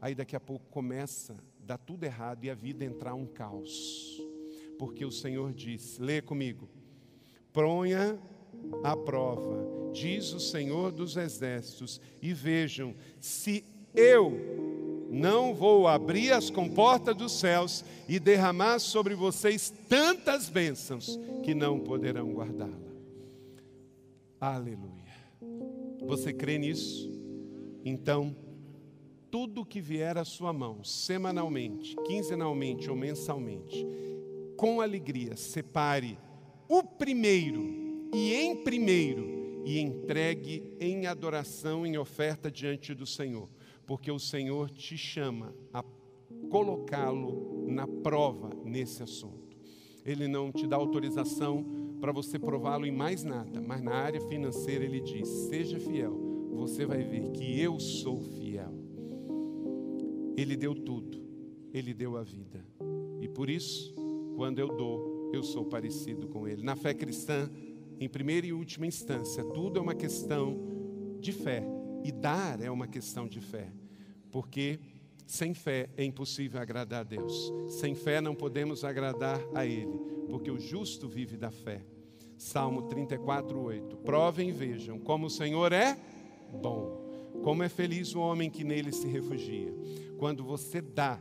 aí 0.00 0.14
daqui 0.14 0.36
a 0.36 0.40
pouco 0.40 0.66
começa 0.70 1.32
a 1.32 1.66
dar 1.66 1.78
tudo 1.78 2.04
errado 2.04 2.44
e 2.44 2.50
a 2.50 2.54
vida 2.54 2.84
entrar 2.84 3.14
um 3.14 3.26
caos. 3.26 4.22
Porque 4.78 5.04
o 5.04 5.10
Senhor 5.10 5.52
diz: 5.52 5.98
lê 5.98 6.22
comigo, 6.22 6.68
ponha 7.52 8.16
à 8.82 8.96
prova, 8.96 9.90
diz 9.92 10.32
o 10.32 10.40
Senhor 10.40 10.92
dos 10.92 11.16
Exércitos, 11.16 12.00
e 12.20 12.32
vejam, 12.32 12.94
se 13.20 13.64
eu 13.94 14.68
não 15.10 15.54
vou 15.54 15.88
abrir 15.88 16.32
as 16.32 16.50
comportas 16.50 17.16
dos 17.16 17.32
céus 17.32 17.84
e 18.08 18.18
derramar 18.18 18.78
sobre 18.78 19.14
vocês 19.14 19.72
tantas 19.88 20.48
bênçãos 20.48 21.18
que 21.42 21.54
não 21.54 21.80
poderão 21.80 22.30
guardá-la. 22.32 22.88
Aleluia. 24.40 24.98
Você 26.06 26.32
crê 26.32 26.58
nisso? 26.58 27.10
Então, 27.84 28.36
tudo 29.30 29.64
que 29.64 29.80
vier 29.80 30.16
à 30.18 30.24
sua 30.24 30.52
mão, 30.52 30.84
semanalmente, 30.84 31.96
quinzenalmente 32.06 32.88
ou 32.88 32.96
mensalmente, 32.96 33.86
com 34.56 34.80
alegria, 34.80 35.36
separe 35.36 36.18
o 36.68 36.82
primeiro 36.82 37.87
e 38.12 38.34
em 38.34 38.56
primeiro 38.62 39.62
e 39.64 39.78
entregue 39.78 40.74
em 40.80 41.06
adoração, 41.06 41.84
em 41.84 41.98
oferta 41.98 42.50
diante 42.50 42.94
do 42.94 43.04
Senhor, 43.04 43.48
porque 43.86 44.10
o 44.10 44.18
Senhor 44.18 44.70
te 44.70 44.96
chama 44.96 45.54
a 45.72 45.84
colocá-lo 46.50 47.66
na 47.68 47.86
prova 47.86 48.50
nesse 48.64 49.02
assunto. 49.02 49.56
Ele 50.04 50.26
não 50.26 50.50
te 50.50 50.66
dá 50.66 50.76
autorização 50.76 51.64
para 52.00 52.12
você 52.12 52.38
prová-lo 52.38 52.86
em 52.86 52.92
mais 52.92 53.24
nada, 53.24 53.60
mas 53.60 53.82
na 53.82 53.92
área 53.92 54.20
financeira 54.22 54.84
ele 54.84 55.00
diz: 55.00 55.28
seja 55.28 55.78
fiel, 55.78 56.48
você 56.52 56.86
vai 56.86 57.02
ver 57.02 57.30
que 57.32 57.60
eu 57.60 57.78
sou 57.78 58.20
fiel. 58.20 58.72
Ele 60.36 60.56
deu 60.56 60.74
tudo, 60.74 61.20
ele 61.74 61.92
deu 61.92 62.16
a 62.16 62.22
vida, 62.22 62.64
e 63.20 63.28
por 63.28 63.50
isso, 63.50 63.92
quando 64.36 64.60
eu 64.60 64.68
dou, 64.68 65.30
eu 65.32 65.42
sou 65.42 65.64
parecido 65.64 66.28
com 66.28 66.46
ele. 66.46 66.62
Na 66.62 66.76
fé 66.76 66.94
cristã, 66.94 67.50
em 68.00 68.08
primeira 68.08 68.46
e 68.46 68.52
última 68.52 68.86
instância, 68.86 69.44
tudo 69.44 69.78
é 69.78 69.82
uma 69.82 69.94
questão 69.94 71.18
de 71.20 71.32
fé. 71.32 71.64
E 72.04 72.12
dar 72.12 72.60
é 72.60 72.70
uma 72.70 72.86
questão 72.86 73.26
de 73.26 73.40
fé. 73.40 73.72
Porque 74.30 74.78
sem 75.26 75.52
fé 75.52 75.88
é 75.96 76.04
impossível 76.04 76.60
agradar 76.60 77.00
a 77.00 77.04
Deus. 77.04 77.52
Sem 77.68 77.94
fé 77.94 78.20
não 78.20 78.34
podemos 78.34 78.84
agradar 78.84 79.40
a 79.54 79.66
Ele. 79.66 79.98
Porque 80.28 80.50
o 80.50 80.58
justo 80.58 81.08
vive 81.08 81.36
da 81.36 81.50
fé. 81.50 81.84
Salmo 82.36 82.82
34, 82.82 83.60
8. 83.60 83.96
Provem 83.98 84.50
e 84.50 84.52
vejam 84.52 84.98
como 84.98 85.26
o 85.26 85.30
Senhor 85.30 85.72
é 85.72 85.98
bom. 86.52 87.04
Como 87.42 87.62
é 87.62 87.68
feliz 87.68 88.14
o 88.14 88.20
homem 88.20 88.48
que 88.48 88.64
nele 88.64 88.92
se 88.92 89.08
refugia. 89.08 89.74
Quando 90.18 90.44
você 90.44 90.80
dá, 90.80 91.20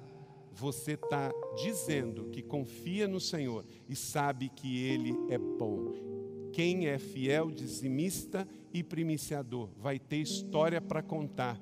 você 0.51 0.93
está 0.93 1.31
dizendo 1.55 2.29
que 2.29 2.41
confia 2.41 3.07
no 3.07 3.19
Senhor 3.19 3.65
e 3.89 3.95
sabe 3.95 4.49
que 4.49 4.83
Ele 4.83 5.15
é 5.29 5.37
bom. 5.37 6.16
Quem 6.57 6.87
é 6.87 6.97
fiel, 6.97 7.51
dizimista 7.51 8.47
e 8.73 8.81
primiciador 8.81 9.69
vai 9.77 9.99
ter 9.99 10.17
história 10.17 10.81
para 10.81 11.03
contar 11.03 11.55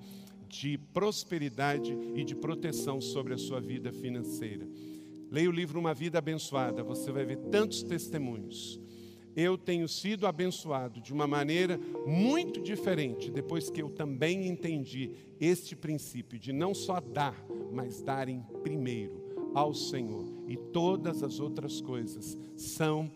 de 0.48 0.78
prosperidade 0.94 1.92
e 2.16 2.24
de 2.24 2.34
proteção 2.34 3.02
sobre 3.02 3.34
a 3.34 3.38
sua 3.38 3.60
vida 3.60 3.92
financeira. 3.92 4.66
Leia 5.30 5.50
o 5.50 5.52
livro 5.52 5.82
Uma 5.82 5.94
Vida 5.94 6.20
Abençoada, 6.20 6.82
você 6.82 7.12
vai 7.12 7.26
ver 7.26 7.36
tantos 7.52 7.84
testemunhos. 7.84 8.80
Eu 9.36 9.58
tenho 9.58 9.86
sido 9.90 10.26
abençoado 10.26 11.02
de 11.02 11.12
uma 11.12 11.28
maneira 11.28 11.78
muito 12.08 12.62
diferente 12.62 13.30
depois 13.30 13.70
que 13.70 13.82
eu 13.82 13.90
também 13.90 14.48
entendi 14.48 15.12
este 15.42 15.76
princípio 15.76 16.40
de 16.40 16.54
não 16.54 16.74
só 16.74 17.02
dar, 17.02 17.36
mas 17.70 18.02
dar 18.02 18.30
em 18.30 18.40
primeiro 18.64 19.52
ao 19.54 19.74
Senhor. 19.74 20.26
E 20.48 20.56
todas 20.56 21.22
as 21.22 21.42
outras 21.42 21.82
coisas 21.82 22.38
são 22.56 23.12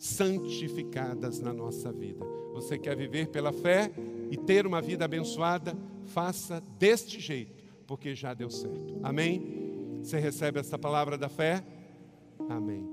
santificadas 0.00 1.40
na 1.40 1.52
nossa 1.52 1.92
vida. 1.92 2.24
Você 2.54 2.78
quer 2.78 2.96
viver 2.96 3.28
pela 3.28 3.52
fé 3.52 3.92
e 4.30 4.36
ter 4.36 4.66
uma 4.66 4.80
vida 4.80 5.04
abençoada? 5.04 5.76
Faça 6.06 6.62
deste 6.78 7.20
jeito, 7.20 7.62
porque 7.86 8.14
já 8.14 8.32
deu 8.32 8.48
certo. 8.48 8.98
Amém? 9.02 10.00
Você 10.02 10.18
recebe 10.18 10.58
essa 10.58 10.78
palavra 10.78 11.18
da 11.18 11.28
fé? 11.28 11.62
Amém. 12.48 12.88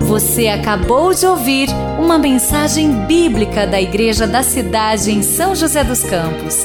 Você 0.00 0.48
acabou 0.48 1.14
de 1.14 1.24
ouvir 1.24 1.68
uma 2.00 2.18
mensagem 2.18 3.06
bíblica 3.06 3.66
da 3.66 3.80
Igreja 3.80 4.26
da 4.26 4.42
Cidade 4.42 5.12
em 5.12 5.22
São 5.22 5.54
José 5.54 5.84
dos 5.84 6.02
Campos. 6.02 6.64